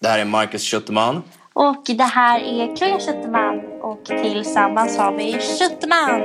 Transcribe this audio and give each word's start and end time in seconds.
Det 0.00 0.08
här 0.08 0.18
är 0.18 0.24
Marcus 0.24 0.70
Schutterman. 0.70 1.22
Och 1.52 1.84
det 1.86 2.04
här 2.04 2.40
är 2.40 2.76
Chloe 2.76 3.00
Schuterman 3.00 3.60
och 3.82 4.04
tillsammans 4.04 4.98
har 4.98 5.12
vi 5.12 5.32
Schuterman. 5.32 6.20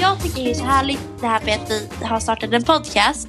Jag 0.00 0.22
tycker 0.22 0.44
det 0.44 0.50
är 0.50 0.54
så 0.54 0.64
härligt 0.64 1.00
det 1.20 1.26
här 1.26 1.44
med 1.44 1.54
att 1.54 1.70
vi 2.00 2.04
har 2.04 2.20
startat 2.20 2.52
en 2.52 2.64
podcast. 2.64 3.28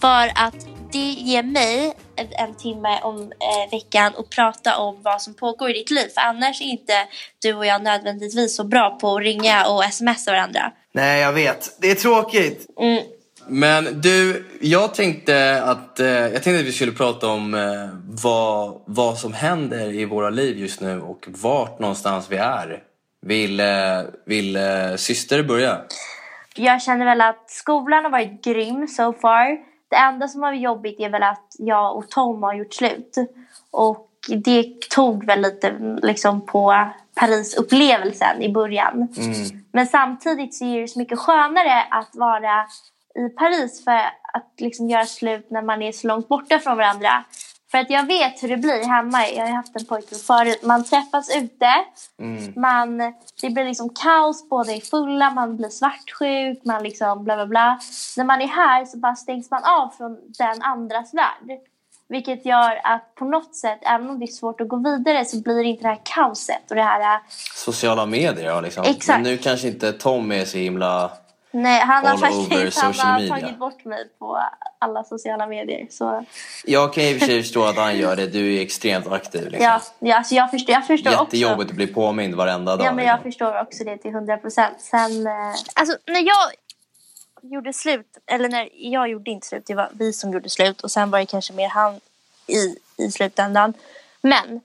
För 0.00 0.30
att 0.34 0.66
det 0.92 0.98
ger 0.98 1.42
mig 1.42 1.94
en, 2.16 2.54
timme 2.54 3.00
om 3.02 3.22
eh, 3.22 3.70
veckan 3.70 4.12
att 4.18 4.30
prata 4.30 4.76
om 4.76 5.02
vad 5.02 5.22
som 5.22 5.34
pågår 5.34 5.70
i 5.70 5.72
ditt 5.72 5.90
liv. 5.90 6.08
För 6.14 6.20
annars 6.20 6.60
är 6.60 6.64
inte 6.64 6.92
du 7.42 7.54
och 7.54 7.66
jag 7.66 7.82
nödvändigtvis 7.82 8.56
så 8.56 8.64
bra 8.64 8.98
på 9.00 9.16
att 9.16 9.22
ringa 9.22 9.66
och 9.66 9.84
smsa 9.84 10.32
varandra. 10.32 10.72
Nej, 10.92 11.20
jag 11.20 11.32
vet. 11.32 11.76
Det 11.80 11.90
är 11.90 11.94
tråkigt. 11.94 12.66
Mm. 12.80 13.04
Men 13.48 14.00
du, 14.00 14.46
jag 14.60 14.94
tänkte 14.94 15.62
att, 15.62 16.00
eh, 16.00 16.06
jag 16.06 16.32
tänkte 16.32 16.58
att 16.58 16.66
vi 16.66 16.72
skulle 16.72 16.92
prata 16.92 17.28
om 17.28 17.54
eh, 17.54 17.60
vad, 18.22 18.80
vad 18.84 19.18
som 19.18 19.32
händer 19.32 19.92
i 19.92 20.04
våra 20.04 20.30
liv 20.30 20.58
just 20.58 20.80
nu 20.80 21.00
och 21.00 21.26
vart 21.28 21.78
någonstans 21.78 22.26
vi 22.30 22.36
är. 22.36 22.82
Vill, 23.26 23.60
eh, 23.60 23.66
vill 24.26 24.58
syster 24.96 25.42
börja? 25.42 25.80
Jag 26.56 26.82
känner 26.82 27.04
väl 27.04 27.20
att 27.20 27.50
skolan 27.50 28.04
har 28.04 28.10
varit 28.10 28.44
grym 28.44 28.88
so 28.88 29.12
far. 29.12 29.73
Det 29.94 29.98
enda 29.98 30.28
som 30.28 30.42
har 30.42 30.50
varit 30.50 30.62
jobbigt 30.62 31.00
är 31.00 31.08
väl 31.08 31.22
att 31.22 31.56
jag 31.58 31.96
och 31.96 32.10
Tom 32.10 32.42
har 32.42 32.54
gjort 32.54 32.74
slut. 32.74 33.16
Och 33.70 34.10
det 34.44 34.80
tog 34.90 35.26
väl 35.26 35.40
lite 35.40 35.74
liksom 36.02 36.46
på 36.46 36.88
Paris-upplevelsen 37.14 38.42
i 38.42 38.52
början. 38.52 39.08
Men 39.72 39.86
samtidigt 39.86 40.54
så 40.54 40.64
är 40.64 40.80
det 40.80 40.88
så 40.88 40.98
mycket 40.98 41.18
skönare 41.18 41.82
att 41.90 42.10
vara 42.12 42.66
i 43.14 43.28
Paris 43.28 43.84
för 43.84 44.00
att 44.32 44.52
liksom 44.58 44.90
göra 44.90 45.06
slut 45.06 45.50
när 45.50 45.62
man 45.62 45.82
är 45.82 45.92
så 45.92 46.06
långt 46.06 46.28
borta 46.28 46.58
från 46.58 46.76
varandra. 46.76 47.24
För 47.74 47.78
att 47.78 47.90
jag 47.90 48.06
vet 48.06 48.42
hur 48.42 48.48
det 48.48 48.56
blir 48.56 48.84
hemma. 48.84 49.28
Jag 49.28 49.46
har 49.46 49.52
haft 49.52 49.76
en 49.76 49.84
pojkvän 49.84 50.18
förut. 50.18 50.62
Man 50.62 50.84
träffas 50.84 51.36
ute. 51.36 51.68
Man, 52.56 52.98
det 53.42 53.50
blir 53.50 53.64
liksom 53.64 53.88
kaos. 53.88 54.48
Båda 54.48 54.72
är 54.72 54.80
fulla. 54.80 55.30
Man 55.30 55.56
blir 55.56 55.68
svartsjuk. 55.68 56.64
Man 56.64 56.82
liksom 56.82 57.24
bla 57.24 57.36
bla 57.36 57.46
bla. 57.46 57.80
När 58.16 58.24
man 58.24 58.40
är 58.40 58.46
här 58.46 58.84
så 58.84 58.98
bara 58.98 59.14
stängs 59.14 59.50
man 59.50 59.64
av 59.64 59.88
från 59.88 60.18
den 60.38 60.62
andras 60.62 61.14
värld. 61.14 61.58
Vilket 62.08 62.46
gör 62.46 62.80
att 62.84 63.14
på 63.14 63.24
något 63.24 63.54
sätt, 63.54 63.78
även 63.82 64.10
om 64.10 64.18
det 64.18 64.24
är 64.24 64.32
svårt 64.32 64.60
att 64.60 64.68
gå 64.68 64.76
vidare 64.76 65.24
så 65.24 65.40
blir 65.40 65.54
det 65.54 65.64
inte 65.64 65.82
det 65.82 65.88
här 65.88 66.00
kaoset 66.04 66.70
och 66.70 66.76
det 66.76 66.82
här... 66.82 67.20
Sociala 67.54 68.06
medier 68.06 68.46
ja, 68.46 68.60
liksom. 68.60 68.84
Exakt. 68.86 69.22
Men 69.22 69.22
nu 69.22 69.36
kanske 69.36 69.68
inte 69.68 69.92
Tom 69.92 70.32
är 70.32 70.44
så 70.44 70.58
himla... 70.58 71.10
Nej, 71.54 71.80
han 71.80 72.06
har 72.06 72.16
faktiskt 72.16 72.78
han 72.78 72.94
har 72.94 73.28
tagit 73.28 73.58
bort 73.58 73.84
mig 73.84 74.08
på 74.18 74.42
alla 74.78 75.04
sociala 75.04 75.46
medier. 75.46 75.86
Så 75.90 76.24
Jag 76.64 76.92
kan 76.92 77.04
i 77.04 77.14
och 77.14 77.18
för 77.18 77.26
sig 77.26 77.42
förstå 77.42 77.64
att 77.64 77.76
han 77.76 77.98
gör 77.98 78.16
det. 78.16 78.26
Du 78.26 78.56
är 78.56 78.62
extremt 78.62 79.06
aktiv. 79.06 79.42
Liksom. 79.42 79.60
ja, 79.60 79.80
ja 79.98 80.16
alltså 80.16 80.34
jag 80.34 80.50
förstår, 80.50 80.74
jag 80.74 80.86
förstår 80.86 81.10
också. 81.10 81.24
Jättejobbigt 81.24 81.70
att 81.70 81.76
bli 81.76 81.86
påmind 81.86 82.34
varenda 82.34 82.76
dag. 82.76 82.86
Ja, 82.86 82.92
men 82.92 83.04
jag 83.04 83.14
liksom. 83.14 83.30
förstår 83.32 83.60
också 83.60 83.84
det 83.84 83.98
till 83.98 84.12
hundra 84.12 84.36
procent. 84.36 84.80
Sen, 84.80 85.26
eh, 85.26 85.32
alltså 85.74 85.96
när 86.06 86.20
jag 86.20 86.52
gjorde 87.42 87.72
slut, 87.72 88.18
eller 88.26 88.48
när 88.48 88.68
jag 88.72 89.08
gjorde 89.08 89.30
inte 89.30 89.46
slut, 89.46 89.66
det 89.66 89.74
var 89.74 89.88
vi 89.92 90.12
som 90.12 90.32
gjorde 90.32 90.48
slut 90.48 90.80
och 90.80 90.90
sen 90.90 91.10
var 91.10 91.18
det 91.18 91.26
kanske 91.26 91.52
mer 91.52 91.68
han 91.68 92.00
i, 92.46 92.76
i 93.04 93.10
slutändan. 93.10 93.74
Men 94.20 94.60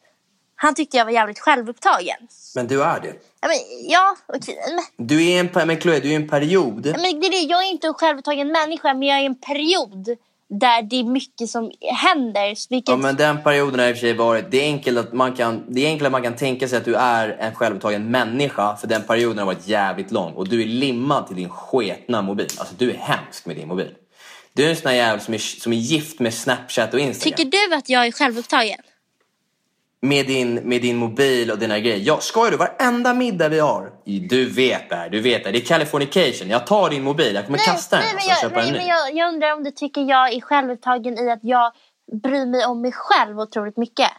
han 0.62 0.76
tyckte 0.76 0.98
jag 0.98 1.06
var 1.06 1.12
jävligt 1.12 1.40
självupptagen. 1.40 2.18
Men 2.56 2.68
du 2.68 2.84
är 2.84 3.00
det. 3.00 3.14
Ja, 3.42 3.48
men, 3.48 3.58
ja 3.90 4.16
okej. 4.28 4.58
Men, 4.76 5.08
Du 5.08 5.26
är 5.26 5.40
en, 5.40 5.68
men 5.68 5.82
Chloe, 5.82 6.00
du 6.00 6.12
är 6.12 6.16
en 6.16 6.28
period. 6.28 6.86
men 6.86 7.20
det 7.22 7.28
är 7.28 7.32
det, 7.32 7.38
jag 7.38 7.64
är 7.64 7.70
inte 7.70 7.88
en 7.88 7.94
självupptagen 7.94 8.48
människa, 8.52 8.94
men 8.94 9.08
jag 9.08 9.20
är 9.20 9.26
en 9.26 9.36
period 9.36 10.18
där 10.50 10.82
det 10.82 10.96
är 11.00 11.04
mycket 11.04 11.50
som 11.50 11.72
händer. 11.82 12.70
Vilket, 12.70 12.90
Ja, 12.90 12.98
men 12.98 13.16
den 13.16 13.44
perioden 13.44 13.80
har 13.80 13.88
i 13.88 13.92
och 13.92 13.96
för 13.96 14.02
sig 14.02 14.14
varit... 14.14 14.52
Det 14.52 14.58
är, 14.58 14.64
enkelt 14.64 14.98
att 14.98 15.14
man 15.14 15.34
kan, 15.36 15.64
det 15.68 15.86
är 15.86 15.88
enkelt 15.88 16.06
att 16.06 16.12
man 16.12 16.24
kan 16.24 16.36
tänka 16.36 16.68
sig 16.68 16.78
att 16.78 16.86
du 16.86 16.96
är 16.96 17.30
en 17.30 17.56
självupptagen 17.56 18.12
människa 18.12 18.76
för 18.76 18.88
den 18.88 19.04
perioden 19.04 19.38
har 19.38 19.46
varit 19.46 19.68
jävligt 19.68 20.12
lång 20.12 20.34
och 20.34 20.48
du 20.48 20.62
är 20.62 20.66
limmad 20.66 21.28
till 21.28 21.36
din 21.36 21.50
sketna 21.50 22.22
mobil. 22.22 22.48
Alltså 22.58 22.76
du 22.78 22.92
är 22.92 22.98
hemsk 22.98 23.46
med 23.46 23.56
din 23.56 23.68
mobil. 23.68 23.96
Du 24.54 24.66
är 24.66 24.70
en 24.70 24.76
sån 24.76 24.90
här 24.90 24.96
jävel 24.96 25.20
som 25.20 25.34
är, 25.34 25.38
som 25.38 25.74
är 25.74 25.78
gift 25.78 26.20
med 26.20 26.34
Snapchat 26.34 26.94
och 26.94 27.00
Instagram. 27.00 27.38
Tycker 27.38 27.70
du 27.70 27.76
att 27.76 27.90
jag 27.90 28.08
är 28.08 28.12
självupptagen? 28.12 28.80
Med 30.02 30.28
din, 30.28 30.54
med 30.56 30.82
din 30.82 30.98
mobil 30.98 31.52
och 31.52 31.58
dina 31.58 31.80
grejer. 31.80 31.98
Jag 31.98 32.24
skojar 32.24 32.52
du? 32.52 32.58
Varenda 32.58 33.14
middag 33.14 33.50
vi 33.50 33.60
har. 33.60 33.92
Du 34.30 34.50
vet 34.50 34.90
det 34.90 34.96
här, 34.96 35.10
du 35.10 35.22
vet 35.22 35.44
det. 35.44 35.52
Det 35.52 35.58
är 35.58 35.66
Californication. 35.66 36.50
Jag 36.50 36.68
tar 36.68 36.90
din 36.90 37.04
mobil, 37.04 37.36
jag 37.36 37.46
kommer 37.46 37.58
kasta 37.58 37.96
den 37.96 38.06
nej, 38.06 38.14
men 38.14 38.24
så 38.24 38.30
jag, 38.30 38.40
köpa 38.40 38.60
nej, 38.60 38.68
en 38.70 38.74
men 38.76 38.88
jag, 38.88 39.16
jag 39.16 39.34
undrar 39.34 39.54
om 39.54 39.64
du 39.64 39.72
tycker 39.72 40.02
jag 40.02 40.34
är 40.34 40.42
självupptagen 40.42 41.20
i 41.20 41.32
att 41.32 41.40
jag 41.42 41.72
bryr 42.24 42.46
mig 42.46 42.66
om 42.66 42.82
mig 42.82 42.92
själv 42.92 43.40
otroligt 43.40 43.78
mycket. 43.78 44.10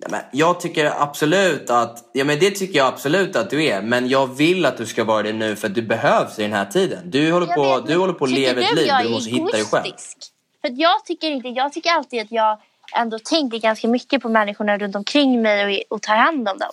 Ja, 0.00 0.08
men 0.10 0.20
jag 0.32 0.60
tycker 0.60 1.02
absolut 1.02 1.70
att, 1.70 2.10
ja 2.12 2.24
men 2.24 2.38
det 2.38 2.50
tycker 2.50 2.78
jag 2.78 2.86
absolut 2.88 3.36
att 3.36 3.50
du 3.50 3.64
är. 3.64 3.82
Men 3.82 4.08
jag 4.08 4.36
vill 4.36 4.66
att 4.66 4.76
du 4.76 4.86
ska 4.86 5.04
vara 5.04 5.22
det 5.22 5.32
nu 5.32 5.56
för 5.56 5.68
att 5.68 5.74
du 5.74 5.82
behövs 5.82 6.38
i 6.38 6.42
den 6.42 6.52
här 6.52 6.64
tiden. 6.64 7.10
Du 7.10 7.32
håller 7.32 7.46
Jag 7.46 7.56
på, 7.56 7.62
vet, 7.62 7.86
du 7.86 7.92
men 7.92 8.00
håller 8.00 8.12
på 8.12 8.24
att 8.24 8.30
leva 8.30 8.60
ett 8.60 8.68
du 8.70 8.76
liv 8.76 8.86
du 8.86 9.08
är 9.08 9.10
måste 9.10 9.30
hitta 9.30 9.44
dig 9.44 9.64
själv. 9.64 9.84
egoistisk? 9.84 10.18
För 10.60 10.68
att 10.68 10.78
jag 10.78 11.04
tycker 11.04 11.30
inte, 11.30 11.48
jag 11.48 11.72
tycker 11.72 11.90
alltid 11.90 12.20
att 12.20 12.32
jag 12.32 12.58
ändå 12.96 13.18
tänker 13.18 13.58
ganska 13.58 13.88
mycket 13.88 14.22
på 14.22 14.28
människorna 14.28 14.78
runt 14.78 14.96
omkring 14.96 15.42
mig 15.42 15.84
och, 15.90 15.96
och 15.96 16.02
tar 16.02 16.16
hand 16.16 16.48
om 16.48 16.58
dem. 16.58 16.72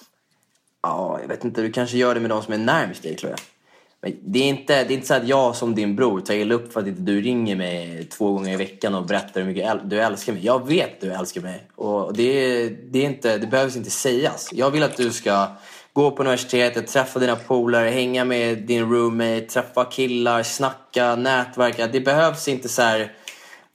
Ja, 0.83 1.19
jag 1.21 1.27
vet 1.27 1.43
inte, 1.43 1.61
du 1.61 1.71
kanske 1.71 1.97
gör 1.97 2.13
det 2.15 2.19
med 2.21 2.29
de 2.29 2.43
som 2.43 2.53
är 2.53 2.57
närmast 2.57 3.03
dig 3.03 3.17
Chloe. 3.17 3.35
Men 4.01 4.13
det 4.21 4.39
är, 4.39 4.49
inte, 4.49 4.83
det 4.83 4.93
är 4.93 4.95
inte 4.95 5.07
så 5.07 5.13
att 5.13 5.27
jag 5.27 5.55
som 5.55 5.75
din 5.75 5.95
bror 5.95 6.21
tar 6.21 6.33
illa 6.33 6.55
upp 6.55 6.73
för 6.73 6.79
att 6.79 6.87
inte 6.87 7.01
du 7.01 7.21
ringer 7.21 7.55
mig 7.55 8.07
två 8.09 8.31
gånger 8.31 8.53
i 8.53 8.55
veckan 8.55 8.95
och 8.95 9.05
berättar 9.05 9.41
hur 9.41 9.47
mycket 9.47 9.89
du 9.89 9.99
älskar 9.99 10.33
mig. 10.33 10.45
Jag 10.45 10.67
vet 10.67 10.93
att 10.93 11.01
du 11.01 11.13
älskar 11.13 11.41
mig. 11.41 11.63
Och 11.75 12.13
det, 12.13 12.69
det, 12.69 12.99
är 12.99 13.05
inte, 13.05 13.37
det 13.37 13.47
behövs 13.47 13.75
inte 13.75 13.89
sägas. 13.89 14.49
Jag 14.53 14.71
vill 14.71 14.83
att 14.83 14.97
du 14.97 15.11
ska 15.11 15.47
gå 15.93 16.11
på 16.11 16.23
universitetet, 16.23 16.87
träffa 16.87 17.19
dina 17.19 17.35
polare, 17.35 17.89
hänga 17.89 18.25
med 18.25 18.57
din 18.57 18.89
roommate, 18.89 19.41
träffa 19.41 19.85
killar, 19.85 20.43
snacka, 20.43 21.15
nätverka. 21.15 21.87
Det 21.87 21.99
behövs 21.99 22.47
inte 22.47 22.69
så 22.69 22.81
här... 22.81 23.11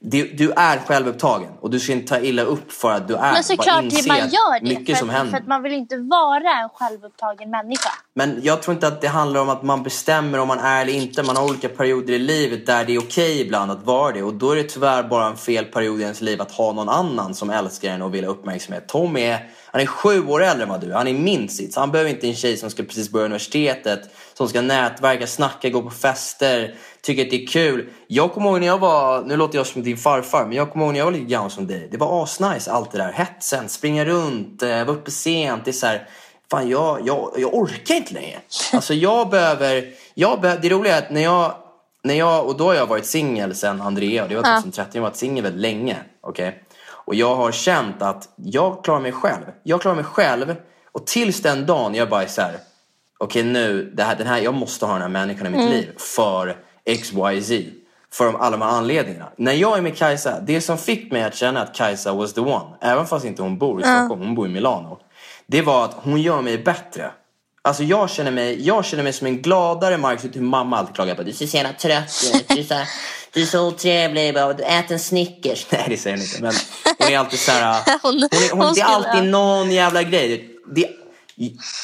Du, 0.03 0.33
du 0.33 0.51
är 0.51 0.77
självupptagen 0.77 1.49
och 1.59 1.69
du 1.69 1.79
ska 1.79 1.91
inte 1.91 2.07
ta 2.07 2.19
illa 2.19 2.41
upp 2.41 2.71
för 2.71 2.91
att 2.91 3.07
du 3.07 3.15
är. 3.15 3.33
Men 3.33 3.43
såklart 3.43 3.83
inse 3.83 4.07
man 4.07 4.17
gör 4.17 4.59
det. 4.59 4.65
Mycket 4.65 4.97
För 4.97 4.99
som 4.99 5.09
händer. 5.09 5.31
för 5.31 5.37
att 5.37 5.47
man 5.47 5.63
vill 5.63 5.73
inte 5.73 5.97
vara 5.97 6.61
en 6.63 6.69
självupptagen 6.69 7.49
människa. 7.49 7.89
Men 8.13 8.39
jag 8.43 8.61
tror 8.61 8.75
inte 8.75 8.87
att 8.87 9.01
det 9.01 9.07
handlar 9.07 9.41
om 9.41 9.49
att 9.49 9.63
man 9.63 9.83
bestämmer 9.83 10.39
om 10.39 10.47
man 10.47 10.59
är 10.59 10.81
eller 10.81 10.93
inte. 10.93 11.23
Man 11.23 11.35
har 11.35 11.43
olika 11.43 11.69
perioder 11.69 12.13
i 12.13 12.19
livet 12.19 12.65
där 12.65 12.85
det 12.85 12.95
är 12.95 12.99
okej 12.99 13.41
ibland 13.41 13.71
att 13.71 13.85
vara 13.85 14.11
det. 14.11 14.23
Och 14.23 14.33
då 14.33 14.51
är 14.51 14.55
det 14.55 14.63
tyvärr 14.63 15.03
bara 15.03 15.27
en 15.27 15.37
fel 15.37 15.65
period 15.65 15.99
i 15.99 16.03
ens 16.03 16.21
liv 16.21 16.41
att 16.41 16.51
ha 16.51 16.71
någon 16.71 16.89
annan 16.89 17.33
som 17.33 17.49
älskar 17.49 17.89
en 17.89 18.01
och 18.01 18.13
vill 18.13 18.25
ha 18.25 18.31
uppmärksamhet. 18.31 18.87
Tom 18.87 19.17
är, 19.17 19.49
han 19.71 19.81
är 19.81 19.85
sju 19.85 20.27
år 20.27 20.43
äldre 20.43 20.63
än 20.63 20.69
vad 20.69 20.81
du 20.81 20.91
är. 20.91 20.95
Han 20.95 21.07
är 21.07 21.13
min 21.13 21.49
sitt. 21.49 21.73
Så 21.73 21.79
han 21.79 21.91
behöver 21.91 22.11
inte 22.11 22.27
en 22.27 22.35
tjej 22.35 22.57
som 22.57 22.69
ska 22.69 22.83
precis 22.83 23.09
börja 23.09 23.25
universitetet. 23.25 24.01
Som 24.41 24.49
ska 24.49 24.61
nätverka, 24.61 25.27
snacka, 25.27 25.69
gå 25.69 25.81
på 25.81 25.89
fester. 25.89 26.75
Tycker 27.01 27.23
att 27.23 27.29
det 27.29 27.43
är 27.43 27.47
kul. 27.47 27.89
Jag 28.07 28.33
kommer 28.33 28.49
ihåg 28.49 28.59
när 28.59 28.67
jag 28.67 28.77
var, 28.77 29.21
nu 29.21 29.37
låter 29.37 29.57
jag 29.57 29.67
som 29.67 29.83
din 29.83 29.97
farfar, 29.97 30.45
men 30.45 30.57
jag 30.57 30.71
kommer 30.71 30.85
ihåg 30.85 30.93
när 30.93 30.99
jag 30.99 31.05
var 31.05 31.11
lite 31.11 31.25
gammal 31.25 31.51
som 31.51 31.67
dig. 31.67 31.87
Det 31.91 31.97
var 31.97 32.23
asnice 32.23 32.71
allt 32.71 32.91
det 32.91 32.97
där. 32.97 33.11
Hetsen, 33.11 33.69
springa 33.69 34.05
runt, 34.05 34.63
eh, 34.63 34.69
vara 34.69 34.97
uppe 34.97 35.11
sent. 35.11 35.65
Det 35.65 35.71
är 35.71 35.73
så 35.73 35.87
här, 35.87 36.07
fan 36.51 36.69
jag, 36.69 37.07
jag, 37.07 37.33
jag 37.37 37.53
orkar 37.53 37.95
inte 37.95 38.13
längre. 38.13 38.39
Alltså 38.73 38.93
jag 38.93 39.29
behöver, 39.29 39.85
jag 40.13 40.41
behöver, 40.41 40.61
det 40.61 40.69
roliga 40.69 40.95
är 40.95 41.01
att 41.01 41.11
när 41.11 41.21
jag, 41.21 41.53
när 42.03 42.13
jag, 42.13 42.45
och 42.47 42.57
då 42.57 42.65
har 42.65 42.73
jag 42.73 42.87
varit 42.87 43.05
singel 43.05 43.55
sen 43.55 43.81
Andrea, 43.81 44.27
det 44.27 44.35
var 44.35 44.43
2013, 44.43 44.91
jag 44.93 45.01
har 45.01 45.09
varit 45.09 45.17
singel 45.17 45.43
väldigt 45.43 45.61
länge. 45.61 45.97
okej? 46.21 46.63
Och 47.05 47.15
jag 47.15 47.35
har 47.35 47.51
känt 47.51 48.01
att 48.01 48.29
jag 48.35 48.83
klarar 48.83 48.99
mig 48.99 49.11
själv. 49.11 49.43
Jag 49.63 49.81
klarar 49.81 49.95
mig 49.95 50.05
själv 50.05 50.55
och 50.91 51.07
tills 51.07 51.41
den 51.41 51.65
dagen 51.65 51.95
jag 51.95 52.09
bara 52.09 52.23
är 52.23 52.27
så 52.27 52.41
här, 52.41 52.57
okej 53.21 53.43
nu, 53.43 53.91
det 53.95 54.03
här, 54.03 54.15
den 54.15 54.27
här, 54.27 54.37
jag 54.39 54.53
måste 54.53 54.85
ha 54.85 54.93
den 54.93 55.01
här 55.01 55.09
människan 55.09 55.47
i 55.47 55.49
mitt 55.49 55.69
liv 55.69 55.89
för 55.97 56.57
XYZ. 57.01 57.51
För 58.13 58.25
de- 58.25 58.35
alla 58.35 58.57
de 58.57 58.61
här 58.61 58.69
anledningarna. 58.71 59.31
När 59.37 59.53
jag 59.53 59.77
är 59.77 59.81
med 59.81 59.97
Kajsa, 59.97 60.39
det 60.39 60.61
som 60.61 60.77
fick 60.77 61.11
mig 61.11 61.23
att 61.23 61.35
känna 61.35 61.61
att 61.61 61.75
Kajsa 61.75 62.13
was 62.13 62.33
the 62.33 62.41
one, 62.41 62.65
även 62.81 63.07
fast 63.07 63.25
inte 63.25 63.41
hon 63.41 63.57
bor 63.57 63.79
i 63.81 63.83
Stockholm, 63.83 64.21
hon 64.21 64.35
bor 64.35 64.47
i 64.47 64.49
Milano. 64.49 64.99
det 65.47 65.61
var 65.61 65.85
att 65.85 65.93
hon 65.95 66.21
gör 66.21 66.41
mig 66.41 66.57
bättre. 66.57 67.11
Alltså 67.63 67.83
jag 67.83 68.09
känner 68.09 68.31
mig, 68.31 68.67
jag 68.67 68.85
känner 68.85 69.03
mig 69.03 69.13
som 69.13 69.27
en 69.27 69.41
gladare 69.41 69.97
Marcus 69.97 70.35
hur 70.35 70.41
mamma 70.41 70.77
alltid 70.77 70.95
klagar 70.95 71.15
på. 71.15 71.23
Du 71.23 71.33
ser 71.33 71.47
så 71.47 71.57
jävla 71.57 71.73
trött 71.73 72.31
ut. 72.33 72.47
Du 72.47 72.59
är 72.59 72.63
så, 72.63 72.75
du 73.33 73.41
är 73.41 73.45
så 73.45 73.67
otrevlig. 73.67 74.33
Bara, 74.33 74.51
Ät 74.53 74.91
en 74.91 74.99
Snickers. 74.99 75.65
Nej 75.71 75.85
det 75.89 75.97
säger 75.97 76.17
hon 76.17 76.23
inte. 76.25 76.41
Men 76.41 76.53
hon 76.99 77.07
är 77.13 77.17
alltid 77.19 77.39
så 77.39 77.51
här. 77.51 77.83
Hon- 78.01 78.11
Hon 78.13 78.23
är, 78.23 78.51
hon, 78.51 78.61
hon 78.65 78.73
det 78.73 78.81
är 78.81 78.85
alltid 78.85 79.23
någon 79.23 79.71
jävla 79.71 80.03
grej. 80.03 80.49
Det, 80.75 80.87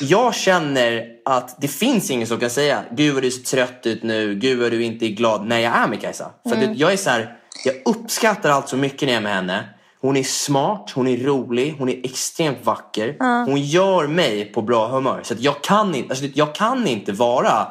jag 0.02 0.36
känner 0.36 1.06
att 1.26 1.62
det 1.62 1.68
finns 1.68 2.12
ingen 2.12 2.28
som 2.28 2.40
kan 2.40 2.50
säga 2.50 2.84
Gud 2.92 3.14
vad 3.14 3.24
du 3.24 3.32
ser 3.32 3.44
trött 3.44 3.86
ut 3.86 4.04
nu. 4.04 4.36
Gud 4.36 4.60
vad 4.60 4.72
du 4.72 4.84
inte 4.84 5.06
är 5.06 5.10
glad 5.10 5.46
när 5.48 5.60
jag 5.60 5.76
är 5.76 5.88
med 5.88 6.02
Kajsa. 6.02 6.32
För 6.50 6.56
Mm. 6.56 6.74
jag 6.76 6.94
är 6.94 6.98
så 6.98 7.10
här, 7.10 7.38
jag 7.66 7.76
uppskattar 7.86 8.50
allt 8.50 8.70
så 8.70 8.78
mycket 8.78 9.02
när 9.02 9.14
jag 9.14 9.18
är 9.18 9.24
med 9.24 9.36
henne. 9.36 9.70
Hon 10.02 10.18
är 10.18 10.24
smart, 10.24 10.92
hon 10.96 11.08
är 11.08 11.18
rolig, 11.18 11.76
hon 11.80 11.90
är 11.90 12.06
extremt 12.06 12.66
vacker. 12.66 13.16
Hon 13.46 13.62
gör 13.62 14.08
mig 14.08 14.46
på 14.46 14.62
bra 14.62 14.88
humör. 14.88 15.20
Så 15.24 15.34
jag, 15.38 15.64
kan 15.64 15.96
inte, 15.96 16.10
alltså, 16.10 16.26
jag 16.34 16.56
kan 16.56 16.88
inte 16.88 17.12
vara 17.12 17.68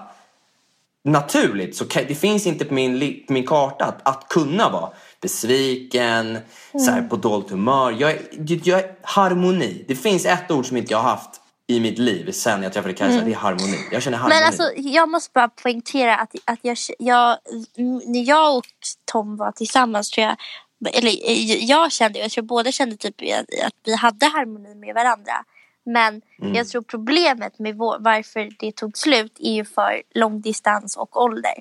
naturligt. 1.04 1.76
Så 1.76 1.84
det 1.84 2.14
finns 2.14 2.46
inte 2.46 2.64
på 2.64 2.74
min, 2.74 3.22
på 3.26 3.32
min 3.32 3.46
karta 3.46 3.84
att, 3.84 4.08
att 4.08 4.28
kunna 4.28 4.68
vara 4.70 4.90
besviken, 5.20 6.38
så 6.72 6.90
här, 6.90 7.02
på 7.02 7.16
dåligt 7.16 7.50
humör. 7.50 7.96
Jag, 7.98 8.16
jag, 8.64 8.80
är 8.80 8.90
harmoni. 9.02 9.84
Det 9.88 9.94
finns 9.94 10.26
ett 10.26 10.50
ord 10.50 10.66
som 10.66 10.76
inte 10.76 10.92
jag 10.92 10.98
har 10.98 11.10
haft 11.10 11.40
i 11.66 11.80
mitt 11.80 11.98
liv 11.98 12.30
sen 12.30 12.62
jag 12.62 12.72
träffade 12.72 12.94
Kajsa. 12.94 13.24
Det 13.24 13.32
är 13.32 13.36
harmoni. 13.36 13.78
Jag 13.92 14.02
känner 14.02 14.18
harmoni. 14.18 14.34
Men 14.40 14.46
alltså, 14.46 14.62
jag 14.76 15.08
måste 15.08 15.30
bara 15.34 15.48
poängtera 15.48 16.16
att, 16.16 16.34
att 16.44 16.58
jag, 16.62 16.76
jag, 16.98 17.38
när 18.06 18.28
jag 18.28 18.56
och 18.56 18.66
Tom 19.04 19.36
var 19.36 19.52
tillsammans 19.52 20.10
tror 20.10 20.26
jag, 20.26 20.36
eller 20.94 21.12
jag 21.70 21.92
kände, 21.92 22.18
jag 22.18 22.30
tror 22.30 22.44
båda 22.44 22.72
kände 22.72 22.96
typ 22.96 23.14
att, 23.22 23.66
att 23.66 23.74
vi 23.84 23.94
hade 23.94 24.26
harmoni 24.26 24.74
med 24.74 24.94
varandra. 24.94 25.44
Men 25.84 26.22
Mm. 26.42 26.54
jag 26.54 26.68
tror 26.68 26.82
problemet 26.82 27.58
med 27.58 27.76
vår, 27.76 27.96
varför 28.00 28.50
det 28.58 28.72
tog 28.72 28.98
slut 28.98 29.36
är 29.40 29.52
ju 29.52 29.64
för 29.64 30.02
långdistans 30.14 30.96
och 30.96 31.22
ålder. 31.22 31.52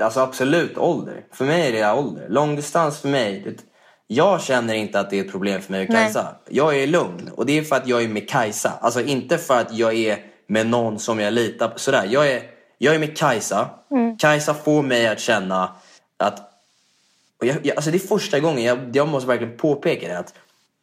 Alltså 0.00 0.20
absolut 0.20 0.78
ålder. 0.78 1.24
För 1.32 1.44
mig 1.44 1.68
är 1.68 1.72
det 1.72 1.92
ålder. 1.92 2.28
Långdistans 2.28 3.00
för 3.00 3.08
mig. 3.08 3.42
Det, 3.44 3.71
jag 4.14 4.42
känner 4.42 4.74
inte 4.74 5.00
att 5.00 5.10
det 5.10 5.18
är 5.18 5.24
ett 5.24 5.30
problem 5.30 5.62
för 5.62 5.72
mig 5.72 5.82
och 5.82 5.90
Nej. 5.90 6.04
Kajsa. 6.04 6.34
Jag 6.48 6.76
är 6.78 6.86
lugn. 6.86 7.30
Och 7.34 7.46
det 7.46 7.58
är 7.58 7.62
för 7.62 7.76
att 7.76 7.88
jag 7.88 8.02
är 8.02 8.08
med 8.08 8.28
Kajsa. 8.28 8.72
Alltså 8.80 9.00
inte 9.00 9.38
för 9.38 9.60
att 9.60 9.72
jag 9.72 9.94
är 9.94 10.18
med 10.46 10.66
någon 10.66 10.98
som 10.98 11.20
jag 11.20 11.32
litar 11.32 11.68
på. 11.68 11.78
Sådär. 11.78 12.08
Jag 12.10 12.30
är, 12.30 12.42
jag 12.78 12.94
är 12.94 12.98
med 12.98 13.16
Kajsa. 13.16 13.68
Kajsa 14.18 14.54
får 14.54 14.82
mig 14.82 15.08
att 15.08 15.20
känna 15.20 15.72
att... 16.16 16.48
Jag, 17.40 17.56
jag, 17.62 17.76
alltså 17.76 17.90
det 17.90 17.96
är 17.96 18.06
första 18.06 18.40
gången, 18.40 18.64
jag, 18.64 18.78
jag 18.92 19.08
måste 19.08 19.28
verkligen 19.28 19.56
påpeka 19.56 20.08
det. 20.08 20.18
Att 20.18 20.34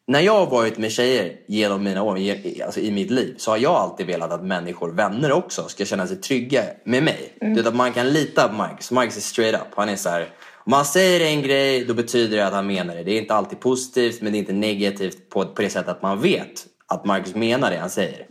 när 0.07 0.19
jag 0.19 0.33
har 0.33 0.45
varit 0.45 0.77
med 0.77 0.91
tjejer 0.91 1.35
genom 1.47 1.83
mina 1.83 2.03
år, 2.03 2.19
alltså 2.65 2.79
i 2.79 2.91
mitt 2.91 3.11
liv, 3.11 3.35
så 3.37 3.51
har 3.51 3.57
jag 3.57 3.73
alltid 3.73 4.05
velat 4.05 4.31
att 4.31 4.43
människor, 4.43 4.91
vänner 4.91 5.31
också, 5.31 5.67
ska 5.67 5.85
känna 5.85 6.07
sig 6.07 6.17
trygga 6.17 6.63
med 6.83 7.03
mig. 7.03 7.33
Du 7.41 7.53
vet 7.53 7.67
att 7.67 7.75
man 7.75 7.93
kan 7.93 8.09
lita 8.09 8.47
på 8.47 8.53
Marcus. 8.53 8.91
Marcus 8.91 9.17
är 9.17 9.21
straight 9.21 9.55
up. 9.55 9.67
Han 9.75 9.89
är 9.89 9.95
så 9.95 10.09
här, 10.09 10.27
om 10.69 10.73
han 10.73 10.85
säger 10.85 11.25
en 11.25 11.41
grej, 11.41 11.85
då 11.85 11.93
betyder 11.93 12.37
det 12.37 12.47
att 12.47 12.53
han 12.53 12.67
menar 12.67 12.95
det. 12.95 13.03
Det 13.03 13.11
är 13.11 13.21
inte 13.21 13.33
alltid 13.33 13.59
positivt, 13.59 14.21
men 14.21 14.31
det 14.31 14.37
är 14.37 14.39
inte 14.39 14.53
negativt 14.53 15.29
på, 15.29 15.45
på 15.45 15.61
det 15.61 15.69
sättet 15.69 15.89
att 15.89 16.01
man 16.01 16.21
vet 16.21 16.65
att 16.87 17.05
Marcus 17.05 17.35
menar 17.35 17.71
det 17.71 17.77
han 17.77 17.89
säger. 17.89 18.25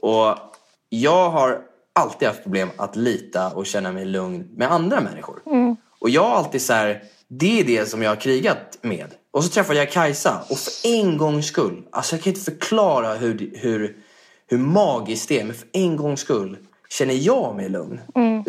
Och 0.00 0.36
jag 0.88 1.30
har 1.30 1.60
alltid 1.92 2.28
haft 2.28 2.42
problem 2.42 2.68
att 2.76 2.96
lita 2.96 3.50
och 3.50 3.66
känna 3.66 3.92
mig 3.92 4.04
lugn 4.04 4.48
med 4.56 4.72
andra 4.72 5.00
människor. 5.00 5.42
Och 5.98 6.10
jag 6.10 6.22
har 6.22 6.36
alltid 6.36 6.62
så 6.62 6.72
här, 6.72 7.02
det 7.28 7.60
är 7.60 7.64
det 7.64 7.88
som 7.88 8.02
jag 8.02 8.10
har 8.10 8.16
krigat 8.16 8.78
med. 8.82 9.06
Och 9.30 9.44
så 9.44 9.50
träffade 9.50 9.78
jag 9.78 9.90
Kajsa 9.90 10.44
och 10.50 10.58
för 10.58 10.88
en 10.88 11.18
gångs 11.18 11.46
skull, 11.46 11.82
alltså 11.90 12.16
jag 12.16 12.22
kan 12.22 12.30
inte 12.30 12.44
förklara 12.44 13.14
hur, 13.14 13.50
hur, 13.54 13.96
hur 14.46 14.58
magiskt 14.58 15.28
det 15.28 15.40
är, 15.40 15.44
men 15.44 15.54
för 15.54 15.68
en 15.72 15.96
gångs 15.96 16.20
skull 16.20 16.56
känner 16.88 17.14
jag 17.14 17.56
mig 17.56 17.68
lugn. 17.68 18.00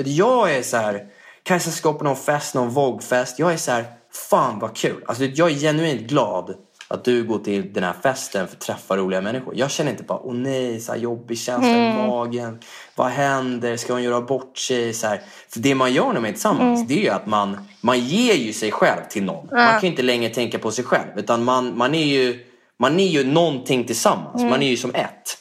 Jag 0.05 0.55
är 0.55 0.61
så 0.61 0.77
här, 0.77 1.07
Kajsa 1.45 1.71
ska 1.71 1.93
på 1.93 2.03
någon 2.03 2.15
fest, 2.15 2.55
någon 2.55 2.69
vågfest. 2.69 3.39
Jag 3.39 3.53
är 3.53 3.57
så 3.57 3.71
här, 3.71 3.85
fan 4.29 4.59
vad 4.59 4.75
kul. 4.75 5.03
Alltså 5.07 5.23
jag 5.23 5.51
är 5.51 5.55
genuint 5.55 6.01
glad 6.01 6.55
att 6.87 7.03
du 7.03 7.23
går 7.23 7.39
till 7.39 7.73
den 7.73 7.83
här 7.83 7.93
festen 8.03 8.47
för 8.47 8.55
att 8.55 8.61
träffa 8.61 8.97
roliga 8.97 9.21
människor. 9.21 9.53
Jag 9.57 9.71
känner 9.71 9.91
inte 9.91 10.03
bara, 10.03 10.19
åh 10.19 10.33
nej, 10.33 10.79
så 10.79 10.91
här 10.91 10.99
jobbig 10.99 11.37
känsla 11.37 11.69
i 11.69 12.07
magen. 12.07 12.59
Vad 12.95 13.07
händer? 13.07 13.77
Ska 13.77 13.93
hon 13.93 14.03
göra 14.03 14.21
bort 14.21 14.57
sig? 14.57 14.93
Så 14.93 15.07
här. 15.07 15.21
För 15.49 15.59
det 15.59 15.75
man 15.75 15.93
gör 15.93 16.05
när 16.05 16.13
man 16.13 16.25
är 16.25 16.31
tillsammans, 16.31 16.87
det 16.87 16.93
är 16.93 17.03
ju 17.03 17.09
att 17.09 17.27
man, 17.27 17.57
man 17.81 17.99
ger 17.99 18.33
ju 18.33 18.53
sig 18.53 18.71
själv 18.71 19.01
till 19.09 19.23
någon. 19.23 19.47
Man 19.51 19.71
kan 19.71 19.81
ju 19.81 19.87
inte 19.87 20.03
längre 20.03 20.29
tänka 20.29 20.59
på 20.59 20.71
sig 20.71 20.85
själv. 20.85 21.09
Utan 21.19 21.43
man, 21.43 21.77
man, 21.77 21.95
är, 21.95 22.05
ju, 22.05 22.45
man 22.79 22.99
är 22.99 23.07
ju 23.07 23.23
någonting 23.23 23.83
tillsammans. 23.83 24.41
Man 24.41 24.63
är 24.63 24.69
ju 24.69 24.77
som 24.77 24.95
ett. 24.95 25.37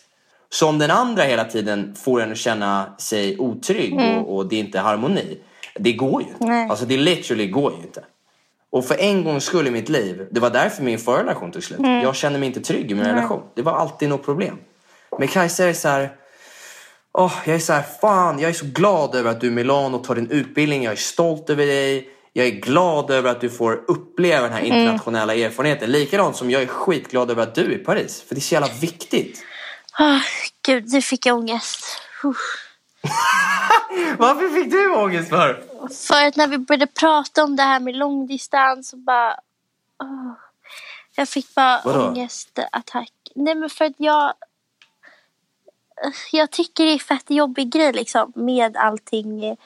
Så 0.50 0.68
om 0.68 0.78
den 0.78 0.90
andra 0.90 1.22
hela 1.22 1.44
tiden 1.44 1.94
får 2.04 2.22
en 2.22 2.32
att 2.32 2.38
känna 2.38 2.94
sig 2.98 3.38
otrygg 3.38 3.94
och, 3.94 4.36
och 4.36 4.46
det 4.48 4.56
är 4.56 4.60
inte 4.60 4.78
harmoni. 4.78 5.38
Det 5.78 5.92
går 5.92 6.22
ju 6.22 6.28
inte. 6.28 6.44
Nej. 6.44 6.68
Alltså 6.70 6.84
det 6.84 6.96
literally 6.96 7.46
går 7.46 7.72
ju 7.72 7.78
inte. 7.78 8.04
Och 8.70 8.84
för 8.84 9.00
en 9.00 9.24
gångs 9.24 9.44
skull 9.44 9.66
i 9.66 9.70
mitt 9.70 9.88
liv, 9.88 10.28
det 10.30 10.40
var 10.40 10.50
därför 10.50 10.82
min 10.82 10.98
förra 10.98 11.22
relation 11.22 11.52
tog 11.52 11.62
slut. 11.64 11.80
Jag 11.80 12.16
kände 12.16 12.38
mig 12.38 12.46
inte 12.46 12.60
trygg 12.60 12.90
i 12.90 12.94
min 12.94 13.04
relation. 13.04 13.42
Det 13.54 13.62
var 13.62 13.72
alltid 13.72 14.08
något 14.08 14.24
problem. 14.24 14.58
Men 15.18 15.28
Kajsa 15.28 15.64
är 15.64 15.72
så 15.72 15.88
här, 15.88 16.16
åh, 17.12 17.32
jag 17.44 17.54
är 17.54 17.58
så 17.58 17.72
här, 17.72 17.82
fan, 18.00 18.38
jag 18.38 18.48
är 18.48 18.54
så 18.54 18.66
glad 18.66 19.14
över 19.14 19.30
att 19.30 19.40
du 19.40 19.46
är 19.46 19.50
i 19.50 19.54
Milano 19.54 19.96
och 19.96 20.04
tar 20.04 20.14
din 20.14 20.30
utbildning. 20.30 20.82
Jag 20.84 20.92
är 20.92 20.96
stolt 20.96 21.50
över 21.50 21.66
dig. 21.66 22.08
Jag 22.32 22.46
är 22.46 22.50
glad 22.50 23.10
över 23.10 23.30
att 23.30 23.40
du 23.40 23.50
får 23.50 23.84
uppleva 23.88 24.42
den 24.42 24.52
här 24.52 24.60
internationella 24.60 25.34
erfarenheten. 25.34 25.90
Likadant 25.90 26.36
som 26.36 26.50
jag 26.50 26.62
är 26.62 26.66
skitglad 26.66 27.30
över 27.30 27.42
att 27.42 27.54
du 27.54 27.60
är 27.64 27.70
i 27.70 27.78
Paris. 27.78 28.24
För 28.28 28.34
det 28.34 28.38
är 28.38 28.42
så 28.42 28.54
jävla 28.54 28.68
viktigt. 28.80 29.44
Ah, 29.98 30.20
gud, 30.66 30.92
nu 30.92 31.02
fick 31.02 31.26
jag 31.26 31.38
ångest. 31.38 31.84
Uff. 32.24 32.63
Varför 34.18 34.48
fick 34.48 34.70
du 34.70 34.94
ångest 34.94 35.28
för? 35.28 35.62
För 36.08 36.26
att 36.26 36.36
när 36.36 36.48
vi 36.48 36.58
började 36.58 36.86
prata 36.86 37.44
om 37.44 37.56
det 37.56 37.62
här 37.62 37.80
med 37.80 37.96
långdistans 37.96 38.88
så 38.88 38.96
bara... 38.96 39.36
åh. 40.02 40.32
jag 41.16 41.28
fick 41.28 41.54
bara 41.54 41.80
Vadå? 41.84 42.08
ångestattack. 42.08 43.12
Nej 43.34 43.54
men 43.54 43.70
för 43.70 43.84
att 43.84 43.94
jag... 43.96 44.32
Jag 46.32 46.50
tycker 46.50 46.84
det 46.84 46.92
är 46.92 46.98
fett 46.98 47.30
jobbig 47.30 47.72
grej 47.72 47.92
liksom 47.92 48.32
med 48.34 48.76
allting 48.76 49.56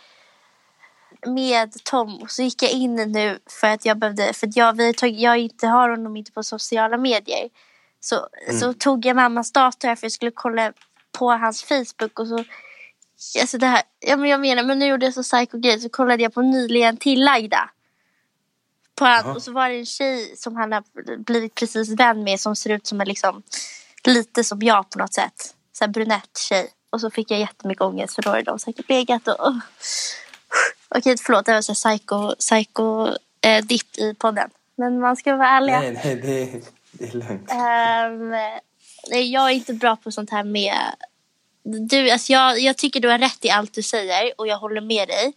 med 1.26 1.84
Tom. 1.84 2.22
Och 2.22 2.30
så 2.30 2.42
gick 2.42 2.62
jag 2.62 2.70
in 2.70 2.94
nu 2.94 3.38
för 3.60 3.66
att 3.66 3.84
jag 3.84 3.98
behövde, 3.98 4.32
för 4.32 4.46
att 4.46 4.56
jag, 4.56 4.76
vi 4.76 4.94
tog, 4.94 5.10
jag 5.10 5.38
inte 5.38 5.66
har 5.66 5.88
honom 5.88 6.16
inte 6.16 6.32
på 6.32 6.42
sociala 6.42 6.96
medier. 6.96 7.48
Så, 8.00 8.28
så 8.60 8.72
tog 8.72 9.04
jag 9.04 9.16
mammas 9.16 9.52
dator 9.52 9.88
här 9.88 9.96
för 9.96 10.04
jag 10.04 10.12
skulle 10.12 10.30
kolla 10.30 10.72
på 11.12 11.30
hans 11.30 11.62
Facebook 11.62 12.18
och 12.18 12.26
så 12.26 12.44
Alltså 13.40 13.58
det 13.58 13.66
här, 13.66 13.82
ja, 14.00 14.16
men 14.16 14.30
jag 14.30 14.40
menar, 14.40 14.62
men 14.62 14.78
nu 14.78 14.86
gjorde 14.86 15.06
jag 15.06 15.14
så 15.14 15.22
psycho 15.22 15.58
grej 15.58 15.80
så 15.80 15.88
kollade 15.88 16.22
jag 16.22 16.34
på 16.34 16.42
nyligen 16.42 16.96
tillagda. 16.96 17.70
På 18.94 19.04
han, 19.04 19.36
och 19.36 19.42
så 19.42 19.52
var 19.52 19.68
det 19.68 19.78
en 19.78 19.86
tjej 19.86 20.36
som 20.36 20.56
han 20.56 20.72
har 20.72 20.84
blivit 21.24 21.54
precis 21.54 21.88
vän 21.88 22.24
med 22.24 22.40
som 22.40 22.56
ser 22.56 22.70
ut 22.70 22.86
som 22.86 23.00
en 23.00 23.08
liksom 23.08 23.42
lite 24.04 24.44
som 24.44 24.62
jag 24.62 24.90
på 24.90 24.98
något 24.98 25.14
sätt. 25.14 25.54
Så 25.72 25.84
här 25.84 25.92
brunett 25.92 26.38
tjej. 26.38 26.68
Och 26.90 27.00
så 27.00 27.10
fick 27.10 27.30
jag 27.30 27.40
jättemycket 27.40 27.82
ångest 27.82 28.14
för 28.14 28.22
då 28.22 28.30
är 28.30 28.42
de 28.42 28.58
säkert 28.58 28.88
legat 28.88 29.28
och... 29.28 29.40
och 29.40 29.54
Okej 30.88 31.16
förlåt, 31.22 31.46
det 31.46 31.52
var 31.52 31.62
så 31.62 31.74
psycho, 31.74 32.34
psycho 32.38 33.06
eh, 33.40 33.64
dipp 33.64 33.98
i 33.98 34.14
podden. 34.14 34.50
Men 34.76 35.00
man 35.00 35.16
ska 35.16 35.36
vara 35.36 35.48
ärlig. 35.48 35.72
Nej, 35.72 36.00
nej, 36.04 36.16
det 36.16 36.42
är, 36.42 36.62
det 36.92 37.04
är 37.04 37.12
lugnt. 37.12 37.50
Nej, 39.10 39.32
jag 39.32 39.50
är 39.50 39.54
inte 39.54 39.74
bra 39.74 39.96
på 39.96 40.12
sånt 40.12 40.30
här 40.30 40.44
med... 40.44 40.74
Du, 41.70 42.10
alltså 42.10 42.32
jag, 42.32 42.60
jag 42.60 42.76
tycker 42.76 43.00
du 43.00 43.08
har 43.08 43.18
rätt 43.18 43.44
i 43.44 43.50
allt 43.50 43.72
du 43.72 43.82
säger 43.82 44.32
och 44.38 44.46
jag 44.46 44.58
håller 44.58 44.80
med 44.80 45.08
dig. 45.08 45.32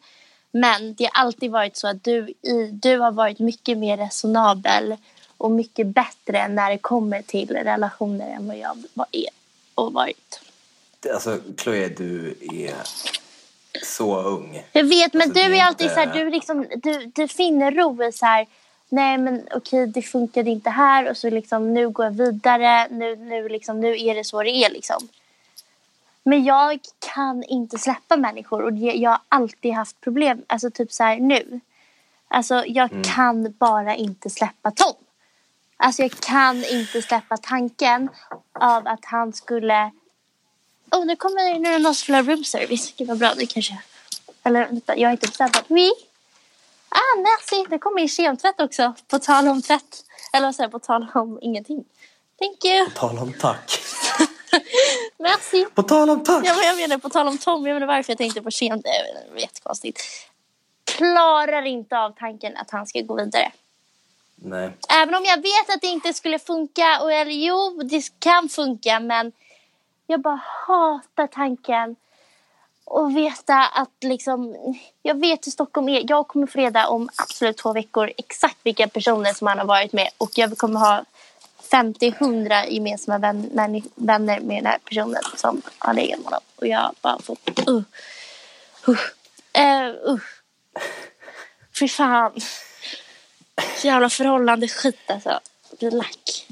Men 0.52 0.94
det 0.94 1.04
har 1.14 1.22
alltid 1.24 1.52
varit 1.52 1.78
så 1.78 1.88
att 1.88 2.04
du, 2.04 2.34
i, 2.42 2.70
du 2.72 2.98
har 3.00 3.12
varit 3.12 3.40
mycket 3.40 3.78
mer 3.78 3.98
resonabel 3.98 4.96
och 5.38 5.52
mycket 5.52 5.88
bättre 5.88 6.48
när 6.48 6.72
det 6.72 6.78
kommer 6.78 7.22
till 7.22 7.50
relationer 7.50 8.30
än 8.36 8.48
vad 8.48 8.58
jag 8.58 8.84
var, 8.94 9.06
är 9.12 9.30
och 9.76 9.94
varit. 9.94 10.40
Alltså, 11.14 11.40
Chloé, 11.58 11.88
du 11.88 12.36
är 12.52 12.76
så 13.84 14.22
ung. 14.22 14.64
Jag 14.72 14.84
vet, 14.84 15.14
men 15.14 15.22
Alltså, 15.22 15.34
du 15.44 15.56
är 15.58 15.64
alltid 15.64 15.86
inte- 15.86 15.96
så 15.96 16.00
här, 16.02 16.14
du, 16.14 16.30
liksom, 16.30 16.68
du, 16.84 17.06
du 17.16 17.28
finner 17.28 17.72
ro 17.72 18.04
i 18.04 18.12
så 18.12 18.26
här, 18.26 18.48
nej 18.90 19.18
men 19.18 19.48
okej 19.56 19.88
det 19.88 20.02
funkade 20.02 20.50
inte 20.50 20.70
här 20.70 21.10
och 21.10 21.18
så 21.18 21.30
liksom 21.30 21.74
nu 21.74 21.90
går 21.90 22.06
jag 22.06 22.12
vidare, 22.12 22.88
nu, 22.92 23.16
nu, 23.16 23.50
liksom, 23.50 23.82
nu 23.82 24.00
är 24.00 24.16
det 24.16 24.24
så 24.24 24.44
det 24.44 24.50
är 24.50 24.70
liksom. 24.70 25.08
Men 26.24 26.44
jag 26.44 26.80
kan 27.14 27.44
inte 27.44 27.78
släppa 27.78 28.18
människor 28.18 28.62
och 28.62 28.72
jag 28.78 29.10
har 29.12 29.20
alltid 29.30 29.74
haft 29.74 30.02
problem, 30.02 30.44
alltså 30.48 30.72
typ 30.72 30.92
så 30.92 31.04
här 31.04 31.20
nu. 31.20 31.60
Alltså 32.28 32.66
jag 32.68 32.92
Mm. 32.92 33.04
kan 33.04 33.52
bara 33.60 33.96
inte 33.96 34.30
släppa 34.30 34.72
Tom. 34.72 34.94
Alltså 35.78 36.02
jag 36.02 36.12
kan 36.12 36.64
inte 36.66 37.02
släppa 37.02 37.38
tanken 37.38 38.10
av 38.54 38.88
att 38.88 39.06
han 39.06 39.34
skulle 39.34 39.92
Oh, 40.92 41.06
nu 41.06 41.16
kommer 41.16 41.60
nu 41.60 41.72
det 41.72 41.80
någon 41.80 41.96
som 41.96 42.16
room 42.16 42.44
service. 42.44 42.94
Gud 42.98 43.08
vad 43.08 43.18
bra, 43.18 43.34
det 43.38 43.46
kanske... 43.46 43.78
Eller 44.44 44.66
vänta, 44.66 44.98
jag 44.98 45.08
är 45.08 45.12
inte 45.12 45.28
bestämd. 45.28 45.58
Oui? 45.68 45.90
Ah, 46.90 47.18
merci. 47.20 47.66
Det 47.70 47.80
kommer 47.80 48.02
in 48.02 48.10
kemtvätt 48.10 48.62
också. 48.62 48.94
På 49.08 49.20
tal 49.20 49.48
om 49.48 49.62
tvätt. 49.62 50.04
Eller 50.34 50.48
vad 50.48 50.56
säger 50.56 50.66
jag? 50.66 50.72
På 50.72 50.80
tal 50.80 51.08
om 51.14 51.40
ingenting. 51.42 51.86
Thank 52.40 52.66
you. 52.66 52.90
Tala 52.96 53.22
om 53.22 53.34
tack. 53.34 53.80
Alltså, 55.26 55.70
På 55.76 55.84
tal 55.84 56.10
om 56.10 56.24
touch. 56.24 56.44
Ja, 56.46 56.56
men 56.56 56.66
jag 56.66 56.78
menar 56.78 56.98
på 56.98 57.10
tal 57.10 57.28
om 57.28 57.38
Tom, 57.38 57.68
jag 57.68 57.74
menar 57.74 57.88
varför 57.88 58.12
jag 58.12 58.18
tänkte 58.18 58.42
på 58.42 58.52
sent, 58.52 58.84
det 58.84 59.32
var 59.34 59.40
jättekonstigt. 59.40 60.02
Klarar 60.86 61.66
inte 61.66 61.98
av 61.98 62.12
tanken 62.20 62.58
att 62.58 62.72
han 62.72 62.88
ska 62.88 63.02
gå 63.02 63.16
vidare. 63.16 63.52
Nej. 64.36 64.72
Även 64.90 65.16
om 65.16 65.26
jag 65.26 65.38
vet 65.38 65.70
att 65.76 65.82
det 65.82 65.88
inte 65.88 66.14
skulle 66.14 66.40
funka, 66.40 67.00
och 67.02 67.12
eller 67.14 67.32
jo, 67.32 67.84
det 67.84 68.20
kan 68.20 68.50
funka, 68.50 69.00
men 69.00 69.32
jag 70.08 70.22
bara 70.22 70.42
hatar 70.68 71.28
tanken. 71.28 71.96
Och 72.86 73.18
veta 73.18 73.68
att 73.74 73.90
liksom, 74.02 74.56
jag 75.02 75.20
vet 75.20 75.48
hur 75.48 75.52
Stockholm 75.52 75.90
är. 75.90 76.04
Jag 76.10 76.28
kommer 76.28 76.48
få 76.48 76.60
reda 76.60 76.88
om 76.88 77.10
absolut 77.16 77.58
två 77.58 77.74
veckor 77.74 78.12
exakt 78.18 78.58
vilka 78.64 78.88
personer 78.88 79.34
som 79.34 79.48
han 79.48 79.60
har 79.60 79.66
varit 79.66 79.94
med. 79.94 80.10
Och 80.18 80.30
jag 80.34 80.58
kommer 80.58 80.80
ha 80.80 81.04
50-100 81.72 82.70
gemensamma 82.70 83.18
vänner, 83.18 83.82
vänner 83.96 84.40
med 84.40 84.58
den 84.58 84.66
här 84.66 84.78
personen 84.86 85.22
som 85.36 85.62
har 85.78 85.94
legat 85.94 86.20
med 86.20 86.26
honom. 86.26 86.42
Och 86.56 86.68
jag 86.68 86.80
har 86.80 86.94
bara 87.02 87.20
fått, 87.22 87.70
uh, 87.70 87.82
uh, 88.88 89.00
uh, 89.58 90.12
uh. 90.12 90.20
Fy 91.80 91.88
fan. 91.88 92.32
Så 93.78 93.88
jävla 93.88 94.10
förhållande 94.10 94.68
skit 94.68 95.00
alltså. 95.08 95.40
Blir 95.80 95.92
lack. 95.92 96.48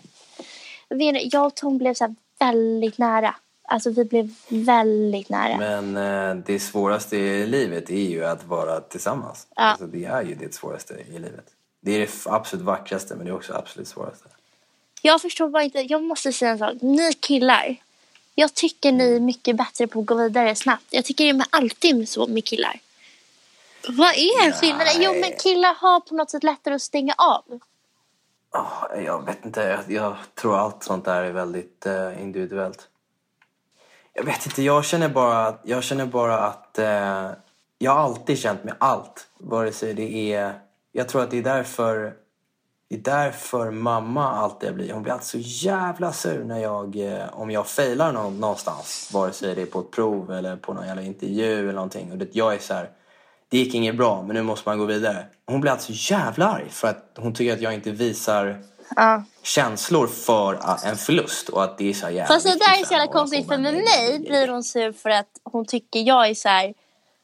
Jag 1.32 1.46
och 1.46 1.56
Tom 1.56 1.78
blev 1.78 1.94
så 1.94 2.16
väldigt 2.40 2.98
nära. 2.98 3.36
Alltså 3.68 3.92
vi 3.92 4.06
blev 4.06 4.30
väldigt 4.50 5.30
nära. 5.30 5.58
Men 5.58 5.98
eh, 5.98 6.44
det 6.46 6.60
svåraste 6.60 7.18
i 7.18 7.48
livet 7.48 7.90
är 7.90 8.10
ju 8.10 8.26
att 8.26 8.44
vara 8.44 8.80
tillsammans. 8.80 9.48
Ja. 9.56 9.62
Alltså, 9.62 9.88
det 9.88 10.06
är 10.06 10.22
ju 10.22 10.36
det 10.36 10.54
svåraste 10.54 10.94
i 10.94 11.20
livet. 11.20 11.46
Det 11.82 11.92
är 11.92 12.00
det 12.00 12.12
absolut 12.26 12.66
vackraste 12.66 13.16
men 13.16 13.26
det 13.26 13.32
är 13.32 13.36
också 13.36 13.54
absolut 13.54 13.88
svåraste. 13.88 14.30
Jag 15.02 15.22
förstår 15.22 15.50
bara 15.50 15.64
inte. 15.64 15.82
Jag 15.82 16.04
måste 16.04 16.34
säga 16.34 16.52
en 16.52 16.60
sak. 16.60 16.74
Ni 16.82 17.14
killar. 17.14 17.76
Jag 18.36 18.54
tycker 18.54 18.92
ni 18.92 19.16
är 19.16 19.20
mycket 19.20 19.56
bättre 19.56 19.88
på 19.88 20.00
att 20.00 20.06
gå 20.06 20.16
vidare 20.16 20.56
snabbt. 20.56 20.86
Jag 20.90 21.06
tycker 21.06 21.34
det 21.34 21.40
är 21.40 21.46
alltid 21.50 22.10
så 22.10 22.28
med 22.28 22.46
killar. 22.46 22.80
Vad 23.88 24.10
är 24.10 24.52
skillnaden? 24.52 24.94
Jo 24.98 25.14
men 25.14 25.32
killar 25.44 25.74
har 25.74 26.00
på 26.00 26.16
något 26.16 26.30
sätt 26.30 26.44
lättare 26.44 26.76
att 26.76 26.82
stänga 26.82 27.14
av. 27.18 27.60
Ah, 28.52 28.96
jag 28.96 29.26
vet 29.26 29.46
inte, 29.46 29.62
jag, 29.62 29.92
jag 29.92 30.16
tror 30.36 30.58
allt 30.58 30.84
sånt 30.84 31.06
där 31.06 31.24
är 31.24 31.32
väldigt 31.32 31.86
eh, 31.86 32.22
individuellt. 32.22 32.88
Jag 34.14 34.24
vet 34.24 34.46
inte, 34.46 34.64
jag 34.64 34.86
känner 34.86 35.10
bara, 35.10 35.58
jag 35.64 35.84
känner 35.84 36.06
bara 36.06 36.40
att 36.40 36.80
eh, 36.80 37.30
jag 37.78 37.92
har 37.92 38.00
alltid 38.00 38.40
känt 38.40 38.64
med 38.64 38.76
allt. 38.78 39.28
Vare 39.38 39.72
sig 39.72 39.94
det 39.94 40.34
är, 40.34 40.60
jag 40.92 41.10
tror 41.10 41.22
att 41.22 41.32
det 41.32 41.38
är 41.38 41.44
därför, 41.44 42.14
det 42.90 42.96
är 42.96 43.00
därför 43.00 43.72
mamma 43.72 44.32
alltid 44.32 44.74
blir, 44.76 44.94
hon 44.94 45.04
blir 45.04 45.14
alltid 45.14 45.28
så 45.28 45.66
jävla 45.68 46.14
sur 46.14 46.44
när 46.44 46.60
jag, 46.60 46.96
eh, 47.14 47.40
om 47.40 47.52
jag 47.52 47.68
failar 47.68 48.12
nå- 48.12 48.30
någonstans. 48.30 49.10
Vare 49.14 49.32
sig 49.34 49.56
det 49.56 49.62
är 49.62 49.66
på 49.66 49.80
ett 49.80 49.92
prov 49.92 50.32
eller 50.32 50.56
på 50.56 50.74
någon 50.74 50.88
jävla 50.88 51.02
intervju 51.02 51.60
eller 51.60 51.74
någonting. 51.74 52.12
Och 52.12 52.18
det, 52.18 52.28
jag 52.36 52.54
är 52.54 52.60
så 52.60 52.74
här, 52.74 52.90
det 53.50 53.58
gick 53.58 53.74
inget 53.76 53.98
bra 53.98 54.22
men 54.22 54.36
nu 54.36 54.42
måste 54.44 54.70
man 54.70 54.78
gå 54.80 54.86
vidare. 54.86 55.26
Hon 55.46 55.62
blir 55.62 55.72
alltså 55.72 55.92
jävla 56.14 56.46
arg 56.48 56.70
för 56.70 56.88
att 56.88 57.16
hon 57.18 57.34
tycker 57.34 57.54
att 57.54 57.62
jag 57.62 57.74
inte 57.74 57.92
visar 57.92 58.64
Ja. 58.96 59.24
känslor 59.44 60.08
för 60.08 60.54
att- 60.54 60.86
en 60.86 60.96
förlust 60.96 61.50
och 61.50 61.64
att 61.64 61.78
det 61.78 61.90
är 61.90 61.94
så 61.94 62.06
här 62.06 62.14
jävla 62.14 62.28
Fast 62.36 62.46
det 62.46 62.54
där 62.60 62.82
är 62.82 62.86
så 62.86 62.94
jävla 62.94 63.06
hålla 63.06 63.20
konstigt 63.20 63.48
för 63.48 63.58
med 63.58 63.74
mig 63.74 64.20
blir 64.20 64.48
hon 64.48 64.64
sur 64.64 64.92
för 64.92 65.10
att 65.10 65.30
hon 65.44 65.66
tycker 65.66 66.00
jag 66.00 66.30
är 66.30 66.34
så 66.34 66.50
här. 66.50 66.74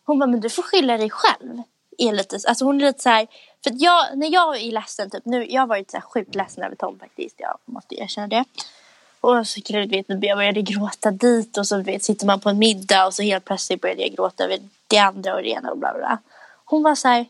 Hon 0.05 0.19
bara, 0.19 0.27
men 0.27 0.39
du 0.39 0.49
får 0.49 0.63
skylla 0.63 0.97
dig 0.97 1.09
själv. 1.09 1.61
Är 1.97 2.11
lite, 2.11 2.39
alltså 2.47 2.65
hon 2.65 2.81
är 2.81 2.85
lite 2.85 3.01
så 3.01 3.09
här. 3.09 3.27
För 3.65 3.71
att 3.71 3.81
jag, 3.81 4.17
när 4.17 4.33
jag 4.33 4.61
är 4.61 4.71
ledsen, 4.71 5.09
typ, 5.09 5.25
nu, 5.25 5.45
jag 5.49 5.61
har 5.61 5.67
varit 5.67 5.91
så 5.91 5.97
här 5.97 6.01
sjukt 6.01 6.35
ledsen 6.35 6.63
över 6.63 6.75
Tom 6.75 6.99
faktiskt. 6.99 7.35
Jag 7.37 7.57
måste 7.65 7.95
erkänna 7.95 8.27
det. 8.27 8.43
Och 9.21 9.47
så 9.47 9.59
du 9.65 9.85
vet, 9.85 10.05
jag 10.07 10.37
började 10.37 10.61
gråta 10.61 11.11
dit 11.11 11.57
och 11.57 11.67
så 11.67 11.81
vet, 11.81 12.03
sitter 12.03 12.25
man 12.25 12.39
på 12.39 12.49
en 12.49 12.59
middag 12.59 13.05
och 13.05 13.13
så 13.13 13.23
helt 13.23 13.45
plötsligt 13.45 13.81
började 13.81 14.01
jag 14.01 14.11
gråta 14.11 14.43
över 14.43 14.59
det 14.87 14.97
andra 14.97 15.35
och 15.35 15.41
det 15.41 15.49
ena 15.49 15.71
och 15.71 15.77
bla 15.77 15.93
bla 15.93 15.99
bla. 15.99 16.17
Hon 16.65 16.83
var 16.83 16.95
så 16.95 17.07
här. 17.07 17.25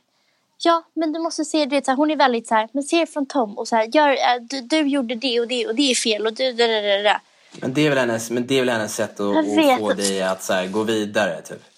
Ja, 0.58 0.84
men 0.94 1.14
du 1.14 1.20
måste 1.20 1.46
se 1.46 1.66
det. 1.66 1.86
Så 1.86 1.92
här, 1.92 1.98
hon 1.98 2.12
är 2.12 2.16
väldigt 2.16 2.48
så 2.48 2.56
här, 2.56 2.70
men 2.72 2.84
se 2.84 3.06
från 3.06 3.26
Tom 3.26 3.58
och 3.58 3.68
så 3.68 3.76
här, 3.76 3.90
gör, 3.94 4.10
äh, 4.10 4.42
du, 4.42 4.62
du 4.62 4.82
gjorde 4.82 5.16
det 5.16 5.40
och 5.40 5.48
det 5.48 5.68
och 5.68 5.76
det 5.76 5.92
är 5.92 5.96
fel 5.96 6.28
och 6.28 6.34
du, 6.34 6.54
da, 6.54 6.68
da, 6.68 7.04
da. 7.04 7.22
Men 7.62 7.74
det 7.74 7.86
är 7.86 7.90
väl 7.90 7.98
hennes, 7.98 8.32
men 8.32 8.48
det 8.48 8.56
är 8.56 8.60
väl 8.60 8.70
hennes 8.70 8.96
sätt 8.96 9.20
att, 9.20 9.38
att 9.38 9.80
få 9.80 9.94
dig 9.94 10.24
att 10.24 10.44
så 10.44 10.54
här, 10.54 10.68
gå 10.68 10.84
vidare 10.84 11.42
typ. 11.42 11.75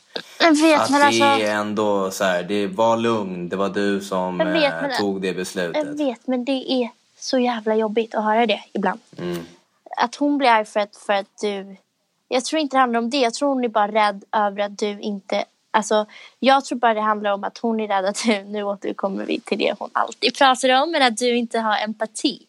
Jag 0.48 0.62
vet, 0.62 0.82
Att 0.82 0.90
men 0.90 1.00
det 1.00 1.06
alltså. 1.06 1.24
är 1.24 1.56
ändå 1.56 2.12
så 2.12 2.24
här, 2.24 2.44
det 2.44 2.68
var 2.68 2.98
lugn, 2.98 3.50
det 3.50 3.56
var 3.56 3.70
du 3.70 4.02
som 4.02 4.40
Jag 4.40 4.46
vet, 4.46 4.74
eh, 4.74 4.82
men- 4.82 4.98
tog 4.98 5.22
det 5.22 5.34
beslutet. 5.34 5.86
Jag 5.86 6.06
vet, 6.06 6.28
men 6.28 6.46
det 6.46 6.72
är 6.72 6.90
så 7.20 7.40
jävla 7.40 7.76
jobbigt 7.76 8.16
att 8.16 8.24
höra 8.24 8.46
det 8.46 8.64
ibland. 8.74 9.00
Mm. 9.18 9.46
Att 9.98 10.16
hon 10.16 10.38
blir 10.38 10.50
arg 10.50 10.66
för 10.66 10.80
att, 10.80 10.96
för 10.96 11.14
att 11.14 11.38
du... 11.42 11.76
Jag 12.28 12.46
tror 12.46 12.62
inte 12.62 12.76
det 12.78 12.80
handlar 12.80 13.00
om 13.00 13.10
det. 13.10 13.18
Jag 13.18 13.34
tror 13.34 13.50
hon 13.50 13.64
är 13.64 13.68
bara 13.68 13.92
rädd 13.92 14.24
över 14.32 14.62
att 14.62 14.78
du 14.78 15.00
inte... 15.00 15.44
Alltså, 15.72 16.06
jag 16.40 16.66
tror 16.66 16.80
bara 16.80 16.94
det 16.94 17.02
handlar 17.02 17.32
om 17.32 17.44
att 17.44 17.58
hon 17.58 17.80
är 17.80 17.88
rädd 17.88 18.06
att 18.06 18.24
du... 18.26 18.44
Nu 18.48 18.64
återkommer 18.64 19.26
vi 19.26 19.40
till 19.40 19.58
det 19.58 19.76
hon 19.80 19.90
alltid 19.94 20.38
pratar 20.38 20.82
om. 20.82 20.92
Men 20.92 21.02
att 21.02 21.18
du 21.18 21.38
inte 21.38 21.60
har 21.60 21.78
empati. 21.78 22.42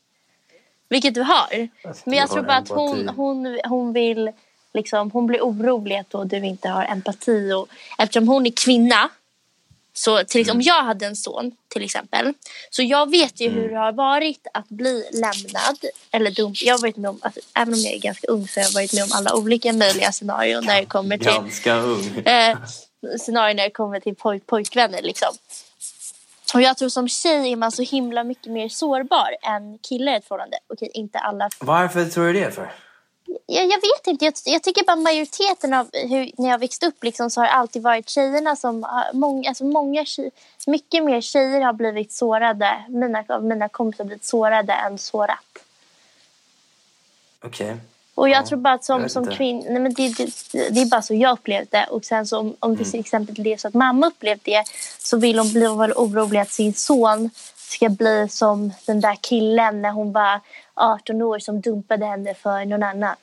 Vilket 0.89 1.15
du 1.15 1.23
har. 1.23 1.69
Men 2.05 2.19
jag 2.19 2.31
tror 2.31 2.43
bara 2.43 2.57
att 2.57 2.71
empati. 2.71 3.07
hon, 3.07 3.09
hon, 3.09 3.61
hon 3.65 3.93
vill... 3.93 4.33
Liksom, 4.75 5.11
hon 5.11 5.27
blir 5.27 5.41
orolig 5.41 5.97
att 5.97 6.31
du 6.31 6.37
inte 6.37 6.69
har 6.69 6.85
empati. 6.85 7.53
Och, 7.53 7.69
eftersom 7.99 8.29
hon 8.29 8.47
är 8.47 8.53
kvinna 8.65 9.11
så 9.99 10.25
till 10.25 10.41
exempel, 10.41 10.57
om 10.57 10.63
jag 10.63 10.85
hade 10.85 11.07
en 11.07 11.17
son 11.17 11.53
till 11.69 11.85
exempel. 11.85 12.33
Så 12.71 12.83
jag 12.83 13.11
vet 13.11 13.41
ju 13.41 13.49
hur 13.49 13.69
det 13.69 13.77
har 13.77 13.93
varit 13.93 14.47
att 14.55 14.69
bli 14.69 15.05
lämnad 15.13 15.79
eller 16.11 16.31
dum. 16.31 16.53
Jag 16.55 16.75
har 16.75 16.81
varit 16.81 16.97
med 16.97 17.11
om, 17.11 17.19
alltså, 17.23 17.41
även 17.55 17.75
om 17.75 17.81
jag 17.81 17.95
är 17.95 17.99
ganska 17.99 18.27
ung 18.27 18.49
så 18.49 18.61
har 18.61 18.65
jag 18.65 18.73
varit 18.73 18.93
med 18.93 19.03
om 19.03 19.09
alla 19.13 19.35
olika 19.35 19.73
möjliga 19.73 20.13
scenarion 20.13 20.65
när 20.65 20.81
det 20.81 20.87
kommer 20.87 21.19
till 21.19 21.27
Ganska 21.27 21.77
ung. 21.77 22.19
eh, 22.25 22.59
scenarion 23.19 23.57
när 23.57 23.65
det 23.65 23.71
kommer 23.71 24.01
till 24.01 24.15
poj 24.15 24.41
pojkvänner 24.41 25.03
liksom. 25.03 25.35
Och 26.55 26.63
jag 26.63 26.77
tror 26.77 26.89
som 26.89 27.09
tjej 27.09 27.53
är 27.53 27.57
man 27.57 27.73
så 27.73 27.83
himla 27.83 28.25
mycket 28.25 28.53
mer 28.53 28.69
sårbar 28.69 29.37
än 29.43 29.79
kille 29.79 30.13
i 30.13 30.15
ett 30.15 30.25
förhållande. 30.25 30.59
Okej, 30.73 30.91
inte 30.95 31.19
alla 31.19 31.51
Varför 31.61 32.05
tror 32.05 32.27
du 32.27 32.33
det 32.33 32.51
för? 32.51 32.73
Jag, 33.47 33.65
jag 33.65 33.81
vet 33.81 34.07
inte. 34.07 34.25
Jag, 34.25 34.35
jag 34.45 34.63
tycker 34.63 34.85
bara 34.85 34.97
majoriteten 34.97 35.75
av 35.75 35.89
hur, 35.93 36.31
när 36.37 36.49
jag 36.51 36.59
växte 36.59 36.87
upp 36.87 37.05
liksom, 37.05 37.31
så 37.31 37.41
har 37.41 37.47
det 37.47 37.53
alltid 37.53 37.83
varit 37.83 38.09
tjejerna 38.09 38.57
som 38.57 38.87
många, 39.13 39.49
alltså 39.49 39.65
många 39.65 40.05
tjej, 40.05 40.31
mycket 40.67 41.05
mer 41.05 41.21
tjejer 41.21 41.61
har 41.61 41.73
blivit 41.73 42.13
sårade. 42.13 42.85
Mina, 42.89 43.25
av 43.29 43.45
mina 43.45 43.69
kompisar 43.69 44.05
har 44.05 44.07
blivit 44.09 44.25
sårade 44.25 44.73
än 44.73 44.99
sårat. 44.99 45.39
Okej. 47.43 47.77
Och 48.15 48.29
jag 48.29 48.43
Ja, 48.43 48.47
tror 48.47 48.59
bara 48.59 48.75
att 48.75 48.85
som, 48.85 49.09
som 49.09 49.27
kvinna, 49.27 49.63
nej 49.71 49.81
men 49.81 49.95
det, 49.95 50.09
det, 50.17 50.25
det 50.71 50.81
är 50.81 50.87
bara 50.87 51.03
så 51.03 51.15
jag 51.15 51.33
upplevde 51.33 51.67
det. 51.71 51.87
Och 51.91 52.05
sen 52.05 52.27
så 52.27 52.39
om, 52.39 52.57
om 52.61 52.71
Mm. 52.73 52.85
det 52.85 52.91
till 52.91 53.01
exempel 53.01 53.47
är 53.47 53.57
så 53.57 53.69
att 53.69 53.75
mamma 53.75 54.07
upplevde 54.07 54.43
det 54.45 54.65
så 54.99 55.17
vill 55.17 55.39
hon 55.39 55.53
bli 55.53 55.61
väl 55.61 55.93
orolig 55.93 56.41
att 56.41 56.51
sin 56.51 56.75
son 56.75 57.31
ska 57.57 57.89
bli 57.89 58.29
som 58.29 58.73
den 58.87 59.01
där 59.01 59.17
killen 59.21 59.83
när 59.83 59.91
hon 59.91 60.13
var 60.13 60.41
18 60.79 61.23
år 61.23 61.39
som 61.39 61.61
dumpade 61.61 62.07
henne 62.07 62.35
för 62.35 62.65
någon 62.65 62.83
annan. 62.83 63.15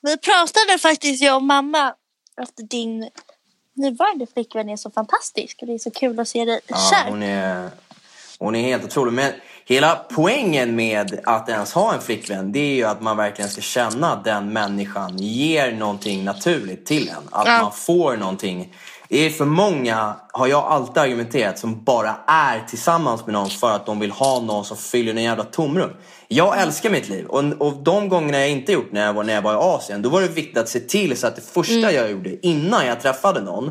Vi 0.00 0.16
pratade 0.16 0.78
faktiskt 0.78 1.22
jag 1.22 1.36
och 1.36 1.42
mamma 1.42 1.94
efter 2.42 2.62
din 2.62 3.10
nuvarande 3.74 4.26
flickvän 4.26 4.68
är 4.68 4.76
så 4.76 4.90
fantastisk 4.90 5.58
och 5.60 5.66
det 5.66 5.74
är 5.74 5.78
så 5.78 5.90
kul 5.90 6.20
att 6.20 6.28
se 6.28 6.44
dig 6.44 6.60
Ja, 6.66 6.76
kär. 6.76 7.10
hon 7.10 7.22
är, 7.22 7.70
hon 8.38 8.54
är 8.56 8.62
helt 8.62 8.84
otrolig. 8.84 9.12
Men 9.12 9.32
hela 9.64 9.96
poängen 10.10 10.76
med 10.76 11.20
att 11.24 11.48
ens 11.48 11.72
ha 11.72 11.94
en 11.94 12.00
flickvän 12.00 12.52
det 12.52 12.58
är 12.58 12.74
ju 12.74 12.84
att 12.84 13.02
man 13.02 13.16
verkligen 13.16 13.50
ska 13.50 13.60
känna 13.60 14.12
att 14.12 14.24
den 14.24 14.52
människan 14.52 15.18
ger 15.18 15.72
någonting 15.72 16.24
naturligt 16.24 16.86
till 16.86 17.08
en. 17.08 17.28
Att 17.30 17.46
Ja. 17.46 17.62
man 17.62 17.72
får 17.72 18.16
någonting. 18.16 18.74
Det 19.12 19.26
är 19.26 19.30
för 19.30 19.44
många, 19.44 20.16
har 20.32 20.46
jag 20.46 20.64
alltid 20.64 20.98
argumenterat, 20.98 21.58
som 21.58 21.84
bara 21.84 22.16
är 22.26 22.60
tillsammans 22.68 23.26
med 23.26 23.32
någon 23.32 23.50
för 23.50 23.70
att 23.70 23.86
de 23.86 24.00
vill 24.00 24.10
ha 24.10 24.40
någon 24.40 24.64
som 24.64 24.76
fyller 24.76 25.14
en 25.14 25.22
jävla 25.22 25.44
tomrum. 25.44 25.90
Jag 26.28 26.62
älskar 26.62 26.90
mitt 26.90 27.08
liv 27.08 27.26
och, 27.26 27.44
och 27.58 27.82
de 27.82 28.08
gångerna 28.08 28.40
jag 28.40 28.50
inte 28.50 28.72
gjort 28.72 28.92
när 28.92 29.06
jag, 29.06 29.14
var, 29.14 29.24
när 29.24 29.34
jag 29.34 29.42
var 29.42 29.52
i 29.52 29.56
Asien, 29.56 30.02
då 30.02 30.08
var 30.08 30.20
det 30.20 30.28
viktigt 30.28 30.56
att 30.56 30.68
se 30.68 30.80
till 30.80 31.16
så 31.16 31.26
att 31.26 31.36
det 31.36 31.42
första 31.42 31.92
jag 31.92 32.10
gjorde 32.10 32.46
innan 32.46 32.86
jag 32.86 33.00
träffade 33.00 33.40
någon 33.40 33.70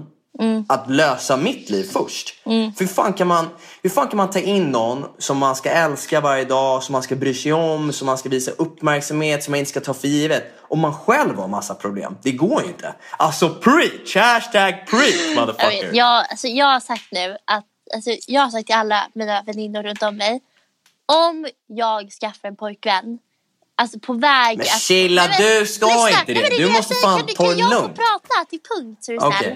att 0.70 0.90
lösa 0.90 1.38
mitt 1.38 1.70
liv 1.70 1.84
först. 1.94 2.44
För 2.44 2.80
hur 2.80 2.88
fan, 2.88 3.14
kan 3.14 3.28
man, 3.28 3.50
hur 3.84 3.90
fan 3.90 4.08
kan 4.08 4.18
man 4.18 4.30
ta 4.30 4.40
in 4.40 4.64
någon 4.72 5.06
som 5.18 5.38
man 5.38 5.56
ska 5.56 5.70
älska 5.70 6.22
varje 6.22 6.46
dag, 6.46 6.84
som 6.84 6.94
man 6.94 7.04
ska 7.04 7.16
bry 7.16 7.34
sig 7.34 7.54
om, 7.54 7.94
som 7.94 8.06
man 8.06 8.18
ska 8.18 8.30
visa 8.30 8.52
uppmärksamhet, 8.52 9.44
som 9.44 9.52
man 9.52 9.60
inte 9.60 9.70
ska 9.72 9.80
ta 9.80 9.94
för 9.94 10.08
givet. 10.08 10.44
Om 10.62 10.80
man 10.80 10.94
själv 10.94 11.38
har 11.38 11.48
massa 11.48 11.76
problem. 11.76 12.18
Det 12.24 12.32
går 12.32 12.62
ju 12.62 12.68
inte. 12.68 12.94
Alltså 13.18 13.50
preach! 13.50 14.16
Hashtag 14.16 14.88
preach 14.88 15.16
Jag, 15.36 15.36
motherfucker. 15.36 15.90
jag, 15.94 16.26
alltså, 16.30 16.48
jag 16.48 16.66
har 16.66 16.80
sagt 16.80 17.12
nu 17.12 17.38
att 17.46 17.66
alltså, 17.96 18.12
jag 18.28 18.42
har 18.42 18.50
sagt 18.50 18.66
till 18.68 18.76
alla 18.76 19.08
mina 19.14 19.42
väninnor 19.42 19.84
runt 19.84 20.04
om 20.04 20.18
mig. 20.18 20.42
Om 21.06 21.48
jag 21.68 22.12
skaffar 22.12 22.48
en 22.48 22.56
pojkvän 22.56 23.20
Alltså 23.76 24.00
på 24.00 24.14
väg 24.14 24.58
Men 24.58 24.66
att... 24.68 24.82
chilla, 24.82 25.28
Nej, 25.28 25.60
du 25.60 25.66
ska 25.66 25.86
lyssna. 25.86 26.10
inte 26.10 26.34
Nej, 26.34 26.50
det. 26.50 26.58
Du 26.58 26.66
det 26.68 26.74
måste 26.74 26.94
fan 26.96 27.18
Kan 27.18 27.28
du- 27.28 27.34
ta 27.34 27.44
Kan 27.44 27.54
det 27.54 27.60
jag 27.60 27.70
få 27.72 27.82
lugnt. 27.82 27.96
prata 27.96 28.46
till 28.50 28.60
punkt 28.76 29.04
så 29.04 29.12
du 29.12 29.18
snäll? 29.20 29.56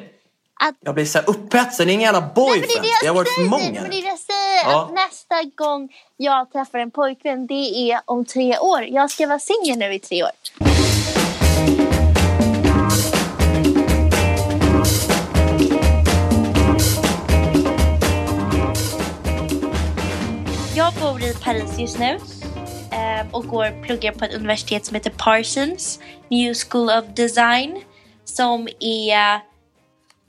att... 0.63 0.75
Jag 0.79 0.95
blir 0.95 1.05
så 1.05 1.17
här 1.17 1.29
upphetsad, 1.29 1.88
det 1.88 1.91
är 1.91 1.93
inga 1.93 2.03
jävla 2.03 2.21
boyfriend. 2.35 2.65
Nej, 2.67 2.81
det, 2.81 2.89
det, 3.01 3.07
har 3.07 3.15
varit 3.15 3.29
för 3.29 3.43
många. 3.43 3.81
Men 3.81 3.89
det 3.91 3.97
jag 3.97 4.19
säger, 4.19 4.63
ja. 4.63 4.83
att 4.83 4.93
nästa 4.93 5.43
gång 5.55 5.89
jag 6.17 6.51
träffar 6.51 6.79
en 6.79 6.91
pojkvän 6.91 7.47
det 7.47 7.91
är 7.91 8.01
om 8.05 8.25
tre 8.25 8.57
år. 8.57 8.83
Jag 8.83 9.12
ska 9.12 9.27
vara 9.27 9.39
singel 9.39 9.77
nu 9.77 9.93
i 9.93 10.00
tre 10.00 10.24
år. 10.24 10.29
Jag 20.75 20.93
bor 20.93 21.24
i 21.24 21.33
Paris 21.43 21.79
just 21.79 22.00
nu 22.00 22.19
eh, 22.91 23.25
och 23.31 23.47
går 23.47 23.83
pluggar 23.83 24.12
på 24.12 24.25
ett 24.25 24.33
universitet 24.33 24.85
som 24.85 24.95
heter 24.95 25.09
Parsons 25.17 26.00
New 26.29 26.53
School 26.53 26.89
of 26.89 27.05
Design 27.15 27.81
som 28.25 28.67
är 28.79 29.41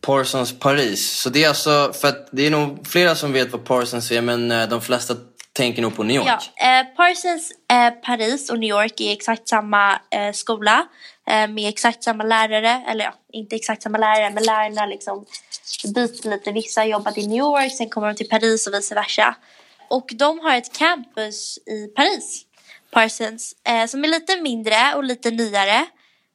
Parsons 0.00 0.58
Paris. 0.58 1.10
Så 1.10 1.30
det 1.30 1.44
är 1.44 1.48
alltså, 1.48 1.92
för 1.92 2.08
att 2.08 2.28
det 2.32 2.46
är 2.46 2.50
nog 2.50 2.86
flera 2.86 3.14
som 3.14 3.32
vet 3.32 3.52
vad 3.52 3.64
Parsons 3.64 4.10
är 4.10 4.22
men 4.22 4.50
eh, 4.50 4.68
de 4.68 4.80
flesta 4.80 5.14
tänker 5.52 5.82
nog 5.82 5.96
på 5.96 6.02
New 6.02 6.16
York. 6.16 6.50
Ja, 6.56 6.80
eh, 6.80 6.86
Parsons 6.96 7.52
eh, 7.72 7.90
Paris 7.90 8.50
och 8.50 8.58
New 8.58 8.70
York 8.70 9.00
är 9.00 9.12
exakt 9.12 9.48
samma 9.48 9.92
eh, 9.92 10.32
skola 10.32 10.86
eh, 11.26 11.48
med 11.48 11.68
exakt 11.68 12.04
samma 12.04 12.24
lärare, 12.24 12.84
eller 12.88 13.04
ja, 13.04 13.14
inte 13.32 13.56
exakt 13.56 13.82
samma 13.82 13.98
lärare 13.98 14.30
men 14.30 14.42
lärarna 14.42 14.86
liksom 14.86 15.24
byter 15.94 16.30
lite. 16.30 16.52
Vissa 16.52 16.80
har 16.80 16.86
jobbat 16.86 17.18
i 17.18 17.26
New 17.26 17.38
York, 17.38 17.72
sen 17.72 17.88
kommer 17.88 18.06
de 18.06 18.14
till 18.14 18.28
Paris 18.28 18.66
och 18.66 18.74
vice 18.74 18.94
versa. 18.94 19.36
Och 19.88 20.10
de 20.14 20.40
har 20.40 20.56
ett 20.56 20.78
campus 20.78 21.58
i 21.66 21.86
Paris, 21.86 22.42
Parsons, 22.90 23.54
eh, 23.68 23.86
som 23.86 24.04
är 24.04 24.08
lite 24.08 24.40
mindre 24.40 24.94
och 24.94 25.04
lite 25.04 25.30
nyare. 25.30 25.86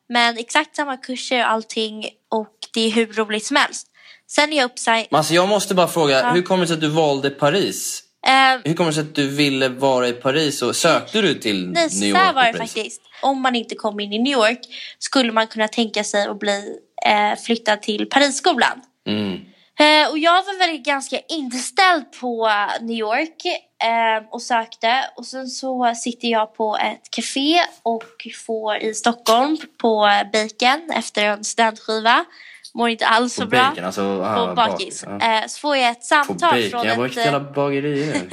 Men 0.10 0.38
exakt 0.38 0.76
samma 0.76 0.98
kurser 0.98 1.40
och 1.40 1.52
allting 1.52 2.10
och 2.30 2.56
det 2.74 2.82
är 2.82 2.92
hur 2.92 3.14
roligt 3.14 3.46
som 3.46 3.56
helst. 3.58 3.88
Sen 4.28 4.54
är 4.54 4.58
jag 4.58 4.66
uppsigned... 4.66 5.08
Men 5.12 5.18
alltså 5.18 5.34
jag 5.34 5.50
måste 5.50 5.76
bara 5.76 5.88
fråga, 5.88 6.20
Ja. 6.20 6.30
hur 6.32 6.42
kommer 6.42 6.62
det 6.62 6.68
sig 6.68 6.74
att 6.74 6.82
du 6.82 6.88
valde 6.90 7.30
Paris? 7.30 8.04
Eh, 8.28 8.60
Hur 8.64 8.74
kommer 8.74 8.90
det 8.90 8.94
sig 8.96 9.02
att 9.04 9.16
du 9.16 9.28
ville 9.28 9.70
vara 9.70 10.08
i 10.08 10.14
Paris 10.14 10.62
och 10.62 10.76
sökte 10.76 11.22
du 11.22 11.34
till 11.34 11.68
Nej, 11.72 11.84
New 11.84 11.90
så 11.90 12.06
York? 12.06 12.18
här 12.18 12.34
var 12.34 12.46
det 12.52 12.58
faktiskt. 12.58 13.02
Om 13.22 13.42
man 13.42 13.56
inte 13.56 13.76
kom 13.76 14.00
in 14.00 14.14
i 14.14 14.20
New 14.20 14.34
York 14.34 14.60
skulle 15.00 15.32
man 15.32 15.48
kunna 15.48 15.68
tänka 15.68 16.04
sig 16.04 16.28
att 16.28 16.40
bli 16.40 16.78
eh, 17.06 17.40
flyttad 17.40 17.82
till 17.82 18.06
Parisskolan. 18.10 18.82
Mm. 19.08 19.34
Eh, 19.80 20.10
och 20.12 20.20
jag 20.20 20.44
var 20.44 20.68
väl 20.68 20.78
ganska 20.78 21.20
inställd 21.30 22.04
på 22.22 22.50
New 22.82 22.98
York 22.98 23.46
eh, 23.84 24.28
och 24.32 24.42
sökte. 24.42 25.10
Och 25.16 25.26
sen 25.26 25.48
så 25.48 25.94
sitter 25.96 26.28
jag 26.28 26.56
på 26.56 26.78
ett 26.78 27.12
café 27.12 27.62
och 27.84 28.04
får 28.46 28.78
i 28.78 28.94
Stockholm 28.94 29.58
på 29.82 30.10
Bacon 30.34 30.90
efter 30.96 31.26
en 31.26 31.44
studentskiva. 31.44 32.26
Mår 32.74 32.90
inte 32.90 33.08
alls 33.08 33.34
så 33.34 33.46
bra. 33.46 33.60
bacon, 33.70 33.86
alltså, 33.86 34.02
på 34.48 34.54
bakis. 34.56 35.06
bak- 35.06 35.22
ja. 35.24 35.40
Eh, 35.42 35.48
så 35.48 35.60
får 35.60 35.78
jag 35.78 35.90
ett 35.92 36.04
samtal 36.04 36.38
bacon? 36.52 36.70
från 36.70 36.86
Jag 36.86 36.94
ett... 36.98 37.00
vilket 37.04 37.26
jävla 37.26 37.40
bageri 37.40 38.30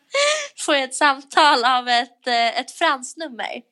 får 0.66 0.74
jag 0.74 0.84
ett 0.84 0.94
samtal 0.94 1.64
av 1.64 1.88
ett, 1.88 2.26
eh, 2.26 2.60
ett 2.60 2.70
franskt 2.70 3.16
nummer. 3.16 3.62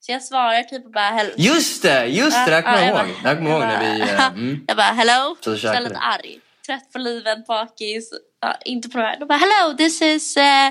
Så 0.00 0.12
jag 0.12 0.22
svarar 0.22 0.62
typ 0.62 0.84
och 0.84 0.92
bara 0.92 1.04
hello. 1.10 1.30
Just 1.36 1.82
det, 1.82 2.06
just 2.06 2.46
det, 2.46 2.56
det 2.56 2.62
kommer 2.62 2.78
jag 2.86 2.88
Ja, 2.96 3.06
ihåg. 3.06 3.14
Här 3.24 3.36
kommer 3.36 3.50
jag 3.50 3.58
ihåg 3.60 3.68
när 3.68 3.94
vi... 3.94 4.00
eh, 4.00 4.26
Mm. 4.26 4.64
Jag 4.68 4.76
bara 4.76 4.86
hello. 4.86 5.36
Så 5.40 5.50
jag 5.66 5.82
lite 5.82 5.98
arg. 5.98 6.40
Trött 6.66 6.92
på 6.92 6.98
livet, 6.98 7.46
bakis. 7.46 8.10
Ja, 8.40 8.54
inte 8.64 8.88
på 8.88 8.98
det 8.98 9.04
här. 9.04 9.18
De 9.20 9.26
bara 9.26 9.38
hello 9.38 9.76
this 9.76 10.02
is 10.02 10.36
eh, 10.36 10.70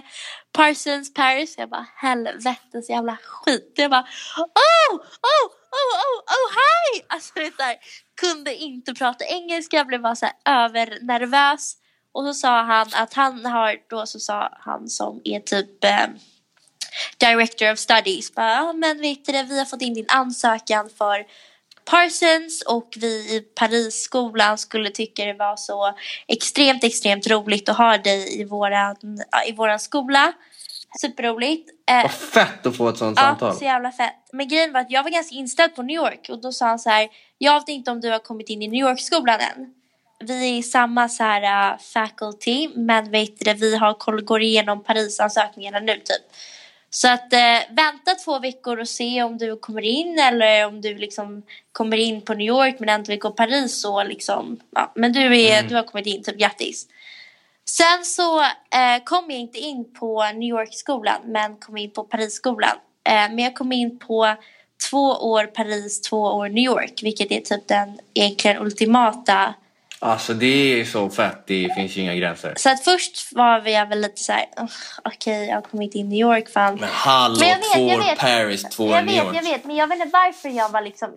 Parsons 0.54 1.14
Paris. 1.14 1.56
Jag 1.58 1.70
bara 1.70 1.86
helvetes 1.96 2.90
jävla 2.90 3.18
skit. 3.24 3.74
Jag 3.76 3.92
bara 3.92 4.02
oh, 4.38 4.96
oh, 4.96 5.02
oh, 5.80 5.96
oh, 6.06 6.20
oh 6.36 6.50
hi. 6.60 7.06
Alltså 7.08 7.34
det 7.36 7.58
där. 7.58 7.76
Kunde 8.22 8.56
inte 8.56 8.94
prata 8.94 9.26
engelska. 9.26 9.78
Jag 9.78 9.88
blev 9.88 10.02
bara 10.02 10.16
så 10.16 10.26
här 10.26 10.66
övernervös. 10.66 11.78
Och 12.12 12.24
så 12.24 12.34
sa 12.34 12.64
han 12.64 12.88
att 12.94 13.14
han 13.14 13.46
har, 13.46 13.78
då 13.90 14.06
så 14.06 14.20
sa 14.20 14.58
han 14.60 14.88
som 14.88 15.22
är 15.24 15.40
typ 15.40 15.84
eh, 15.84 16.08
Director 17.18 17.72
of 17.72 17.80
Studies. 17.80 18.36
Bara, 18.36 18.52
ja 18.52 18.74
men 18.74 19.02
vet 19.02 19.26
du 19.26 19.44
vi 19.44 19.58
har 19.58 19.66
fått 19.66 19.82
in 19.82 19.94
din 19.94 20.06
ansökan 20.10 20.90
för 20.90 21.26
Parsons 21.86 22.62
och 22.62 22.94
vi 23.00 23.36
i 23.36 23.42
Parisskolan 23.56 24.58
skulle 24.58 24.90
tycka 24.90 25.26
det 25.26 25.34
var 25.34 25.56
så 25.58 25.94
extremt, 26.28 26.84
extremt 26.84 27.28
roligt 27.28 27.70
att 27.70 27.78
ha 27.78 27.98
dig 27.98 28.42
i 28.42 28.44
våran, 28.44 28.96
i 29.48 29.52
våran 29.52 29.80
skola. 29.80 30.34
Superroligt. 31.02 31.70
Eh, 31.92 32.02
Vad 32.02 32.12
fett 32.12 32.66
att 32.66 32.78
få 32.78 32.90
ett 32.90 32.98
sånt 32.98 33.18
Ja, 33.20 33.24
samtal. 33.24 33.56
så 33.56 33.64
jävla 33.66 33.92
fett. 33.92 34.16
Men 34.34 34.48
grejen 34.48 34.74
var 34.74 34.80
att 34.80 34.92
jag 34.92 35.04
var 35.04 35.10
ganska 35.10 35.36
inställd 35.36 35.76
på 35.76 35.82
New 35.82 35.96
York 35.96 36.28
och 36.30 36.42
då 36.42 36.52
sa 36.52 36.66
han 36.66 36.80
så 36.80 36.90
här, 36.90 37.08
jag 37.38 37.60
vet 37.60 37.70
inte 37.70 37.92
om 37.92 38.02
du 38.02 38.10
har 38.12 38.20
kommit 38.20 38.50
in 38.50 38.62
i 38.62 38.68
New 38.68 38.80
York-skolan 38.80 39.40
än. 39.40 39.74
Vi 40.20 40.50
är 40.50 40.58
i 40.58 40.64
samma 40.64 41.10
så 41.10 41.24
här 41.24 41.74
uh, 41.74 41.80
faculty, 41.80 42.70
men 42.76 43.12
vet 43.12 43.40
du 43.40 43.54
vi 43.54 43.76
har, 43.78 44.22
går 44.22 44.42
igenom 44.42 44.84
Paris-ansökningarna 44.84 45.80
nu 45.80 45.94
typ. 45.96 46.36
Så 46.90 47.08
att 47.08 47.34
eh, 47.34 47.60
vänta 47.70 48.16
två 48.26 48.40
veckor 48.40 48.80
och 48.80 48.88
se 48.88 49.24
om 49.24 49.38
du 49.38 49.58
kommer 49.58 49.82
in 49.82 50.20
eller 50.20 50.66
om 50.66 50.82
du 50.82 50.96
liksom 50.96 51.44
kommer 51.72 51.98
in 51.98 52.22
på 52.22 52.34
New 52.34 52.48
York 52.48 52.76
men 52.80 52.90
ändå 52.90 53.08
vill 53.10 53.20
gå 53.20 53.32
Paris 53.32 53.82
så 53.82 54.04
liksom, 54.04 54.60
ja, 54.76 54.92
men 54.96 55.14
du, 55.14 55.42
är, 55.42 55.64
du 55.64 55.76
har 55.76 55.84
kommit 55.84 56.08
in, 56.08 56.24
typ 56.24 56.38
grattis. 56.38 56.88
Sen 57.70 58.06
så 58.06 58.42
eh, 58.42 59.04
kom 59.04 59.26
jag 59.32 59.40
inte 59.40 59.58
in 59.60 59.94
på 60.00 60.24
New 60.34 60.50
York-skolan 60.50 61.22
men 61.26 61.58
kom 61.58 61.78
in 61.78 61.92
på 61.92 62.04
Paris-skolan. 62.04 62.78
Eh, 63.08 63.14
men 63.14 63.40
jag 63.40 63.56
kom 63.56 63.72
in 63.72 64.00
på 64.00 64.36
två 64.90 65.04
år 65.12 65.44
Paris, 65.46 66.02
två 66.02 66.22
år 66.22 66.50
New 66.50 66.64
York 66.64 67.00
vilket 67.04 67.32
är 67.32 67.40
typ 67.42 67.68
den 67.68 68.00
egentligen 68.14 68.58
ultimata. 68.62 69.54
Alltså 70.00 70.34
det 70.34 70.80
är 70.80 70.86
så 70.86 71.10
fett, 71.10 71.48
det 71.48 71.74
finns 71.76 71.96
ju 71.98 72.02
inga 72.02 72.16
gränser. 72.16 72.54
Så 72.58 72.70
att 72.70 72.84
först 72.84 73.34
var 73.36 73.68
jag 73.68 73.86
väl 73.90 74.02
lite 74.02 74.22
så 74.22 74.32
här, 74.32 74.46
"Ugh, 74.58 74.70
okej 75.04 75.46
jag 75.48 75.56
har 75.56 75.62
kommit 75.62 75.96
in 75.96 76.10
New 76.10 76.20
York 76.20 76.50
fan. 76.50 76.76
Men 76.76 76.90
hallå, 76.92 77.36
Men 77.40 77.50
jag 77.50 77.56
vet, 77.58 77.74
två 77.74 77.80
jag 77.90 78.00
år 78.00 78.04
vet. 78.04 78.20
Paris, 78.20 78.64
två 78.64 78.84
år 78.84 78.90
jag 78.92 79.06
New 79.06 79.16
vet, 79.16 79.24
York. 79.26 79.36
jag 79.36 79.44
vet, 79.52 79.66
men 79.66 79.76
jag 79.76 79.88
vet 79.88 79.98
inte 80.00 80.10
varför 80.14 80.50
jag 80.50 80.70
var 80.70 80.82
liksom... 80.82 81.10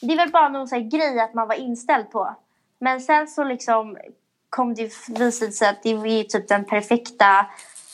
Det 0.00 0.12
är 0.12 0.16
väl 0.16 0.30
bara 0.30 0.48
någon 0.48 0.68
här 0.70 0.80
grej 0.80 1.20
att 1.20 1.34
man 1.34 1.48
var 1.48 1.54
inställd 1.54 2.10
på. 2.10 2.36
Men 2.80 3.00
sen 3.00 3.28
så 3.28 3.44
liksom 3.44 3.96
kom 4.56 4.74
det 4.74 4.92
visa 5.08 5.50
sig 5.50 5.68
att 5.68 5.82
det 5.82 5.94
var 5.94 6.06
ju 6.06 6.22
typ 6.22 6.48
den 6.48 6.64
perfekta, 6.64 7.46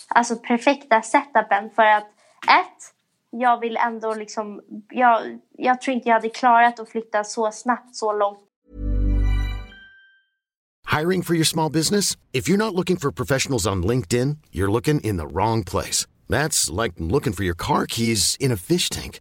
alltså 0.09 0.37
perfekta 0.37 1.03
setupen 1.03 1.71
för 1.75 1.83
att 1.83 2.07
ett, 2.61 2.81
jag 3.31 3.61
vill 3.61 3.77
ändå 3.77 4.15
liksom, 4.15 4.61
jag, 4.91 5.39
jag 5.59 5.81
tror 5.81 5.95
inte 5.95 6.09
jag 6.09 6.15
hade 6.15 6.29
klarat 6.29 6.81
att 6.81 6.89
flytta 6.89 7.25
så 7.25 7.51
snabbt 7.53 7.97
så 7.97 8.13
långt 8.13 8.39
Hiring 11.01 11.23
for 11.23 11.35
your 11.35 11.45
small 11.45 11.71
business? 11.71 12.19
If 12.33 12.49
you're 12.49 12.59
not 12.59 12.75
looking 12.75 12.97
for 12.97 13.11
professionals 13.11 13.67
on 13.67 13.87
LinkedIn, 13.87 14.37
you're 14.53 14.71
looking 14.71 15.01
in 15.01 15.17
the 15.17 15.27
wrong 15.27 15.65
place. 15.65 16.07
That's 16.29 16.83
like 16.83 16.95
looking 16.99 17.33
for 17.33 17.45
your 17.45 17.57
car 17.57 17.87
keys 17.87 18.37
in 18.41 18.53
a 18.53 18.57
fish 18.57 18.91
tank. 18.91 19.21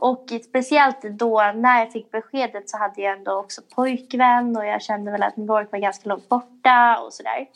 Och 0.00 0.24
speciellt 0.44 1.02
då 1.02 1.52
när 1.54 1.78
jag 1.78 1.92
fick 1.92 2.10
beskedet 2.10 2.70
så 2.70 2.78
hade 2.78 3.02
jag 3.02 3.18
ändå 3.18 3.32
också 3.32 3.60
pojkvän 3.74 4.56
och 4.56 4.66
jag 4.66 4.82
kände 4.82 5.10
väl 5.10 5.22
att 5.22 5.36
New 5.36 5.46
York 5.46 5.72
var 5.72 5.78
ganska 5.78 6.08
långt 6.08 6.28
borta 6.28 6.98
och 7.04 7.12
sådär. 7.12 7.46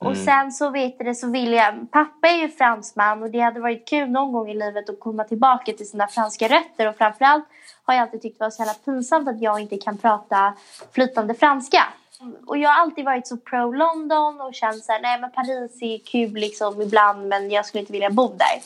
Och 0.00 0.16
sen 0.16 0.52
så 0.52 0.70
vet 0.70 0.98
det 0.98 1.14
så 1.14 1.30
vill 1.30 1.52
jag, 1.52 1.90
pappa 1.90 2.28
är 2.28 2.36
ju 2.36 2.48
fransman 2.48 3.22
och 3.22 3.30
det 3.30 3.40
hade 3.40 3.60
varit 3.60 3.88
kul 3.88 4.10
någon 4.10 4.32
gång 4.32 4.50
i 4.50 4.54
livet 4.54 4.90
att 4.90 5.00
komma 5.00 5.24
tillbaka 5.24 5.72
till 5.72 5.88
sina 5.88 6.08
franska 6.08 6.48
rötter 6.48 6.88
och 6.88 6.96
framförallt 6.96 7.44
har 7.84 7.94
jag 7.94 8.02
alltid 8.02 8.22
tyckt 8.22 8.38
det 8.38 8.44
var 8.44 8.50
så 8.50 8.62
jävla 8.62 8.74
pinsamt 8.74 9.28
att 9.28 9.42
jag 9.42 9.60
inte 9.60 9.76
kan 9.76 9.98
prata 9.98 10.54
flytande 10.92 11.34
franska. 11.34 11.82
Och 12.46 12.58
jag 12.58 12.70
har 12.70 12.80
alltid 12.80 13.04
varit 13.04 13.26
så 13.26 13.36
pro 13.36 13.72
London 13.72 14.40
och 14.40 14.54
känt 14.54 14.84
såhär, 14.84 15.00
nej 15.00 15.20
men 15.20 15.30
Paris 15.30 15.82
är 15.82 15.98
kul 15.98 16.32
liksom 16.32 16.82
ibland 16.82 17.28
men 17.28 17.50
jag 17.50 17.66
skulle 17.66 17.80
inte 17.80 17.92
vilja 17.92 18.10
bo 18.10 18.28
där. 18.28 18.62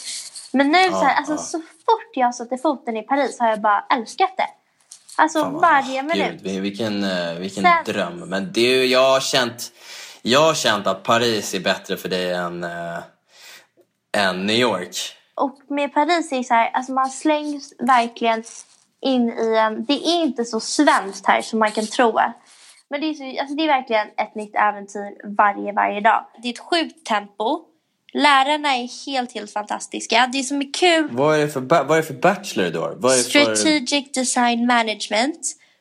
Men 0.52 0.72
nu 0.72 0.90
så, 0.90 1.04
här, 1.04 1.16
alltså, 1.16 1.36
så 1.36 1.58
fort 1.58 2.10
jag 2.14 2.34
satte 2.34 2.58
foten 2.58 2.96
i 2.96 3.02
Paris 3.02 3.38
har 3.40 3.48
jag 3.48 3.60
bara 3.60 3.84
älskat 3.90 4.36
det. 4.36 4.48
Alltså 5.16 5.40
Fan, 5.40 5.58
varje 5.58 6.02
minut. 6.02 6.42
Gud, 6.42 6.62
vilken, 6.62 7.04
eh, 7.04 7.34
vilken 7.34 7.64
Sen- 7.64 7.84
dröm. 7.94 8.18
Men 8.18 8.52
det, 8.52 8.86
jag, 8.86 9.10
har 9.10 9.20
känt, 9.20 9.72
jag 10.22 10.40
har 10.40 10.54
känt 10.54 10.86
att 10.86 11.02
Paris 11.02 11.54
är 11.54 11.60
bättre 11.60 11.96
för 11.96 12.08
dig 12.08 12.32
än, 12.32 12.64
äh, 12.64 12.98
än 14.16 14.46
New 14.46 14.56
York. 14.56 14.96
Och 15.34 15.58
med 15.68 15.94
Paris 15.94 16.32
är 16.32 16.36
det 16.36 16.44
så 16.44 16.54
här, 16.54 16.70
alltså 16.70 16.92
man 16.92 17.10
slängs 17.10 17.72
verkligen 17.78 18.44
in 19.00 19.30
i 19.30 19.56
en... 19.56 19.84
Det 19.84 19.92
är 19.92 20.22
inte 20.22 20.44
så 20.44 20.60
svenskt 20.60 21.26
här 21.26 21.42
som 21.42 21.58
man 21.58 21.70
kan 21.70 21.86
tro. 21.86 22.18
Men 22.92 23.00
det 23.00 23.06
är, 23.06 23.14
så, 23.14 23.40
alltså 23.40 23.54
det 23.54 23.62
är 23.62 23.66
verkligen 23.66 24.06
ett 24.06 24.34
nytt 24.34 24.54
äventyr 24.54 25.36
varje, 25.36 25.72
varje 25.72 26.00
dag. 26.00 26.26
Det 26.42 26.48
är 26.48 26.52
ett 26.52 26.58
sjukt 26.58 27.06
tempo. 27.06 27.60
Lärarna 28.12 28.76
är 28.76 29.06
helt, 29.06 29.32
helt 29.32 29.52
fantastiska. 29.52 30.30
Det 30.32 30.42
som 30.42 30.60
är 30.60 30.74
kul... 30.74 31.08
Vad 31.10 31.36
är 31.36 31.40
det 31.40 31.48
för, 31.48 31.60
vad 31.60 31.90
är 31.90 31.96
det 31.96 32.02
för 32.02 32.14
bachelor 32.14 32.80
har? 32.80 32.94
Vad 32.96 33.12
är 33.12 33.16
det 33.16 33.22
för 33.22 33.54
Strategic 33.54 34.12
Design 34.12 34.66
Management. 34.66 35.40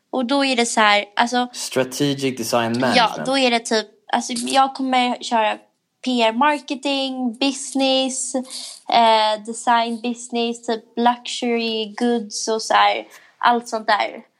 Och 0.10 0.26
då 0.26 0.46
är 0.46 0.56
det 0.56 0.66
så 0.66 0.80
här, 0.80 1.06
alltså... 1.16 1.48
strategic 1.54 2.38
design 2.38 2.80
management? 2.80 2.96
Ja, 3.18 3.24
då 3.26 3.38
är 3.38 3.52
det 3.52 3.60
typ, 3.60 3.88
alltså 4.14 4.34
jag 4.34 4.76
kommer 4.76 5.24
köra 5.24 5.58
PR 6.06 6.34
marketing, 6.34 7.38
business, 7.40 8.36
eh, 8.36 9.44
design 9.46 10.02
business, 10.02 10.66
typ 10.66 10.84
luxury 10.96 11.96
goods 11.98 12.48
och 12.48 12.62
så 12.62 12.74
här, 12.74 13.08
allt 13.38 13.70
sånt 13.70 13.88
där. 13.88 14.31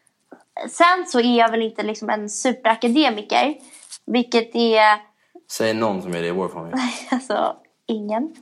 Sen 0.70 1.06
så 1.08 1.20
är 1.20 1.38
jag 1.38 1.52
väl 1.52 1.62
inte 1.62 1.84
liksom 1.84 2.10
en 2.10 2.30
superakademiker, 2.30 3.56
vilket 4.06 4.56
är 4.56 5.12
Säg 5.52 5.74
någon 5.74 6.02
som 6.02 6.16
är 6.16 6.22
det 6.22 6.28
i 6.28 6.32
vår 6.32 6.48
familj. 6.48 6.76
alltså 7.12 7.56
ingen. 7.86 8.24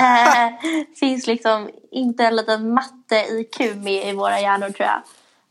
eh, 0.00 0.52
finns 1.00 1.26
liksom 1.26 1.70
inte 1.90 2.24
en 2.24 2.36
liten 2.36 2.74
matte-IQ 2.74 3.60
med 3.76 4.08
i 4.08 4.12
våra 4.12 4.40
hjärnor 4.40 4.70
tror 4.70 4.88
jag. 4.88 5.02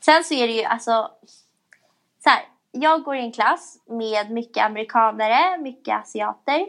Sen 0.05 0.23
så 0.23 0.33
är 0.33 0.47
det 0.47 0.53
ju 0.53 0.63
alltså 0.63 1.11
så 2.23 2.29
här, 2.29 2.41
jag 2.71 3.03
går 3.03 3.15
i 3.15 3.19
en 3.19 3.31
klass 3.31 3.77
med 3.89 4.31
mycket 4.31 4.65
amerikanare, 4.65 5.57
mycket 5.57 6.01
asiater. 6.01 6.65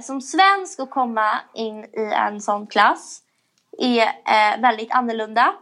Som 0.00 0.20
svensk 0.20 0.80
att 0.80 0.90
komma 0.90 1.40
in 1.54 1.84
i 1.84 2.12
en 2.14 2.40
sån 2.40 2.66
klass 2.66 3.22
är 3.78 4.02
eh, 4.02 4.60
väldigt 4.60 4.92
annorlunda. 4.92 5.54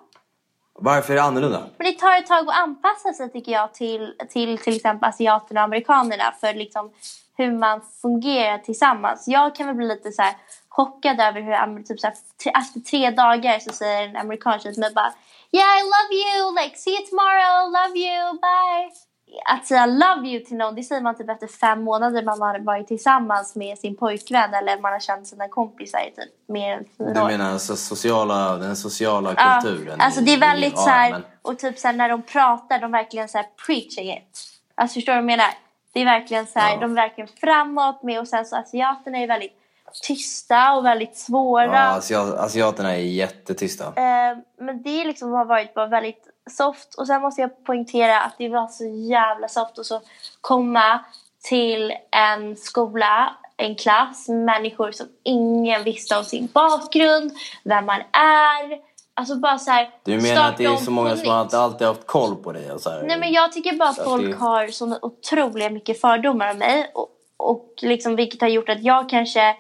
Varför 0.83 1.13
är 1.13 1.17
det 1.17 1.23
annorlunda? 1.23 1.63
Men 1.79 1.87
det 1.87 1.99
tar 1.99 2.19
ett 2.19 2.27
tag 2.27 2.49
att 2.49 2.57
anpassa 2.57 3.13
sig 3.13 3.33
tycker 3.33 3.53
jag 3.53 3.75
till 3.75 4.15
till, 4.29 4.59
till 4.59 4.77
exempel 4.77 5.09
asiaterna 5.09 5.61
och 5.61 5.65
amerikanerna 5.65 6.35
för 6.41 6.55
liksom 6.55 6.91
hur 7.37 7.53
man 7.53 7.81
fungerar 8.03 8.59
tillsammans. 8.59 9.25
Jag 9.29 9.55
kan 9.55 9.67
väl 9.67 9.77
bli 9.77 9.87
lite 9.87 10.13
så 10.13 10.23
här 10.23 10.35
chockad 10.69 11.21
över 11.21 11.41
hur 11.41 11.83
typ 11.83 12.01
så 12.01 12.07
här, 12.07 12.17
efter 12.61 12.81
tre 12.81 13.11
dagar 13.11 13.59
så 13.59 13.73
säger 13.73 14.09
en 14.09 14.17
amerikan 14.17 14.61
till 14.61 14.81
mig 14.81 14.95
bara 14.95 15.13
Yeah 15.53 15.79
I 15.79 15.83
love 15.83 16.13
you, 16.25 16.55
like 16.63 16.77
see 16.77 16.91
you 16.91 17.07
tomorrow, 17.07 17.71
love 17.79 17.99
you, 17.99 18.33
bye. 18.33 19.12
Att 19.45 19.67
säga 19.67 19.87
love 19.87 20.29
you 20.29 20.45
till 20.45 20.57
någon 20.57 20.75
det 20.75 20.83
säger 20.83 21.01
man 21.03 21.17
typ 21.17 21.31
efter 21.31 21.47
fem 21.47 21.83
månader 21.85 22.23
man 22.23 22.41
har 22.43 22.59
varit 22.59 22.89
tillsammans 22.89 23.57
med 23.57 23.79
sin 23.79 23.97
pojkvän 23.97 24.55
eller 24.55 24.81
man 24.81 24.93
har 24.93 25.01
känt 25.01 25.27
sina 25.27 25.49
kompisar 25.49 25.99
i 26.01 26.11
typ 26.11 26.49
mer 26.49 26.73
än 26.77 26.85
fyra 26.99 27.15
Du 27.15 27.21
år. 27.21 27.27
menar 27.27 27.53
alltså 27.53 27.77
sociala, 27.77 28.57
den 28.57 28.77
sociala 28.77 29.35
Ja, 29.37 29.61
kulturen? 29.63 30.01
alltså 30.01 30.21
i- 30.21 30.25
det 30.25 30.31
är 30.33 30.37
i- 30.37 30.41
väldigt 30.41 30.73
ja, 30.77 30.83
så 30.83 30.91
här, 30.91 31.11
men- 31.11 31.23
och 31.43 31.59
typ 31.59 31.79
så 31.79 31.89
här, 31.89 31.95
när 31.95 32.09
de 32.09 32.23
pratar, 32.23 32.79
de 32.79 32.91
verkligen 32.93 33.29
så 33.29 33.39
här 33.39 33.47
preaching 33.67 34.13
it. 34.13 34.39
Alltså 34.75 34.95
förstår 34.95 35.13
du 35.13 35.17
vad 35.17 35.23
jag 35.23 35.39
menar? 35.39 35.51
Det 35.95 36.01
är 36.01 36.05
verkligen 36.05 36.47
så 36.47 36.59
här, 36.59 36.71
Ja. 36.75 36.81
de 36.81 36.91
är 36.91 36.95
verkligen 36.95 37.29
framåt 37.41 38.03
med 38.03 38.21
och 38.21 38.29
sen 38.29 38.45
så 38.47 38.57
asiaterna 38.57 39.19
är 39.19 39.27
väldigt 39.27 39.59
tysta 40.03 40.73
och 40.73 40.85
väldigt 40.85 41.17
svåra. 41.17 41.65
Ja, 41.65 41.97
asiat, 41.97 42.39
asiaterna 42.39 42.93
är 42.93 43.01
jättetysta. 43.01 43.85
Eh, 43.85 44.39
men 44.61 44.83
det 44.83 45.05
liksom 45.05 45.33
har 45.33 45.45
varit 45.45 45.75
bara 45.75 45.87
väldigt 45.87 46.29
soft. 46.51 46.95
Och 46.95 47.07
sen 47.07 47.23
måste 47.23 47.41
jag 47.41 47.65
poängtera 47.65 48.21
att 48.21 48.35
det 48.39 48.49
var 48.49 48.69
så 48.69 48.85
jävla 49.11 49.49
soft 49.49 49.79
att 49.79 49.87
så 49.87 50.01
komma 50.41 51.05
till 51.43 51.93
en 52.11 52.57
skola, 52.57 53.37
en 53.57 53.75
klass, 53.75 54.29
människor 54.29 54.93
som 54.93 55.07
ingen 55.23 55.85
visste 55.85 56.17
om 56.17 56.25
sin 56.25 56.49
bakgrund, 56.55 57.33
vem 57.65 57.87
man 57.87 58.01
är. 58.13 58.93
Alltså 59.15 59.37
bara 59.37 59.59
så 59.59 59.71
här, 59.71 59.91
Du 60.05 60.21
menar 60.21 60.49
att 60.49 60.57
det 60.57 60.65
är 60.65 60.77
så 60.77 60.91
många 60.91 61.17
som 61.17 61.45
nytt. 61.45 61.55
alltid, 61.55 61.87
haft 61.87 62.07
koll 62.07 62.37
på 62.37 62.53
dig? 62.53 62.73
Och 62.73 62.81
så 62.81 62.91
här. 62.91 63.03
Nej 63.03 63.19
men 63.19 63.33
jag 63.33 63.53
tycker 63.53 63.73
bara 63.73 63.89
att 63.89 64.05
folk 64.05 64.39
har 64.39 64.67
så 64.67 64.99
otroligt 65.03 65.73
mycket 65.73 66.01
fördomar 66.01 66.51
om 66.51 66.59
mig. 66.59 66.91
Och, 66.95 67.09
och 67.37 67.75
liksom, 67.81 68.17
vilket 68.17 68.41
har 68.41 68.49
gjort 68.49 68.69
att 68.69 68.83
jag 68.83 69.09
kanske 69.09 69.57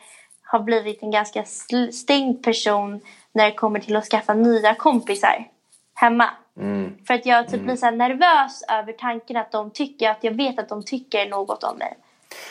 har 0.52 0.60
blivit 0.60 1.02
en 1.02 1.10
ganska 1.10 1.44
stängd 1.92 2.42
person 2.42 3.00
när 3.32 3.44
det 3.44 3.52
kommer 3.52 3.80
till 3.80 3.96
att 3.96 4.04
skaffa 4.04 4.34
nya 4.34 4.74
kompisar 4.74 5.48
hemma. 5.94 6.30
Mm. 6.60 6.92
För 7.06 7.14
att 7.14 7.26
jag 7.26 7.48
typ 7.48 7.60
blir 7.60 7.76
så 7.76 7.90
nervös 7.90 8.62
över 8.68 8.92
tanken 8.92 9.36
att 9.36 9.52
de 9.52 9.70
tycker 9.70 10.10
att 10.10 10.18
jag 10.20 10.32
vet 10.32 10.58
att 10.58 10.68
de 10.68 10.82
tycker 10.82 11.28
något 11.28 11.64
om 11.64 11.78
mig. 11.78 11.96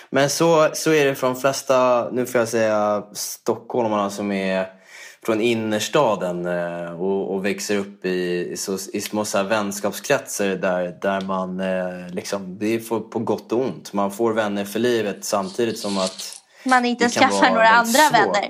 Men 0.10 0.30
så, 0.30 0.70
så 0.74 0.92
är 0.92 1.06
det 1.06 1.16
för 1.16 1.28
de 1.28 1.36
flesta, 1.36 2.10
nu 2.12 2.26
får 2.26 2.40
jag 2.40 2.48
säga 2.48 3.04
stockholmarna 3.14 4.10
som 4.10 4.32
är 4.32 4.68
från 5.26 5.42
innerstaden 5.42 6.46
eh, 6.46 7.02
och, 7.02 7.34
och 7.34 7.46
växer 7.46 7.78
upp 7.78 8.06
i, 8.06 8.50
i, 8.52 8.58
så, 8.58 8.78
i 8.94 9.02
små 9.02 9.26
så 9.26 9.44
vänskapskretsar 9.44 10.46
där, 10.48 10.98
där 11.02 11.22
man 11.22 11.60
eh, 11.60 12.14
liksom, 12.14 12.58
det 12.58 12.76
är 12.76 13.00
på 13.10 13.20
gott 13.20 13.52
och 13.52 13.60
ont. 13.60 13.94
Man 13.94 14.12
får 14.12 14.34
vänner 14.34 14.66
för 14.66 14.80
livet 14.80 15.26
samtidigt 15.26 15.80
som 15.80 15.98
att 15.98 16.40
Man 16.63 16.86
inte 16.86 17.10
skaffar 17.10 17.50
några 17.50 17.69
andra 17.69 18.00
svårt. 18.00 18.13
vänner. 18.13 18.50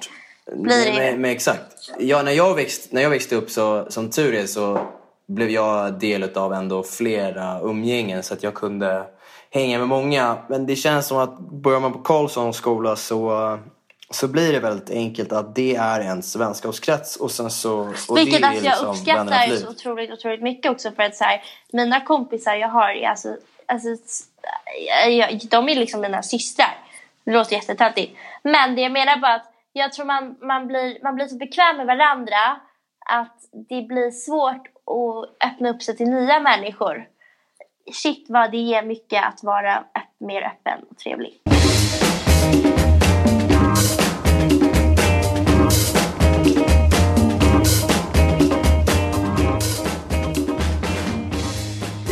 Blir 0.56 0.86
det 0.86 0.94
men, 0.94 1.22
men 1.22 1.32
exakt. 1.32 1.92
Ja, 2.00 2.22
när, 2.22 2.32
jag 2.32 2.56
växt, 2.56 2.92
när 2.92 3.02
jag 3.02 3.10
växte 3.10 3.36
upp 3.36 3.50
så, 3.52 3.86
som 3.90 4.10
tur 4.10 4.34
är 4.34 4.46
så 4.46 4.88
blev 5.28 5.50
jag 5.50 6.00
del 6.00 6.38
av 6.38 6.54
ändå 6.54 6.84
flera 6.84 7.60
umgängen 7.60 8.24
så 8.24 8.34
att 8.34 8.44
jag 8.44 8.54
kunde 8.54 9.06
hänga 9.50 9.80
med 9.80 9.88
många. 9.88 10.38
Men 10.50 10.66
det 10.66 10.76
känns 10.76 11.08
som 11.08 11.18
att 11.18 11.40
börjar 11.40 11.80
man 11.80 11.94
på 11.94 12.00
Karlssons 12.00 12.58
skola 12.58 12.96
så, 12.96 13.60
så 14.10 14.28
blir 14.28 14.54
det 14.54 14.60
väldigt 14.60 14.90
enkelt 14.90 15.32
att 15.32 15.56
det 15.56 15.76
är 15.76 16.02
ens 16.02 16.36
vänskapskrets 16.36 17.16
och 17.16 17.32
sen 17.32 17.52
så... 17.52 17.94
Och 18.10 18.18
Vilket 18.18 18.42
det 18.42 18.48
alltså 18.48 18.66
jag 18.66 18.72
liksom 18.72 18.90
uppskattar 18.90 19.56
så 19.56 19.70
otroligt, 19.70 20.12
otroligt 20.12 20.42
mycket 20.42 20.72
också 20.72 20.92
för 20.92 21.04
att 21.04 21.16
så 21.16 21.24
här, 21.24 21.44
mina 21.72 22.02
kompisar 22.02 22.56
jag 22.56 22.70
har 22.70 23.04
alltså, 23.06 23.36
alltså 23.66 23.90
jag, 25.10 25.40
de 25.50 25.70
är 25.70 25.76
liksom 25.76 26.02
mina 26.02 26.24
systrar. 26.24 26.78
Det 27.24 27.32
låter 27.32 27.56
jättetöntigt. 27.56 28.18
Men 28.44 28.76
det 28.76 28.82
jag 28.82 28.92
menar 28.92 29.18
bara 29.18 29.34
att 29.36 29.54
jag 29.74 29.94
tror 29.94 30.06
man, 30.06 30.38
man, 30.42 30.68
blir, 30.68 31.04
man 31.04 31.16
blir 31.16 31.26
så 31.28 31.38
bekväm 31.38 31.78
med 31.78 31.86
varandra 31.86 32.60
att 33.10 33.38
det 33.70 33.82
blir 33.82 34.12
svårt 34.12 34.68
att 34.68 35.48
öppna 35.52 35.70
upp 35.70 35.82
sig 35.82 35.98
till 35.98 36.10
nya 36.10 36.40
människor. 36.40 37.06
Shit 37.94 38.26
vad 38.30 38.52
det 38.52 38.58
ger 38.58 38.84
mycket 38.84 39.24
att 39.28 39.44
vara 39.44 39.76
öpp- 39.76 40.16
mer 40.20 40.42
öppen 40.42 40.84
och 40.90 40.98
trevlig. 40.98 41.42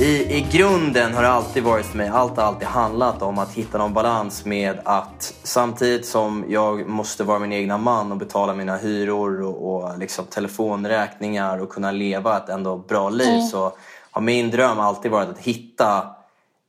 I, 0.09 0.37
I 0.37 0.47
grunden 0.51 1.13
har 1.13 1.23
det 1.23 1.29
alltid 1.29 1.63
varit 1.63 1.85
för 1.85 1.97
mig, 1.97 2.07
allt 2.07 2.37
har 2.37 2.43
alltid 2.43 2.67
handlat 2.67 3.21
om 3.21 3.39
att 3.39 3.53
hitta 3.53 3.77
någon 3.77 3.93
balans 3.93 4.45
med 4.45 4.79
att 4.85 5.33
samtidigt 5.43 6.05
som 6.05 6.45
jag 6.49 6.87
måste 6.87 7.23
vara 7.23 7.39
min 7.39 7.53
egna 7.53 7.77
man 7.77 8.11
och 8.11 8.17
betala 8.17 8.53
mina 8.53 8.77
hyror 8.77 9.41
och, 9.41 9.75
och 9.75 9.99
liksom 9.99 10.25
telefonräkningar 10.25 11.61
och 11.61 11.69
kunna 11.69 11.91
leva 11.91 12.37
ett 12.37 12.49
ändå 12.49 12.77
bra 12.77 13.09
liv 13.09 13.41
så 13.41 13.71
har 14.11 14.21
min 14.21 14.51
dröm 14.51 14.79
alltid 14.79 15.11
varit 15.11 15.29
att 15.29 15.39
hitta 15.39 16.07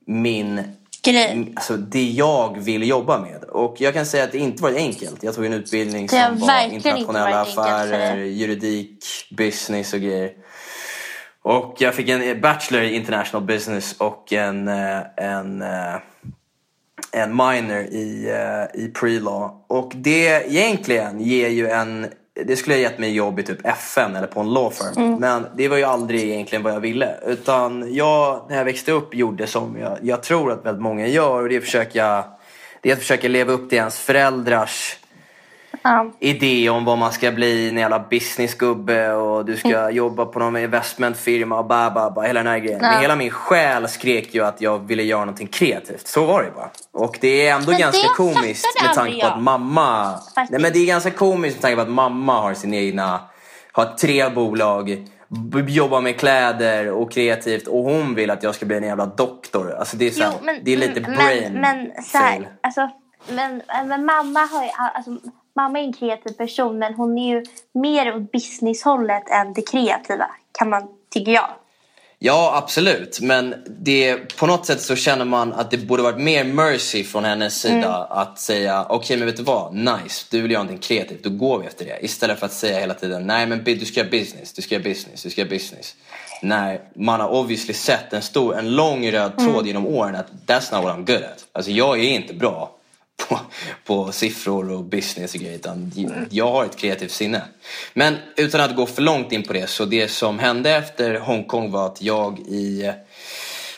min 0.07 0.63
Grej. 1.03 1.53
Alltså 1.57 1.77
det 1.77 2.11
jag 2.11 2.59
vill 2.59 2.89
jobba 2.89 3.19
med. 3.19 3.45
Och 3.45 3.77
jag 3.79 3.95
kan 3.95 4.07
säga 4.07 4.25
att 4.25 4.33
det 4.33 4.39
inte 4.39 4.63
varit 4.63 4.77
enkelt. 4.77 5.23
Jag 5.23 5.35
tog 5.35 5.47
en 5.47 5.53
utbildning 5.53 6.09
som 6.09 6.39
var 6.39 6.73
internationella 6.73 7.41
affärer, 7.41 8.17
juridik, 8.17 9.05
business 9.31 9.93
och 9.93 10.01
grejer. 10.01 10.31
Och 11.51 11.75
jag 11.79 11.95
fick 11.95 12.09
en 12.09 12.41
bachelor 12.41 12.83
i 12.83 12.95
international 12.95 13.47
business 13.47 13.97
och 13.99 14.33
en, 14.33 14.69
eh, 14.69 15.01
en, 15.17 15.63
eh, 15.63 15.95
en 17.13 17.37
minor 17.37 17.79
i, 17.79 18.31
eh, 18.31 18.81
i 18.81 18.93
pre-law. 18.95 19.51
Och 19.67 19.93
det 19.95 20.27
egentligen 20.27 21.21
ger 21.21 21.49
ju 21.49 21.69
en... 21.69 22.07
Det 22.47 22.57
skulle 22.57 22.75
ha 22.75 22.81
gett 22.81 22.99
mig 22.99 23.15
jobb 23.15 23.39
i 23.39 23.43
typ 23.43 23.67
FN 23.67 24.17
eller 24.17 24.27
på 24.27 24.41
en 24.41 24.53
law 24.53 24.71
firm. 24.71 25.05
Mm. 25.05 25.21
Men 25.21 25.47
det 25.57 25.69
var 25.69 25.77
ju 25.77 25.85
aldrig 25.85 26.25
egentligen 26.25 26.63
vad 26.63 26.73
jag 26.73 26.81
ville. 26.81 27.15
Utan 27.27 27.95
jag, 27.95 28.47
när 28.49 28.57
jag 28.57 28.65
växte 28.65 28.93
upp, 28.93 29.15
gjorde 29.15 29.47
som 29.47 29.77
jag, 29.81 29.99
jag 30.03 30.23
tror 30.23 30.53
att 30.53 30.67
väldigt 30.67 30.83
många 30.83 31.07
gör. 31.07 31.43
Och 31.43 31.49
det 31.49 31.55
är, 31.55 31.59
att 31.59 31.65
försöka, 31.65 32.25
det 32.81 32.91
är 32.91 32.93
att 32.93 32.99
försöka 32.99 33.29
leva 33.29 33.53
upp 33.53 33.69
till 33.69 33.79
ens 33.79 33.99
föräldrars 33.99 34.97
Ja. 35.83 36.11
idé 36.21 36.71
om 36.71 36.85
vad 36.85 36.99
man 36.99 37.13
ska 37.13 37.31
bli, 37.31 37.69
en 37.69 37.77
jävla 37.77 37.99
businessgubbe 37.99 39.13
och 39.13 39.45
du 39.45 39.57
ska 39.57 39.91
jobba 39.91 40.27
på 40.27 40.39
någon 40.39 40.57
investmentfirma 40.57 41.59
och 41.59 41.67
ba, 41.67 41.91
ba, 41.91 42.11
ba, 42.11 42.23
hela 42.23 42.41
den 42.41 42.53
här 42.53 42.59
grejen. 42.59 42.81
Ja. 42.83 42.91
Men 42.91 43.01
hela 43.01 43.17
min 43.17 43.31
själ 43.31 43.89
skrek 43.89 44.35
ju 44.35 44.45
att 44.45 44.61
jag 44.61 44.87
ville 44.87 45.03
göra 45.03 45.21
någonting 45.21 45.47
kreativt. 45.47 46.07
Så 46.07 46.27
var 46.27 46.43
det 46.43 46.51
bara. 46.51 46.71
Och 46.93 47.19
det 47.21 47.49
är 47.49 47.55
ändå 47.55 47.71
Men 47.71 47.81
ganska 47.81 48.09
komiskt 48.09 48.83
med 48.83 48.95
tanke 48.95 49.21
på 49.21 49.27
att 49.27 49.43
mamma... 49.43 50.13
Faktiskt. 50.13 50.51
Nej 50.51 50.61
men 50.61 50.73
det 50.73 50.79
är 50.79 50.87
ganska 50.87 51.11
komiskt 51.11 51.57
med 51.57 51.63
tanke 51.63 51.77
på 51.77 51.83
att 51.83 51.91
mamma 51.91 52.41
har 52.41 52.55
sin 52.55 52.75
egna... 52.75 53.21
Har 53.73 53.85
tre 53.85 54.29
bolag, 54.29 55.07
jobbar 55.69 56.01
med 56.01 56.19
kläder 56.19 56.91
och 56.91 57.13
kreativt 57.13 57.67
och 57.67 57.85
hon 57.85 58.15
vill 58.15 58.31
att 58.31 58.43
jag 58.43 58.55
ska 58.55 58.67
bli 58.67 58.77
en 58.77 58.83
jävla 58.83 59.07
doktor. 59.07 59.75
Alltså 59.79 59.97
det 59.97 60.07
är, 60.07 60.11
så 60.11 60.23
här, 60.23 60.61
det 60.63 60.73
är 60.73 60.77
lite 60.77 61.01
men, 61.01 61.15
brain 61.15 61.53
men, 61.53 62.03
så 62.05 62.19
här, 62.19 62.49
alltså, 62.61 62.91
men, 63.29 63.63
men 63.87 64.05
mamma 64.05 64.41
har 64.41 64.65
ju, 64.65 64.71
alltså, 64.95 65.11
mamma 65.57 65.79
är 65.79 65.83
en 65.83 65.93
kreativ 65.93 66.33
person 66.33 66.79
men 66.79 66.95
hon 66.95 67.19
är 67.19 67.29
ju 67.35 67.45
mer 67.75 68.17
åt 68.17 68.33
businesshållet 68.33 69.31
än 69.31 69.53
det 69.53 69.63
kreativa 69.71 70.31
kan 70.53 70.69
man 70.71 70.89
tycker 71.11 71.33
jag. 71.33 71.49
Ja, 72.23 72.53
absolut. 72.63 73.21
Men 73.21 73.55
det, 73.67 74.17
på 74.37 74.47
något 74.47 74.67
sätt 74.67 74.81
så 74.81 74.97
känner 74.97 75.25
man 75.25 75.53
att 75.53 75.71
det 75.71 75.77
borde 75.79 76.03
varit 76.03 76.19
mer 76.21 76.45
mercy 76.45 77.05
från 77.05 77.25
hennes 77.25 77.61
sida 77.61 77.77
Mm. 77.77 78.07
att 78.11 78.39
säga 78.39 78.87
okej 78.89 79.17
men 79.17 79.27
vet 79.27 79.37
du 79.37 79.43
vad, 79.43 79.75
nice, 79.75 80.27
du 80.31 80.41
vill 80.41 80.51
göra 80.51 80.63
någonting 80.63 80.83
kreativt, 80.89 81.25
då 81.25 81.31
går 81.31 81.59
vi 81.59 81.67
efter 81.67 81.85
det. 81.85 81.99
Istället 82.05 82.39
för 82.39 82.47
att 82.47 82.53
säga 82.53 82.81
hela 82.81 82.95
tiden 82.95 83.27
nej 83.27 83.47
men 83.47 83.65
du 83.65 83.85
ska 83.85 84.01
göra 84.01 84.11
business, 84.11 84.53
du 84.53 84.63
ska 84.63 84.75
göra 84.75 84.85
business, 84.85 85.23
du 85.23 85.31
ska 85.31 85.41
göra 85.41 85.51
business. 85.51 85.95
När 86.43 86.81
man 86.95 87.21
har 87.21 87.29
obviously 87.29 87.75
sett 87.75 88.13
en, 88.13 88.23
stor, 88.23 88.59
en 88.59 88.77
lång 88.77 89.11
röd 89.13 89.39
tråd 89.39 89.55
Mm. 89.55 89.67
genom 89.67 89.87
åren 89.87 90.15
att 90.17 90.31
that's 90.47 90.75
not 90.75 90.85
what 90.85 90.97
I'm 90.97 91.07
good 91.07 91.23
at. 91.25 91.47
Alltså 91.53 91.71
jag 91.71 91.99
är 91.99 92.09
inte 92.09 92.35
bra 92.35 92.71
på, 93.85 94.13
siffror 94.13 94.71
och 94.71 94.85
business 94.85 95.35
och 95.35 95.41
grejer. 95.41 95.55
Utan 95.57 95.93
jag 96.31 96.53
har 96.53 96.65
ett 96.65 96.77
kreativt 96.77 97.11
sinne. 97.11 97.43
Men 97.93 98.17
utan 98.37 98.61
att 98.61 98.77
gå 98.77 98.87
för 98.87 99.03
långt 99.03 99.33
in 99.33 99.43
på 99.43 99.53
det. 99.53 99.67
Så 99.71 99.85
det 99.85 100.09
som 100.09 100.39
hände 100.39 100.71
efter 100.71 101.19
Hongkong 101.21 101.71
var 101.71 101.87
att 101.87 102.03
jag 102.03 102.39
i 102.39 102.93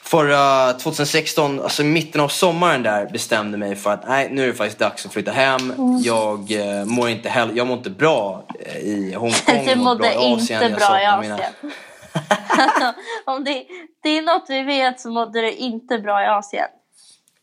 förra 0.02 0.72
2016, 0.72 1.60
alltså 1.60 1.82
i 1.82 1.86
mitten 1.86 2.20
av 2.20 2.28
sommaren 2.28 2.82
där 2.82 3.06
bestämde 3.06 3.58
mig 3.58 3.76
för 3.76 3.90
att 3.90 4.08
nej, 4.08 4.28
nu 4.32 4.42
är 4.42 4.46
det 4.46 4.54
faktiskt 4.54 4.78
dags 4.78 5.06
att 5.06 5.12
flytta 5.12 5.30
hem. 5.30 5.72
Jag 6.04 6.52
eh, 6.52 6.84
mår 6.84 7.08
inte 7.08 7.28
heller, 7.28 7.54
jag 7.54 7.66
mår 7.66 7.76
inte 7.76 7.90
bra 7.90 8.44
eh, 8.60 8.76
i 8.76 9.12
Hongkong. 9.14 9.66
Du 9.66 9.76
mådde 9.76 10.14
inte 10.14 10.76
bra 10.78 11.02
i 11.02 11.06
Asien. 11.06 11.20
mina- 11.20 11.74
om 13.24 13.44
det, 13.44 13.64
det 14.02 14.08
är 14.08 14.22
något 14.22 14.46
vi 14.48 14.62
vet 14.62 15.00
så 15.00 15.10
mådde 15.10 15.40
du 15.40 15.52
inte 15.52 15.98
bra 15.98 16.22
i 16.22 16.26
Asien. 16.26 16.68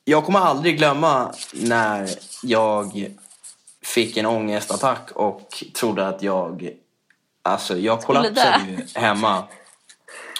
Jag 0.09 0.25
kommer 0.25 0.39
aldrig 0.39 0.77
glömma 0.77 1.33
när 1.53 2.09
jag 2.43 3.07
fick 3.83 4.17
en 4.17 4.25
ångestattack 4.25 5.11
och 5.11 5.63
trodde 5.79 6.07
att 6.07 6.23
jag... 6.23 6.69
Alltså 7.43 7.77
jag 7.77 8.01
kollapsade 8.01 8.61
ju 8.67 8.99
hemma. 8.99 9.43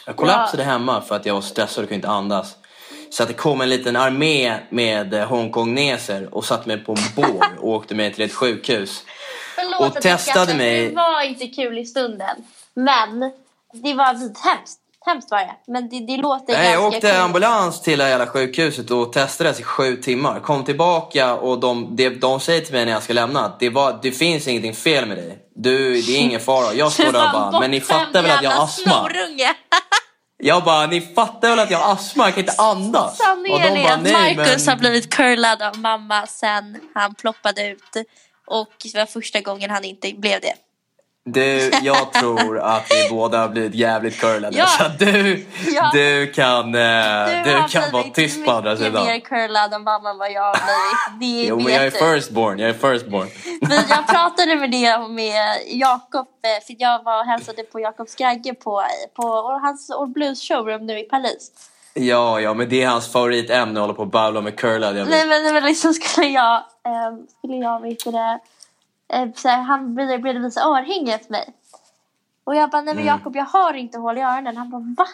Jag 0.05 0.15
kollapsade 0.15 0.63
hemma 0.63 1.01
för 1.01 1.15
att 1.15 1.25
jag 1.25 1.34
var 1.34 1.41
stressad 1.41 1.84
och 1.84 1.88
kunde 1.89 1.95
inte 1.95 2.08
andas. 2.10 2.55
Så 3.10 3.23
att 3.23 3.29
det 3.29 3.36
kom 3.36 3.62
en 3.62 3.69
liten 3.69 3.95
armé 3.95 4.60
med 4.69 5.13
Hongkongneser 5.13 6.34
och 6.36 6.45
satte 6.45 6.67
mig 6.67 6.77
på 6.77 6.91
en 6.91 7.15
bår 7.15 7.45
och 7.60 7.69
åkte 7.69 7.95
mig 7.95 8.13
till 8.13 8.25
ett 8.25 8.34
sjukhus. 8.34 9.03
Förlåt 9.55 9.95
Och 9.95 10.01
testade 10.01 10.53
mig- 10.55 10.89
Det 10.89 10.95
var 10.95 11.21
inte 11.21 11.47
kul 11.47 11.77
i 11.77 11.86
stunden. 11.86 12.36
Men 12.73 13.19
det 13.73 13.93
var 13.93 14.05
hemskt. 14.49 14.79
Hemskt 15.10 15.32
var 15.32 15.39
det. 15.39 15.56
Men 15.67 15.89
det, 15.89 16.00
det 16.00 16.17
låter 16.17 16.54
Nej, 16.54 16.72
jag 16.72 16.82
ganska 16.82 16.98
åkte 16.98 17.12
kul. 17.12 17.19
ambulans 17.19 17.82
till 17.82 17.98
det 17.98 18.04
här 18.04 18.12
jävla 18.12 18.28
sjukhuset 18.28 18.91
och 18.91 19.13
testades 19.13 19.60
i 19.60 19.63
sju 19.63 19.95
timmar. 19.95 20.39
Kom 20.39 20.63
tillbaka 20.63 21.36
och 21.36 21.60
de, 21.60 21.95
de, 21.95 22.10
de 22.10 22.39
säger 22.39 22.62
till 22.62 22.74
mig 22.74 22.86
när 22.86 22.91
jag 22.91 23.04
ska 23.04 23.13
lämna 23.13 23.45
att 23.45 23.60
det, 23.60 23.69
var, 23.69 24.00
det 24.02 24.12
finns 24.12 24.48
ingenting 24.48 24.74
fel 24.74 25.06
med 25.06 25.17
dig. 25.17 25.38
Du, 25.56 26.02
det 26.02 26.12
är 26.12 26.19
ingen 26.19 26.39
fara. 26.39 26.74
Jag 26.74 26.91
står 26.91 27.12
där 27.12 27.26
och 27.26 27.32
bara, 27.34 27.60
men 27.60 27.72
ni 27.72 27.82
fattar 27.82 28.22
väl 28.22 28.32
att 28.32 28.43
jag 28.43 28.52
har 28.52 28.63
astma? 28.63 29.10
Jag 30.41 30.63
bara, 30.63 30.88
ni 30.88 31.02
fattar 31.02 31.50
väl 31.50 31.60
att 31.60 31.72
jag 31.72 31.78
har 31.78 31.93
astma? 31.93 32.26
Jag 32.26 32.34
kan 32.34 32.43
inte 32.43 32.62
andas. 32.62 33.17
Sanningen 33.17 33.78
är 33.78 33.91
att 33.93 34.12
Marcus 34.12 34.65
men... 34.65 34.74
har 34.74 34.80
blivit 34.80 35.13
curlad 35.13 35.62
av 35.62 35.78
mamma 35.78 36.28
sen 36.28 36.80
han 36.93 37.15
ploppade 37.15 37.67
ut. 37.67 38.08
Och 38.48 38.69
det 38.84 38.98
var 38.98 39.06
första 39.06 39.41
gången 39.41 39.69
han 39.69 39.84
inte 39.84 40.13
blev 40.13 40.41
det. 40.41 40.54
Du, 41.32 41.72
jag 41.84 42.13
tror 42.13 42.60
att 42.60 42.86
vi 42.89 43.10
båda 43.10 43.38
har 43.39 43.48
blivit 43.50 43.76
jävligt 43.76 44.20
curlade. 44.20 44.58
Ja. 44.58 44.65
Så 44.68 44.84
du, 45.00 45.46
Ja. 45.72 45.89
du 45.94 46.32
kan, 46.32 46.76
eh, 46.76 47.44
du, 47.44 47.54
har 47.54 47.68
kan 47.68 47.92
vara 47.92 48.02
blivit 48.04 48.13
tyst 48.15 48.46
på 48.46 48.52
andra 48.52 48.78
sidan. 48.78 49.06
mer 49.06 49.20
curlad 49.20 49.74
än 49.74 49.84
mamma 49.84 50.13
vad 50.13 50.32
jag 50.32 50.42
har 50.44 50.60
blivit. 51.18 51.46
Det 51.46 51.48
Jo, 51.50 51.56
men 51.60 51.74
jag 51.74 51.86
är 51.86 51.92
du. 51.92 51.98
firstborn. 51.98 52.60
Jag 52.60 52.70
är 52.70 52.74
firstborn. 52.74 53.28
Men 53.62 53.72
jag 53.89 54.08
pratade 54.08 54.56
med 54.56 54.72
det 54.72 54.98
med 55.10 55.58
Jakob, 55.68 56.28
eh, 56.44 56.65
för 56.68 56.76
jag 56.80 57.04
var 57.04 57.20
och 57.20 57.26
hälsade 57.26 57.63
på 57.63 57.80
Jakob 57.80 58.10
Skragge 58.10 58.54
på, 58.54 58.84
på 59.15 59.60
hans 59.62 59.89
Old 59.89 60.13
Blues 60.13 60.42
showroom 60.48 60.86
nu 60.86 61.00
i 61.00 61.04
Paris. 61.04 61.52
Ja, 61.94 62.39
ja, 62.39 62.54
men 62.54 62.70
det 62.70 62.84
är 62.84 62.88
hans 62.88 63.12
favoritämne 63.12 63.80
att 63.80 63.82
hålla 63.82 63.94
på 63.94 64.02
och 64.02 64.08
babbla 64.08 64.42
med 64.42 64.56
curlad. 64.60 64.96
Nej 64.96 65.28
men, 65.28 65.54
men 65.54 65.63
liksom 65.63 65.94
skulle 65.94 66.28
jag, 66.28 66.56
eh, 66.56 67.18
skulle 67.38 67.56
jag 67.56 67.82
vet 67.82 68.04
du 68.06 68.12
det, 68.12 68.18
eh, 68.18 68.36
så 69.36 69.48
här, 69.48 69.62
han 69.62 69.95
började 69.95 70.39
visa 70.39 70.62
örhänge 70.62 71.19
för 71.19 71.32
mig. 71.32 71.54
Och 72.43 72.56
jag 72.56 72.69
bara, 72.69 72.82
nej 72.82 72.95
men 72.95 73.04
Mm. 73.04 73.17
Jakob 73.17 73.36
jag 73.36 73.45
har 73.45 73.74
inte 73.74 73.98
hål 73.98 74.17
i 74.17 74.22
öronen. 74.22 74.58
Han 74.58 74.69
bara, 74.69 74.84
va? 74.98 75.08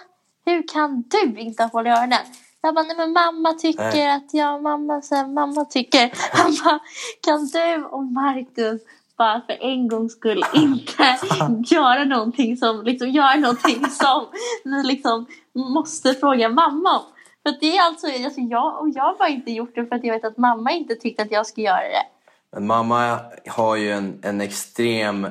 Hur 0.45 0.67
kan 0.67 1.01
du 1.01 1.39
inte 1.39 1.63
ha 1.63 1.69
hål 1.69 1.88
i 1.88 1.89
öronen? 1.89 2.19
Jag 2.62 2.75
bara, 2.75 2.86
nej 2.86 2.97
men 2.97 3.13
mamma 3.13 3.53
tycker 3.53 3.84
Nej. 3.84 4.12
att 4.12 4.34
jag, 4.34 4.63
mamma, 4.63 5.01
så 5.01 5.15
här, 5.15 5.27
mamma 5.27 5.65
tycker. 5.65 6.12
Han 6.34 6.55
bara, 6.63 6.79
kan 7.21 7.47
du 7.47 7.86
och 7.86 8.03
Marcus 8.03 8.81
bara 9.17 9.41
för 9.41 9.58
en 9.62 9.88
gångs 9.88 10.12
skull 10.12 10.43
inte 10.53 11.17
göra 11.75 12.03
någonting 12.03 12.58
som, 12.58 12.84
liksom 12.84 13.10
göra 13.10 13.36
någonting 13.36 13.86
som 13.89 14.27
ni 14.65 14.84
liksom 14.84 15.25
måste 15.53 16.13
fråga 16.13 16.49
mamma 16.49 16.97
om. 16.99 17.05
För 17.43 17.60
det 17.60 17.77
är 17.77 17.81
alltså, 17.81 18.08
alltså 18.08 18.41
jag, 18.41 18.79
och 18.81 18.89
jag 18.89 19.03
har 19.03 19.17
bara 19.17 19.29
inte 19.29 19.51
gjort 19.51 19.75
det 19.75 19.86
för 19.86 19.95
att 19.95 20.03
jag 20.03 20.13
vet 20.13 20.25
att 20.25 20.38
mamma 20.38 20.71
inte 20.71 20.95
tyckte 20.95 21.23
att 21.23 21.31
jag 21.31 21.45
skulle 21.47 21.65
göra 21.65 21.79
det. 21.79 22.14
Men 22.55 22.67
mamma 22.67 23.19
har 23.47 23.75
ju 23.75 23.91
en, 23.91 24.19
en 24.23 24.41
extrem 24.41 25.27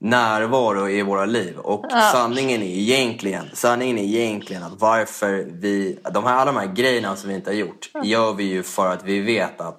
närvaro 0.00 0.88
i 0.88 1.02
våra 1.02 1.24
liv. 1.24 1.58
Och 1.58 1.86
Ja. 1.90 2.00
sanningen 2.12 2.62
är 2.62 2.66
egentligen, 2.66 3.44
sanningen 3.52 3.98
är 3.98 4.02
egentligen 4.02 4.62
att 4.62 4.80
varför 4.80 5.46
vi, 5.50 5.98
de 6.12 6.24
här, 6.24 6.34
alla 6.34 6.52
de 6.52 6.58
här 6.60 6.74
grejerna 6.74 7.16
som 7.16 7.28
vi 7.28 7.34
inte 7.34 7.50
har 7.50 7.54
gjort, 7.54 7.90
gör 8.04 8.32
vi 8.32 8.44
ju 8.44 8.62
för 8.62 8.92
att 8.92 9.04
vi 9.04 9.20
vet 9.20 9.60
att 9.60 9.78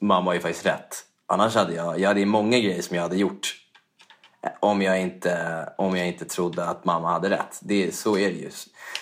mamma 0.00 0.30
har 0.30 0.34
ju 0.34 0.40
faktiskt 0.40 0.66
rätt. 0.66 0.96
Annars 1.26 1.54
hade 1.54 1.74
jag, 1.74 2.00
jag 2.00 2.08
hade 2.08 2.26
många 2.26 2.58
grejer 2.58 2.82
som 2.82 2.96
jag 2.96 3.02
hade 3.02 3.16
gjort. 3.16 3.56
Om 4.60 4.82
jag 4.82 5.00
inte, 5.00 5.68
om 5.78 5.96
jag 5.96 6.06
inte 6.06 6.24
trodde 6.24 6.64
att 6.64 6.84
mamma 6.84 7.12
hade 7.12 7.30
rätt. 7.30 7.58
Det, 7.60 7.94
så 7.94 8.18
är 8.18 8.28
det 8.28 8.36
ju. 8.36 8.50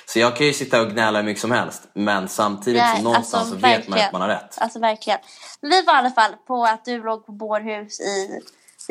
Så 0.06 0.18
jag 0.18 0.36
kan 0.36 0.46
ju 0.46 0.52
sitta 0.52 0.80
och 0.80 0.90
gnälla 0.90 1.18
hur 1.18 1.24
mycket 1.24 1.40
som 1.40 1.50
helst. 1.50 1.82
Men 1.94 2.28
samtidigt 2.28 2.82
Nej, 2.82 2.96
så 2.96 3.02
någonstans 3.02 3.34
alltså, 3.34 3.54
så 3.54 3.60
vet 3.60 3.88
man 3.88 3.98
att 3.98 4.12
man 4.12 4.20
har 4.20 4.28
rätt. 4.28 4.58
Alltså 4.58 4.78
verkligen. 4.78 5.18
Vi 5.60 5.82
var 5.82 5.94
i 5.94 5.96
alla 5.96 6.10
fall 6.10 6.32
på 6.46 6.64
att 6.64 6.84
du 6.84 7.02
låg 7.02 7.26
på 7.26 7.32
bårhus 7.32 8.00
i... 8.00 8.40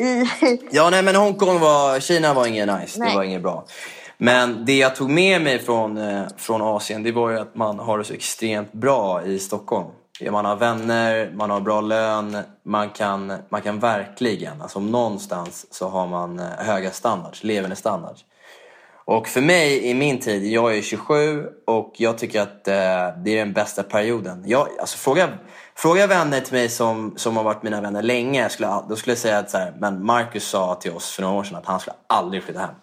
i 0.02 0.28
Ja, 0.70 0.90
nej 0.90 1.02
men 1.02 1.16
Hongkong 1.16 1.60
var, 1.60 2.00
Kina 2.00 2.34
var 2.34 2.46
inget 2.46 2.80
nice. 2.80 3.00
Nej. 3.00 3.10
Det 3.10 3.16
var 3.16 3.24
inget 3.24 3.42
bra. 3.42 3.64
Men 4.18 4.64
det 4.64 4.76
jag 4.76 4.96
tog 4.96 5.10
med 5.10 5.42
mig 5.42 5.58
från, 5.58 5.98
eh, 5.98 6.22
från 6.36 6.62
Asien, 6.62 7.02
det 7.02 7.12
var 7.12 7.30
ju 7.30 7.38
att 7.38 7.54
man 7.54 7.78
har 7.78 7.98
det 7.98 8.04
så 8.04 8.14
extremt 8.14 8.72
bra 8.72 9.24
i 9.24 9.38
Stockholm. 9.38 9.88
Man 10.20 10.44
har 10.44 10.56
vänner, 10.56 11.30
man 11.34 11.50
har 11.50 11.60
bra 11.60 11.80
lön, 11.80 12.36
man 12.62 12.90
kan, 12.90 13.32
man 13.48 13.62
kan 13.62 13.78
verkligen, 13.78 14.62
alltså 14.62 14.80
någonstans 14.80 15.66
så 15.70 15.88
har 15.88 16.06
man 16.06 16.38
eh, 16.38 16.46
höga 16.58 16.90
standards, 16.90 17.44
levande 17.44 17.76
standards. 17.76 18.24
Och 19.04 19.28
för 19.28 19.40
mig 19.40 19.84
i 19.84 19.94
min 19.94 20.20
tid, 20.20 20.52
jag 20.52 20.76
är 20.76 20.82
27 20.82 21.46
och 21.66 21.94
jag 21.96 22.18
tycker 22.18 22.40
att 22.40 22.68
eh, 22.68 22.74
det 23.16 23.30
är 23.30 23.36
den 23.36 23.52
bästa 23.52 23.82
perioden. 23.82 24.44
Jag, 24.46 24.68
alltså, 24.80 24.98
fråga, 24.98 25.28
fråga 25.74 26.06
vänner 26.06 26.40
till 26.40 26.54
mig 26.54 26.68
som, 26.68 27.14
som 27.16 27.36
har 27.36 27.44
varit 27.44 27.62
mina 27.62 27.80
vänner 27.80 28.02
länge, 28.02 28.42
jag 28.42 28.52
skulle, 28.52 28.68
då 28.88 28.96
skulle 28.96 29.12
jag 29.12 29.18
säga 29.18 29.38
att 29.38 29.50
så 29.50 29.58
här, 29.58 29.72
men 29.78 30.04
Marcus 30.04 30.48
sa 30.48 30.74
till 30.74 30.92
oss 30.92 31.12
för 31.12 31.22
några 31.22 31.38
år 31.38 31.44
sedan 31.44 31.56
att 31.56 31.66
han 31.66 31.80
skulle 31.80 31.96
aldrig 32.06 32.42
flytta 32.42 32.60
hem. 32.60 32.74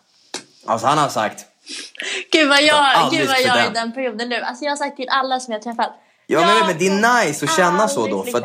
Alltså 0.65 0.87
han 0.87 0.97
har 0.97 1.09
sagt, 1.09 1.45
Gud 2.31 2.49
vad 2.49 2.61
jag, 2.63 3.11
gud 3.11 3.27
vad 3.27 3.41
jag 3.41 3.57
är 3.57 3.71
i 3.71 3.73
den 3.73 3.91
perioden 3.91 4.29
nu. 4.29 4.35
Alltså 4.35 4.63
jag 4.65 4.71
har 4.71 4.77
sagt 4.77 4.95
till 4.95 5.09
alla 5.09 5.39
som 5.39 5.51
jag 5.51 5.59
har 5.59 5.63
träffat. 5.63 5.91
Ja 6.27 6.39
jag 6.39 6.47
men, 6.47 6.67
men 6.67 6.77
det 6.77 6.87
är 6.87 7.25
nice 7.25 7.45
att 7.45 7.55
känna 7.55 7.87
så 7.87 8.07
då. 8.07 8.23
För 8.23 8.41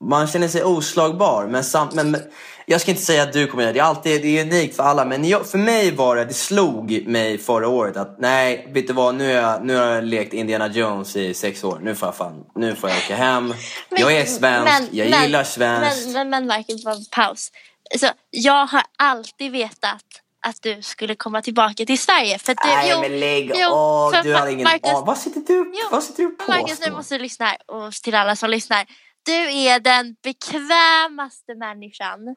man 0.00 0.26
känner 0.26 0.48
sig 0.48 0.64
oslagbar. 0.64 1.46
Men, 1.46 1.64
sam, 1.64 1.88
men, 1.92 2.10
men 2.10 2.22
jag 2.66 2.80
ska 2.80 2.90
inte 2.90 3.02
säga 3.02 3.22
att 3.22 3.32
du 3.32 3.46
kommer 3.46 3.62
göra 3.62 3.72
det. 3.72 3.80
Alltid 3.80 4.22
det 4.22 4.38
är 4.38 4.44
unikt 4.44 4.76
för 4.76 4.82
alla. 4.82 5.04
Men 5.04 5.24
jag, 5.24 5.46
för 5.46 5.58
mig 5.58 5.90
var 5.90 6.16
det, 6.16 6.24
det 6.24 6.34
slog 6.34 7.06
mig 7.06 7.38
förra 7.38 7.68
året 7.68 7.96
att 7.96 8.16
nej, 8.18 8.68
vet 8.72 8.86
du 8.86 8.92
vad, 8.92 9.14
nu, 9.14 9.32
är 9.32 9.42
jag, 9.42 9.64
nu 9.64 9.76
har 9.76 9.84
jag 9.86 10.04
lekt 10.04 10.34
Indiana 10.34 10.68
Jones 10.68 11.16
i 11.16 11.34
sex 11.34 11.64
år. 11.64 11.78
Nu 11.82 11.94
får 11.94 12.08
jag 12.08 12.16
fan, 12.16 12.44
nu 12.54 12.74
får 12.74 12.90
jag 12.90 12.98
åka 12.98 13.16
hem. 13.16 13.54
jag 13.90 14.12
är 14.12 14.24
svensk, 14.24 14.88
jag 14.90 15.10
men- 15.10 15.22
gillar 15.22 15.44
svenskt. 15.44 16.06
Men, 16.06 16.30
men, 16.30 16.46
men 16.46 16.64
en 16.68 17.04
paus. 17.10 17.50
Alltså, 17.90 18.06
jag 18.30 18.66
har 18.66 18.82
alltid 18.98 19.52
vetat 19.52 20.04
att 20.46 20.62
du 20.62 20.82
skulle 20.82 21.14
komma 21.14 21.42
tillbaka 21.42 21.84
till 21.84 21.98
Sverige. 21.98 22.38
För 22.38 22.54
du, 22.54 22.68
nej 22.68 22.90
jo, 22.90 23.00
men 23.00 23.20
lägg 23.20 23.52
jo, 23.54 23.68
av, 23.68 24.12
du 24.22 24.34
hade 24.34 24.52
ingen 24.52 24.64
Marcus. 24.64 25.06
Vad 25.06 25.18
sitter 25.18 25.40
du, 25.40 25.72
Jo, 25.74 25.88
vad 25.90 26.02
sitter 26.04 26.22
du 26.22 26.30
på? 26.30 26.50
Marcus, 26.50 26.80
nu 26.86 26.92
måste 26.92 27.14
du 27.14 27.22
lyssna 27.22 27.46
här. 27.46 27.58
Och 27.66 27.92
till 27.92 28.14
alla 28.14 28.36
som 28.36 28.50
lyssnar. 28.50 28.86
Du 29.22 29.52
är 29.52 29.80
den 29.80 30.16
bekvämaste 30.22 31.54
människan. 31.54 32.36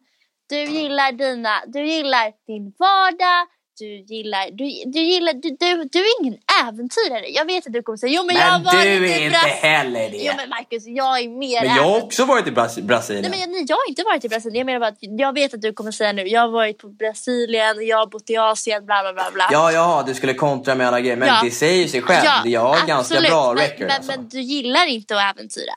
Du 0.49 0.63
gillar 0.63 1.11
dina, 1.11 1.63
du 1.67 1.85
gillar 1.85 2.33
din 2.47 2.73
vardag. 2.79 3.47
Du 3.81 3.87
gillar, 3.87 4.45
du, 4.51 4.63
du 4.91 4.99
gillar, 4.99 5.33
du, 5.33 5.49
du, 5.49 5.83
du 5.91 5.99
är 5.99 6.21
ingen 6.21 6.37
äventyrare. 6.67 7.29
Jag 7.29 7.45
vet 7.45 7.67
att 7.67 7.73
du 7.73 7.83
kommer 7.83 7.97
säga, 7.97 8.13
jo 8.15 8.23
men, 8.25 8.35
jag 8.35 8.43
har 8.43 8.51
Men 8.51 8.63
varit 8.63 8.83
du 8.83 9.07
i 9.07 9.13
är 9.13 9.25
inte 9.25 9.37
heller 9.37 10.09
det. 10.09 10.17
Jo 10.17 10.33
men 10.37 10.49
Marcus, 10.49 10.83
jag 10.87 11.19
är 11.19 11.29
mer 11.29 11.65
Men 11.65 11.75
jag 11.75 11.83
har 11.83 12.03
också 12.03 12.25
varit 12.25 12.47
i 12.47 12.51
Bras- 12.51 12.81
Brasilien. 12.81 13.31
Nej, 13.31 13.47
men 13.47 13.57
jag, 13.59 13.65
jag 13.69 13.75
har 13.75 13.89
inte 13.89 14.03
varit 14.03 14.25
i 14.25 14.29
Brasilien. 14.29 14.57
Jag 14.57 14.65
menar 14.65 14.79
bara 14.79 14.87
att 14.89 14.97
jag 14.99 15.33
vet 15.33 15.53
att 15.53 15.61
du 15.61 15.73
kommer 15.73 15.91
säga 15.91 16.11
nu. 16.11 16.27
Jag 16.27 16.41
har 16.41 16.47
varit 16.47 16.77
på 16.77 16.87
Brasilien, 16.87 17.87
jag 17.87 17.97
har 17.97 18.07
bott 18.07 18.29
i 18.29 18.37
Asien, 18.37 18.85
bla 18.85 19.01
bla 19.01 19.13
bla. 19.13 19.31
bla. 19.33 19.49
Ja, 19.51 19.71
ja, 19.71 20.03
du 20.07 20.13
skulle 20.13 20.33
kontra 20.33 20.75
med 20.75 20.87
alla 20.87 20.99
grejer. 20.99 21.17
Men 21.17 21.27
Ja. 21.27 21.41
det 21.43 21.51
säger 21.51 21.87
sig 21.87 22.01
själv. 22.01 22.47
jag 22.47 22.61
har 22.61 22.75
ganska 22.87 22.95
absolut. 22.95 23.29
bra 23.29 23.53
men, 23.53 23.63
record. 23.63 23.79
Men, 23.87 23.91
alltså. 23.91 24.11
men 24.11 24.29
du 24.29 24.41
gillar 24.41 24.85
inte 24.87 25.15
att 25.15 25.35
äventyra. 25.35 25.73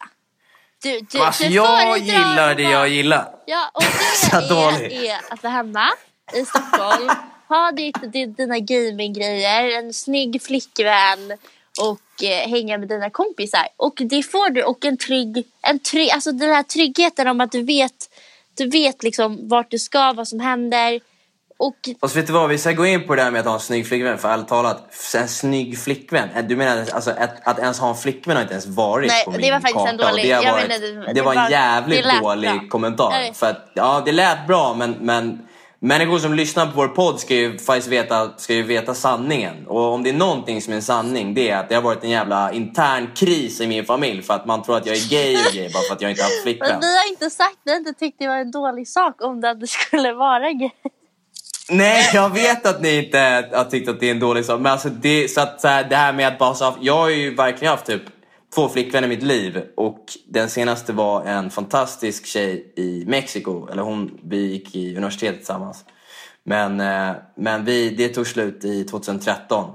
Du, 0.82 1.00
du, 1.00 1.18
alltså, 1.18 1.44
du 1.44 1.50
jag 1.50 1.98
gillar 1.98 2.54
det 2.54 2.62
jag 2.62 2.88
gillar. 2.88 3.28
Ja, 3.46 3.70
och 3.74 3.82
det 4.30 5.08
är, 5.08 5.14
är 5.14 5.20
att 5.30 5.42
vara 5.42 5.52
hemma 5.52 5.88
i 6.32 6.44
Stockholm 6.44 7.10
ha 7.48 7.72
ditt, 7.72 8.12
ditt, 8.12 8.36
dina 8.36 8.58
gaminggrejer, 8.58 9.78
en 9.78 9.92
snygg 9.92 10.42
flickvän 10.42 11.32
och 11.80 12.24
eh, 12.24 12.48
hänga 12.50 12.78
med 12.78 12.88
dina 12.88 13.10
kompisar. 13.10 13.68
Och 13.76 13.94
det 13.96 14.22
får 14.22 14.50
du. 14.50 14.62
Och 14.62 14.84
en 14.84 14.96
trygg, 14.96 15.44
en 15.62 15.78
trygg, 15.78 16.10
alltså 16.10 16.32
den 16.32 16.50
här 16.54 16.62
tryggheten 16.62 17.28
om 17.28 17.40
att 17.40 17.52
du 17.52 17.62
vet, 17.62 18.10
du 18.56 18.70
vet 18.70 19.02
liksom 19.02 19.48
vart 19.48 19.70
du 19.70 19.78
ska, 19.78 20.12
vad 20.12 20.28
som 20.28 20.40
händer. 20.40 21.00
Och 21.56 21.76
så 22.10 22.16
vet 22.18 22.26
du 22.26 22.32
vad, 22.32 22.48
vi 22.48 22.58
ska 22.58 22.72
gå 22.72 22.86
in 22.86 23.06
på 23.06 23.14
det 23.14 23.22
där 23.22 23.30
med 23.30 23.40
att 23.40 23.46
ha 23.46 23.54
en 23.54 23.60
snygg 23.60 23.86
flickvän. 23.86 24.18
För 24.18 24.28
ärligt 24.28 24.48
talat, 24.48 24.94
en 25.16 25.28
snygg 25.28 25.78
flickvän. 25.78 26.28
Eh, 26.36 26.44
Du 26.44 26.56
menar 26.56 26.86
alltså 26.92 27.10
att, 27.10 27.46
att 27.48 27.58
ens 27.58 27.78
ha 27.78 27.88
en 27.90 27.96
flickvän 27.96 28.36
har 28.36 28.42
inte 28.42 28.54
ens 28.54 28.66
varit 28.66 29.08
Nej, 29.10 29.24
på 29.24 29.30
det 29.30 29.38
min 29.38 29.50
var 29.52 29.60
faktiskt 29.60 29.74
karta. 29.76 29.90
en 29.90 29.96
dålig- 29.96 30.24
Det, 30.24 30.34
varit, 30.34 30.44
menar, 30.68 30.68
det, 30.68 31.06
det- 31.06 31.12
det 31.12 31.22
var 31.22 31.34
en 31.34 31.50
jävligt 31.50 32.04
det 32.04 32.18
dålig 32.20 32.50
bra. 32.50 32.60
kommentar. 32.68 33.32
För 33.34 33.46
att, 33.50 33.70
ja, 33.74 34.02
det 34.04 34.12
lät 34.12 34.46
bra 34.46 34.74
men, 34.74 34.90
men 35.00 35.48
människor 35.84 36.18
som 36.18 36.34
lyssnar 36.34 36.66
på 36.66 36.72
vår 36.74 36.88
podd 36.88 37.20
ska 37.20 37.34
ju 37.34 37.58
faktiskt 37.58 37.88
veta, 37.88 38.30
ska 38.36 38.54
ju 38.54 38.62
veta 38.62 38.94
sanningen. 38.94 39.66
Och 39.66 39.92
om 39.92 40.02
det 40.02 40.10
är 40.10 40.14
någonting 40.14 40.62
som 40.62 40.72
är 40.72 40.76
en 40.76 40.82
sanning, 40.82 41.34
det 41.34 41.50
är 41.50 41.56
att 41.56 41.68
det 41.68 41.74
har 41.74 41.82
varit 41.82 42.04
en 42.04 42.10
jävla 42.10 42.52
intern 42.52 43.10
kris 43.16 43.60
i 43.60 43.66
min 43.66 43.84
familj. 43.84 44.22
För 44.22 44.34
att 44.34 44.46
man 44.46 44.62
tror 44.62 44.76
att 44.76 44.86
jag 44.86 44.96
är 44.96 45.10
gay 45.10 45.36
och 45.36 45.54
gay 45.54 45.70
bara 45.72 45.82
för 45.82 45.94
att 45.94 46.00
jag 46.00 46.10
inte 46.10 46.22
har 46.22 46.30
haft 46.30 46.42
flickvän. 46.42 46.70
Men 46.70 46.80
vi 46.80 46.96
har 46.96 47.08
inte 47.08 47.30
sagt, 47.30 47.58
vi 47.64 47.70
har 47.70 47.78
inte 47.78 47.92
tyckt 47.92 48.18
det 48.18 48.28
var 48.28 48.36
en 48.36 48.50
dålig 48.50 48.88
sak 48.88 49.22
om 49.22 49.40
det, 49.40 49.50
att 49.50 49.60
det 49.60 49.66
skulle 49.66 50.12
vara 50.12 50.52
gay. 50.52 50.70
Nej, 51.68 52.10
jag 52.14 52.30
vet 52.30 52.66
att 52.66 52.82
ni 52.82 53.04
inte 53.04 53.48
har 53.52 53.64
tyckt 53.64 53.88
att 53.88 54.00
det 54.00 54.06
är 54.06 54.10
en 54.10 54.20
dålig 54.20 54.44
sak. 54.44 54.60
Men 54.60 54.72
alltså 54.72 54.88
det, 54.88 55.30
så 55.30 55.40
att, 55.40 55.60
så 55.60 55.68
här, 55.68 55.84
det 55.84 55.96
här 55.96 56.12
med 56.12 56.28
att 56.28 56.38
bara... 56.38 56.54
Så, 56.54 56.74
jag 56.80 56.96
har 56.96 57.08
ju 57.08 57.34
verkligen 57.34 57.70
haft 57.70 57.86
typ 57.86 58.02
två 58.54 58.68
flickvänner 58.68 59.08
i 59.08 59.10
mitt 59.10 59.22
liv. 59.22 59.62
Och 59.76 60.04
den 60.28 60.50
senaste 60.50 60.92
var 60.92 61.24
en 61.24 61.50
fantastisk 61.50 62.26
tjej 62.26 62.72
i 62.76 63.04
Mexiko. 63.06 63.68
Eller 63.68 63.82
hon, 63.82 64.18
vi 64.22 64.52
gick 64.52 64.76
i 64.76 64.96
universitetet 64.96 65.38
tillsammans. 65.38 65.84
Men, 66.44 66.80
eh, 66.80 67.12
men 67.36 67.64
vi, 67.64 67.90
det 67.90 68.08
tog 68.08 68.26
slut 68.26 68.64
i 68.64 68.84
2013. 68.84 69.70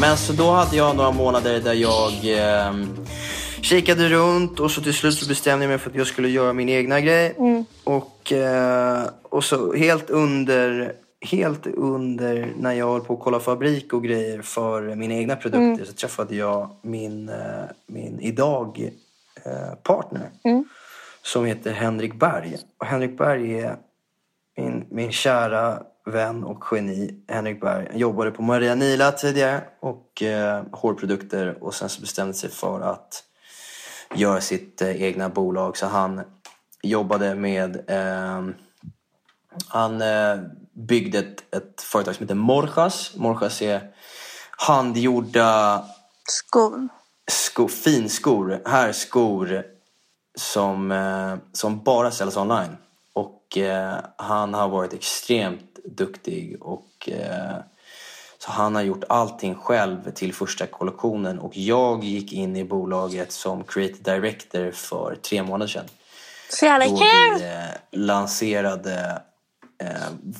Men 0.00 0.16
så 0.16 0.32
då 0.32 0.50
hade 0.50 0.76
jag 0.76 0.96
några 0.96 1.10
månader 1.10 1.60
där 1.60 1.74
jag 1.74 2.12
eh, 2.12 2.74
kikade 3.62 4.08
runt 4.08 4.60
och 4.60 4.70
så 4.70 4.82
till 4.82 4.94
slut 4.94 5.14
så 5.14 5.28
bestämde 5.28 5.64
jag 5.64 5.70
mig 5.70 5.78
för 5.78 5.90
att 5.90 5.96
jag 5.96 6.06
skulle 6.06 6.28
göra 6.28 6.52
min 6.52 6.68
egna 6.68 7.00
grej. 7.00 7.34
Mm. 7.38 7.64
Och, 7.86 8.32
eh, 8.32 9.08
och 9.22 9.44
så 9.44 9.72
helt 9.72 10.10
under, 10.10 10.92
helt 11.20 11.66
under 11.66 12.52
när 12.56 12.72
jag 12.72 12.92
höll 12.92 13.00
på 13.00 13.14
att 13.14 13.20
kolla 13.20 13.40
fabrik 13.40 13.92
och 13.92 14.04
grejer 14.04 14.42
för 14.42 14.94
mina 14.94 15.14
egna 15.14 15.36
produkter 15.36 15.84
så 15.84 15.92
träffade 15.92 16.36
jag 16.36 16.70
min, 16.82 17.28
eh, 17.28 17.64
min 17.86 18.20
idag 18.20 18.90
eh, 19.44 19.74
partner. 19.82 20.30
Som 21.22 21.44
heter 21.44 21.72
Henrik 21.72 22.14
Berg. 22.14 22.56
Och 22.78 22.86
Henrik 22.86 23.18
Berg 23.18 23.60
är 23.60 23.76
min, 24.56 24.84
min 24.90 25.12
kära 25.12 25.82
vän 26.06 26.44
och 26.44 26.64
geni 26.70 27.24
Henrik 27.28 27.60
Berg. 27.60 27.86
Han 27.90 27.98
jobbade 27.98 28.30
på 28.30 28.42
Maria 28.42 28.74
Nila 28.74 29.12
tidigare 29.12 29.60
och 29.80 30.22
eh, 30.22 30.64
hårprodukter 30.72 31.58
och 31.60 31.74
sen 31.74 31.88
så 31.88 32.00
bestämde 32.00 32.34
sig 32.34 32.50
för 32.50 32.80
att 32.80 33.22
göra 34.14 34.40
sitt 34.40 34.82
eh, 34.82 35.02
egna 35.02 35.28
bolag. 35.28 35.76
Så 35.76 35.86
han 35.86 36.20
jobbade 36.82 37.34
med... 37.34 37.90
Eh, 37.90 38.44
han 39.68 40.02
eh, 40.02 40.38
byggde 40.72 41.18
ett, 41.18 41.54
ett 41.54 41.80
företag 41.80 42.14
som 42.14 42.22
heter 42.22 42.34
Morjas. 42.34 43.12
Morjas 43.16 43.62
är 43.62 43.90
handgjorda 44.50 45.84
Skor. 46.24 46.88
sko, 47.30 47.68
finskor, 47.68 48.62
här 48.66 48.92
skor 48.92 49.64
som, 50.38 50.92
eh, 50.92 51.34
som 51.52 51.82
bara 51.82 52.10
säljs 52.10 52.36
online. 52.36 52.76
Och 53.12 53.58
eh, 53.58 53.98
han 54.16 54.54
har 54.54 54.68
varit 54.68 54.92
extremt 54.92 55.78
duktig 55.84 56.62
och 56.62 57.08
eh, 57.08 57.56
så 58.38 58.52
han 58.52 58.74
har 58.74 58.82
gjort 58.82 59.04
allting 59.08 59.54
själv 59.54 60.10
till 60.10 60.34
första 60.34 60.66
kollektionen 60.66 61.38
och 61.38 61.56
jag 61.56 62.04
gick 62.04 62.32
in 62.32 62.56
i 62.56 62.64
bolaget 62.64 63.32
som 63.32 63.64
creative 63.64 64.12
director 64.14 64.70
för 64.70 65.14
tre 65.14 65.42
månader 65.42 65.66
sedan. 65.66 65.84
Så 66.48 66.64
jävla 66.64 66.86
Då 66.86 66.96
kul! 66.96 67.38
vi 67.38 67.44
eh, 67.44 67.98
lanserade 68.00 69.22
eh, 69.82 69.88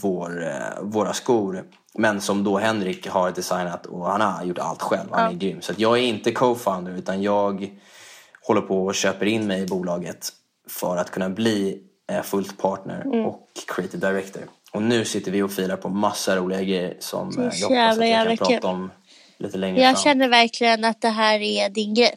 vår, 0.03 0.45
eh, 0.47 0.83
våra 0.83 1.13
skor. 1.13 1.65
Men 1.99 2.21
som 2.21 2.45
då 2.45 2.59
Henrik 2.59 3.09
har 3.09 3.31
designat 3.31 3.87
och 3.87 4.07
han 4.07 4.21
har 4.21 4.45
gjort 4.45 4.59
allt 4.59 4.83
själv. 4.83 5.09
Han 5.13 5.31
är 5.33 5.37
grym. 5.37 5.63
Så 5.63 5.73
jag 5.77 5.99
är 5.99 6.03
inte 6.03 6.31
co-founder 6.33 6.97
utan 6.99 7.23
jag 7.23 7.77
håller 8.47 8.61
på 8.61 8.85
och 8.87 8.95
köper 8.95 9.27
in 9.27 9.47
mig 9.47 9.63
i 9.63 9.67
bolaget 9.67 10.29
för 10.69 10.97
att 10.97 11.11
kunna 11.11 11.29
bli 11.29 11.79
eh, 12.13 12.23
fullt 12.23 12.59
partner 12.59 13.03
Mm. 13.05 13.27
och 13.27 13.49
creative 13.77 14.09
director. 14.09 14.43
Och 14.73 14.83
nu 14.83 15.05
sitter 15.05 15.31
vi 15.33 15.43
och 15.43 15.51
filar 15.53 15.77
på 15.77 15.89
massa 15.89 16.37
roliga 16.37 16.63
grejer 16.63 16.97
som 17.01 17.29
eh, 17.29 17.45
jag 17.61 17.69
hoppas 17.69 17.99
att 17.99 18.09
jag 18.09 18.27
kan 18.27 18.37
kul. 18.37 18.47
prata 18.47 18.69
om 18.69 18.91
lite 19.39 19.59
längre 19.59 19.81
Jag 19.81 19.95
fram. 19.95 20.03
känner 20.03 20.29
verkligen 20.29 20.85
att 20.85 21.01
det 21.01 21.09
här 21.09 21.41
är 21.41 21.71
din 21.71 21.95
grej. 21.95 22.15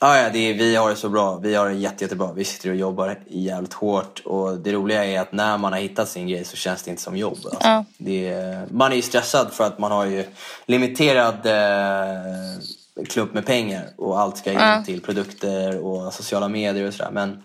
Ja, 0.00 0.18
ja 0.18 0.30
det 0.32 0.38
är, 0.38 0.54
vi 0.54 0.76
har 0.76 0.90
det 0.90 0.96
så 0.96 1.08
bra. 1.08 1.36
Vi 1.36 1.54
har 1.54 1.68
det 1.68 1.74
jätte, 1.74 2.04
jättebra. 2.04 2.32
Vi 2.32 2.44
sitter 2.44 2.70
och 2.70 2.76
jobbar 2.76 3.18
jävligt 3.26 3.72
hårt. 3.72 4.22
Och 4.24 4.58
det 4.58 4.72
roliga 4.72 5.04
är 5.04 5.20
att 5.20 5.32
när 5.32 5.58
man 5.58 5.72
har 5.72 5.80
hittat 5.80 6.08
sin 6.08 6.28
grej 6.28 6.44
så 6.44 6.56
känns 6.56 6.82
det 6.82 6.90
inte 6.90 7.02
som 7.02 7.16
jobb. 7.16 7.38
Alltså. 7.44 7.58
Ja. 7.62 7.84
Är, 8.06 8.66
man 8.72 8.92
är 8.92 8.96
ju 8.96 9.02
stressad 9.02 9.52
för 9.52 9.64
att 9.64 9.78
man 9.78 9.92
har 9.92 10.06
ju 10.06 10.24
limiterad 10.66 11.46
eh, 11.46 13.04
klump 13.08 13.34
med 13.34 13.46
pengar. 13.46 13.84
Och 13.96 14.20
allt 14.20 14.38
ska 14.38 14.52
in 14.52 14.58
Ja. 14.58 14.82
till 14.86 15.00
produkter 15.00 15.78
och 15.86 16.14
sociala 16.14 16.48
medier 16.48 16.86
och 16.88 16.94
sådär. 16.94 17.10
Men 17.12 17.42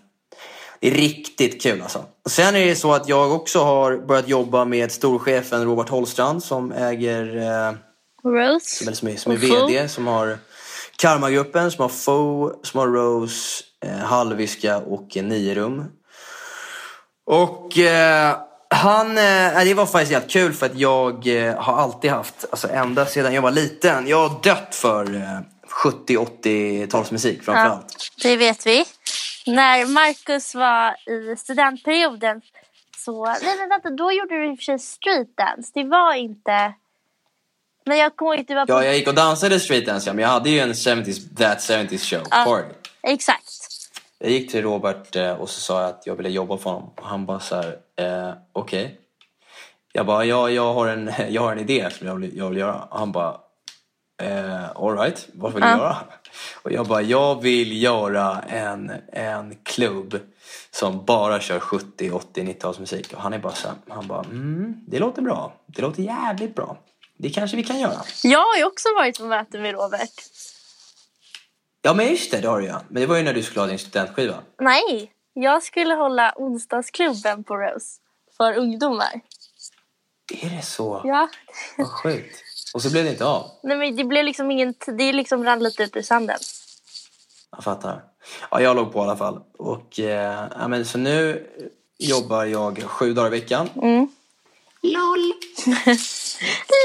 det 0.80 0.88
är 0.90 0.94
riktigt 0.94 1.62
kul 1.62 1.82
alltså. 1.82 2.04
Och 2.24 2.30
sen 2.30 2.56
är 2.56 2.66
det 2.66 2.76
så 2.76 2.92
att 2.94 3.08
jag 3.08 3.32
också 3.32 3.58
har 3.58 3.96
börjat 3.96 4.28
jobba 4.28 4.64
med 4.64 4.92
storchefen 4.92 5.64
Robert 5.64 5.88
Holstrand 5.88 6.42
som 6.42 6.72
äger 6.72 7.36
eh, 7.36 7.72
Rose. 8.24 8.94
som 8.94 9.08
är, 9.08 9.16
som 9.16 9.32
är. 9.32 9.36
VD, 9.36 9.88
som 9.88 10.06
har 10.06 10.38
Karmagruppen, 10.96 11.70
som 11.70 11.82
har 11.82 11.88
Fo, 11.88 12.52
som 12.62 12.80
har 12.80 12.86
Rose, 12.86 13.64
eh, 13.84 13.98
Halviska 13.98 14.78
och 14.78 15.16
eh, 15.16 15.24
Nierum. 15.24 15.84
Och 17.26 17.78
eh, 17.78 18.36
han, 18.70 19.18
eh, 19.18 19.64
det 19.64 19.74
var 19.74 19.86
faktiskt 19.86 20.12
helt 20.12 20.30
kul 20.30 20.52
för 20.52 20.66
att 20.66 20.78
jag 20.78 21.26
eh, 21.26 21.56
har 21.56 21.76
alltid 21.76 22.10
haft, 22.10 22.44
alltså 22.50 22.68
ända 22.68 23.06
sedan 23.06 23.34
jag 23.34 23.42
var 23.42 23.50
liten, 23.50 24.06
jag 24.08 24.28
har 24.28 24.42
dött 24.42 24.74
för 24.74 25.14
eh, 25.14 25.40
70-80-talsmusik 25.84 27.42
framförallt. 27.42 28.10
Det 28.22 28.36
vet 28.36 28.66
vi. 28.66 28.84
När 29.46 29.86
Marcus 29.86 30.54
var 30.54 31.10
i 31.10 31.36
studentperioden 31.36 32.40
så... 32.96 33.24
Nej 33.26 33.56
men 33.58 33.68
vänta, 33.68 33.90
då 33.90 34.12
gjorde 34.12 34.34
du 34.34 34.50
i 34.50 34.54
och 34.54 34.58
för 34.58 34.62
sig 34.62 34.78
streetdance. 34.78 35.70
Det 35.74 35.84
var 35.84 36.14
inte... 36.14 36.74
Men 37.86 37.98
jag 37.98 38.16
kommer 38.16 38.36
ihåg 38.36 38.44
du 38.48 38.54
var 38.54 38.66
på... 38.66 38.72
Ja, 38.72 38.84
jag 38.84 38.96
gick 38.96 39.08
och 39.08 39.14
dansade 39.14 39.60
streetdance, 39.60 40.10
ja, 40.10 40.14
men 40.14 40.22
jag 40.22 40.28
hade 40.30 40.50
ju 40.50 40.58
en 40.58 40.72
70s, 40.72 41.36
that 41.36 41.58
70s 41.58 41.98
show 41.98 42.22
Ja. 42.30 42.44
party. 42.46 42.74
Exakt. 43.02 43.48
Jag 44.18 44.30
gick 44.30 44.50
till 44.50 44.62
Robert 44.62 45.16
eh, 45.16 45.32
och 45.32 45.50
så 45.50 45.60
sa 45.60 45.80
jag 45.80 45.90
att 45.90 46.06
jag 46.06 46.16
ville 46.16 46.28
jobba 46.28 46.58
för 46.58 46.70
honom. 46.70 46.90
Och 46.96 47.06
han 47.06 47.26
bara 47.26 47.40
så 47.40 47.54
här, 47.56 47.76
eh, 47.96 48.34
okej. 48.52 49.00
Jag 49.92 50.06
bara, 50.06 50.24
ja, 50.24 50.50
jag, 50.50 50.74
har 50.74 50.86
en, 50.86 51.10
jag 51.28 51.42
har 51.42 51.52
en 51.52 51.58
idé 51.58 51.88
som 51.90 52.06
jag 52.06 52.14
vill, 52.16 52.36
jag 52.36 52.48
vill 52.48 52.58
göra. 52.58 52.82
Och 52.82 52.98
han 52.98 53.12
bara, 53.12 53.36
eh, 54.22 54.70
alright, 54.76 55.28
vad 55.32 55.52
vill 55.52 55.62
du 55.62 55.68
Ja. 55.68 55.76
göra? 55.76 55.96
Och 56.62 56.72
jag 56.72 56.86
bara, 56.86 57.02
jag 57.02 57.42
vill 57.42 57.82
göra 57.82 58.40
en, 58.48 58.92
en 59.12 59.56
klubb 59.62 60.18
som 60.70 61.04
bara 61.04 61.40
kör 61.40 61.60
70, 61.60 62.10
80, 62.10 62.42
90-talsmusik. 62.42 63.14
Och 63.14 63.20
han 63.22 63.32
är 63.32 63.38
bara 63.38 63.52
så 63.54 63.68
här, 63.68 63.76
han 63.88 64.06
bara, 64.06 64.20
mm, 64.24 64.74
det 64.86 64.98
låter 64.98 65.22
bra. 65.22 65.52
Det 65.66 65.82
låter 65.82 66.02
jävligt 66.02 66.54
bra. 66.54 66.76
Det 67.18 67.30
kanske 67.30 67.56
vi 67.56 67.64
kan 67.64 67.78
göra. 67.80 68.02
Jag 68.22 68.38
har 68.38 68.56
ju 68.56 68.64
också 68.64 68.88
varit 68.94 69.18
på 69.18 69.24
möte 69.24 69.58
med 69.58 69.72
Robert. 69.72 70.10
Ja 71.82 71.94
men 71.94 72.08
just 72.08 72.30
det, 72.30 72.40
det 72.40 72.48
har 72.48 72.60
du 72.60 72.66
ja. 72.66 72.80
Men 72.88 73.00
det 73.00 73.06
var 73.06 73.16
ju 73.16 73.22
när 73.22 73.34
du 73.34 73.42
skulle 73.42 73.60
ha 73.60 73.66
din 73.66 73.78
studentskiva. 73.78 74.34
Nej, 74.60 75.12
jag 75.32 75.62
skulle 75.62 75.94
hålla 75.94 76.32
onsdagsklubben 76.36 77.44
på 77.44 77.56
Rose. 77.56 78.00
För 78.36 78.56
ungdomar. 78.56 79.20
Är 80.42 80.50
det 80.50 80.62
så? 80.62 81.00
Ja. 81.04 81.28
Vad 81.78 81.88
sjukt. 81.88 82.42
Och 82.74 82.82
så 82.82 82.90
blev 82.90 83.04
det 83.04 83.10
inte 83.10 83.24
av. 83.24 83.50
Nej 83.62 83.76
men 83.76 83.96
det 83.96 84.04
blev 84.04 84.24
liksom 84.24 84.50
ingen... 84.50 84.74
Det 84.86 85.12
liksom 85.12 85.44
rann 85.44 85.62
lite 85.62 85.82
ut 85.82 85.96
i 85.96 86.02
sanden. 86.02 86.38
Jag 87.50 87.64
fattar. 87.64 88.02
Ja, 88.50 88.60
jag 88.60 88.76
låg 88.76 88.92
på 88.92 88.98
i 88.98 89.02
alla 89.02 89.16
fall. 89.16 89.40
Och, 89.58 90.00
eh, 90.00 90.48
ja, 90.58 90.68
men, 90.68 90.84
så 90.84 90.98
nu 90.98 91.46
jobbar 91.98 92.44
jag 92.44 92.82
sju 92.82 93.12
dagar 93.12 93.26
i 93.26 93.40
veckan. 93.40 93.68
LOL! 94.82 95.32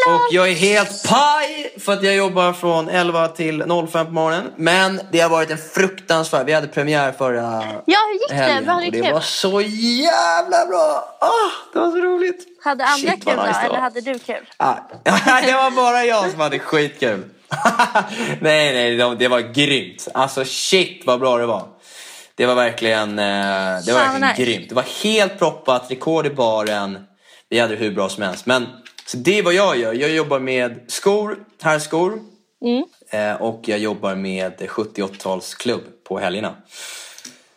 Och 0.07 0.21
jag 0.31 0.49
är 0.49 0.53
helt 0.55 1.09
paj 1.09 1.73
för 1.79 1.93
att 1.93 2.03
jag 2.03 2.15
jobbar 2.15 2.53
från 2.53 2.89
11 2.89 3.27
till 3.27 3.63
05 3.91 4.05
på 4.05 4.11
morgonen. 4.11 4.51
Men 4.55 5.01
det 5.11 5.19
har 5.19 5.29
varit 5.29 5.51
en 5.51 5.57
fruktansvärd... 5.57 6.45
Vi 6.45 6.53
hade 6.53 6.67
premiär 6.67 7.11
förra 7.11 7.63
Ja, 7.85 7.97
hur 8.07 8.13
gick 8.13 8.29
det? 8.29 8.35
helgen. 8.35 8.65
Var 8.75 8.81
det 8.81 8.89
det 8.89 9.01
kul? 9.01 9.13
var 9.13 9.21
så 9.21 9.61
jävla 9.61 10.65
bra! 10.65 11.17
Ah, 11.21 11.27
det 11.73 11.79
var 11.79 11.91
så 11.91 11.97
roligt! 11.97 12.45
Hade 12.63 12.85
andra 12.85 13.11
Shit, 13.11 13.25
kul 13.25 13.35
då? 13.37 13.43
nice 13.43 13.59
det 13.61 13.65
Eller 13.67 13.79
hade 13.79 14.01
du 14.01 14.19
kul? 14.19 14.49
Ah, 14.57 14.75
det 15.45 15.53
var 15.53 15.71
bara 15.75 16.05
jag 16.05 16.31
som 16.31 16.39
hade 16.39 16.59
skitkul. 16.59 17.23
nej, 18.41 18.73
nej, 18.73 18.95
det, 18.95 19.15
det 19.15 19.27
var 19.27 19.39
grymt. 19.39 20.07
Alltså 20.13 20.45
shit 20.45 21.03
vad 21.05 21.19
bra 21.19 21.37
det 21.37 21.45
var. 21.45 21.67
Det 22.35 22.45
var 22.45 22.55
verkligen, 22.55 23.19
eh, 23.19 23.25
det 23.85 23.93
var 23.93 23.99
verkligen 23.99 24.35
grymt. 24.35 24.69
Det 24.69 24.75
var 24.75 25.03
helt 25.03 25.39
proppat, 25.39 25.91
rekord 25.91 26.25
i 26.25 26.29
baren. 26.29 27.05
Vi 27.49 27.59
hade 27.59 27.75
det 27.75 27.79
hur 27.83 27.91
bra 27.91 28.09
som 28.09 28.23
helst. 28.23 28.45
Men 28.45 28.67
så 29.11 29.17
det 29.17 29.37
är 29.39 29.43
vad 29.43 29.53
jag 29.53 29.77
gör. 29.77 29.93
Jag 29.93 30.09
jobbar 30.09 30.39
med 30.39 30.79
skor, 30.87 31.37
herrskor. 31.61 32.19
Eh, 33.11 33.41
och 33.41 33.61
jag 33.65 33.79
jobbar 33.79 34.15
med 34.15 34.53
70-80-talsklubb 34.61 35.81
på 36.07 36.19
helgerna. 36.19 36.55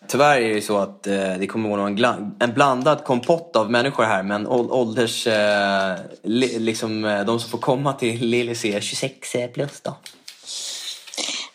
Tyvärr 0.09 0.40
är 0.40 0.55
det 0.55 0.62
så 0.62 0.78
att 0.78 1.07
eh, 1.07 1.34
det 1.38 1.46
kommer 1.46 1.72
att 1.86 2.00
vara 2.00 2.16
en, 2.40 2.53
blandad 2.55 3.05
kompott 3.05 3.57
av 3.57 3.70
människor 3.70 4.05
här 4.05 4.22
men 4.22 4.46
ål- 4.46 4.70
ålders... 4.70 5.26
Eh, 5.26 5.94
li- 6.22 6.59
liksom, 6.59 7.03
de 7.26 7.40
som 7.40 7.50
får 7.50 7.59
komma 7.59 7.92
till 7.92 8.20
Lillis 8.26 8.64
är 8.64 8.80
26 8.80 9.14
plus 9.55 9.80
då. 9.80 9.96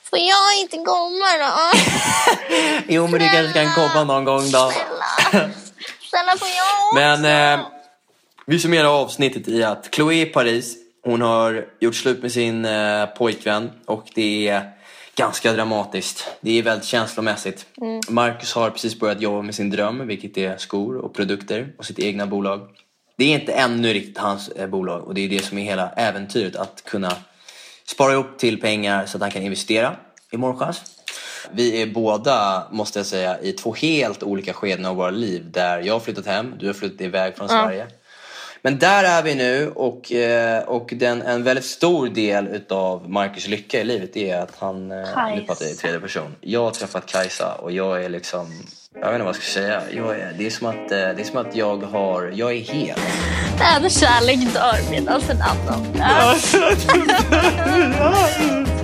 Får 0.09 0.19
jag 0.19 0.59
inte 0.61 0.77
komma 0.77 1.25
då? 1.39 1.79
Jo 2.93 3.07
men 3.07 3.19
du 3.19 3.29
kanske 3.29 3.53
kan 3.53 3.73
komma 3.75 4.03
någon 4.03 4.25
gång 4.25 4.51
då. 4.51 4.71
Snälla 6.09 6.37
får 6.39 6.47
jag 6.47 6.67
också? 6.91 6.95
Men 6.95 7.25
eh, 7.59 7.65
vi 8.49 8.59
summerar 8.59 9.01
avsnittet 9.01 9.47
i 9.47 9.63
att 9.63 9.95
Chloé 9.95 10.21
är 10.21 10.25
i 10.25 10.29
Paris. 10.29 10.77
Hon 11.03 11.21
har 11.21 11.65
gjort 11.79 11.95
slut 11.95 12.21
med 12.21 12.31
sin 12.31 12.65
eh, 12.65 13.05
pojkvän 13.05 13.71
och 13.85 14.09
det 14.15 14.47
är 14.47 14.71
ganska 15.15 15.53
dramatiskt. 15.53 16.27
Det 16.41 16.59
är 16.59 16.63
väldigt 16.63 16.87
känslomässigt. 16.87 17.65
Marcus 18.09 18.53
har 18.53 18.69
precis 18.69 18.99
börjat 18.99 19.21
jobba 19.21 19.41
med 19.41 19.55
sin 19.55 19.69
dröm, 19.69 20.07
vilket 20.07 20.37
är 20.37 20.57
skor 20.57 20.97
och 20.97 21.13
produkter 21.13 21.73
och 21.77 21.85
sitt 21.85 21.99
egna 21.99 22.27
bolag. 22.27 22.67
Det 23.17 23.25
är 23.25 23.39
inte 23.39 23.51
ännu 23.51 23.93
riktigt 23.93 24.17
hans 24.17 24.49
eh, 24.49 24.67
bolag 24.67 25.03
och 25.03 25.13
det 25.13 25.25
är 25.25 25.29
det 25.29 25.43
som 25.45 25.57
är 25.57 25.63
hela 25.63 25.89
äventyret. 25.89 26.55
Att 26.55 26.83
kunna 26.85 27.11
spara 27.87 28.13
ihop 28.13 28.37
till 28.37 28.61
pengar 28.61 29.05
så 29.05 29.17
att 29.17 29.21
han 29.21 29.31
kan 29.31 29.43
investera 29.43 29.95
i 30.31 30.37
Morgonchans. 30.37 30.81
Vi 31.51 31.81
är 31.81 31.87
båda, 31.87 32.67
måste 32.71 32.99
jag 32.99 33.05
säga, 33.05 33.39
i 33.41 33.51
två 33.51 33.73
helt 33.73 34.23
olika 34.23 34.53
skeden 34.53 34.85
av 34.85 34.95
våra 34.95 35.09
liv. 35.09 35.51
Där 35.51 35.81
jag 35.81 35.93
har 35.93 35.99
flyttat 35.99 36.25
hem, 36.25 36.53
du 36.59 36.67
har 36.67 36.73
flyttat 36.73 37.01
iväg 37.01 37.37
från 37.37 37.49
Sverige. 37.49 37.87
Men 38.61 38.79
där 38.79 39.03
är 39.03 39.23
vi 39.23 39.35
nu 39.35 39.71
och, 39.75 40.11
eh, 40.11 40.63
och 40.63 40.93
den, 40.95 41.21
en 41.21 41.43
väldigt 41.43 41.65
stor 41.65 42.07
del 42.07 42.47
utav 42.47 43.09
Marcus 43.09 43.47
lycka 43.47 43.81
i 43.81 43.83
livet 43.83 44.17
är 44.17 44.37
att 44.37 44.53
han, 44.59 44.87
nu 44.87 45.05
pratar 45.47 45.65
jag 45.65 45.73
i 45.73 45.75
tredje 45.75 45.99
person. 45.99 46.35
Jag 46.41 46.63
har 46.63 46.71
träffat 46.71 47.05
Kajsa 47.05 47.53
och 47.53 47.71
jag 47.71 48.03
är 48.03 48.09
liksom, 48.09 48.63
jag 48.93 49.05
vet 49.05 49.13
inte 49.13 49.25
vad 49.25 49.35
jag 49.35 49.35
ska 49.35 49.59
säga. 49.59 49.81
Jag 49.91 50.19
är, 50.19 50.33
det, 50.37 50.45
är 50.45 50.49
som 50.49 50.67
att, 50.67 50.75
eh, 50.75 50.97
det 50.97 51.19
är 51.19 51.23
som 51.23 51.37
att 51.37 51.55
jag 51.55 51.83
har, 51.83 52.31
jag 52.35 52.51
är 52.51 52.59
hel. 52.59 52.99
En 53.59 53.89
kärlek 53.89 54.53
dör 54.53 54.91
medan 54.91 55.21
en 55.29 55.41
annan 55.41 55.83
dör. 55.93 56.35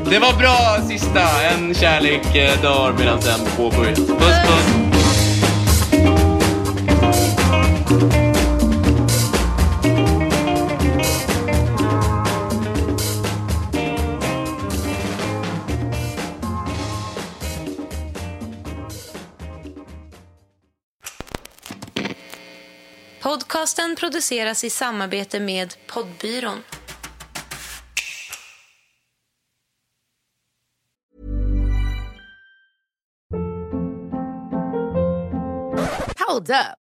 Det 0.09 0.19
var 0.19 0.34
bra 0.38 0.88
sista, 0.89 1.43
en 1.43 1.74
kärlek 1.74 2.36
eh, 2.36 2.61
dör 2.61 2.95
medan 2.99 3.19
den 3.19 3.39
påbörjas. 3.57 3.97
Puss 3.97 4.17
puss! 4.17 4.82
Podcasten 23.64 23.95
produceras 23.95 24.64
i 24.64 24.70
samarbete 24.70 25.39
med 25.39 25.74
Poddbyrån. 25.88 26.57
Hold 36.28 36.49
up. 36.49 36.82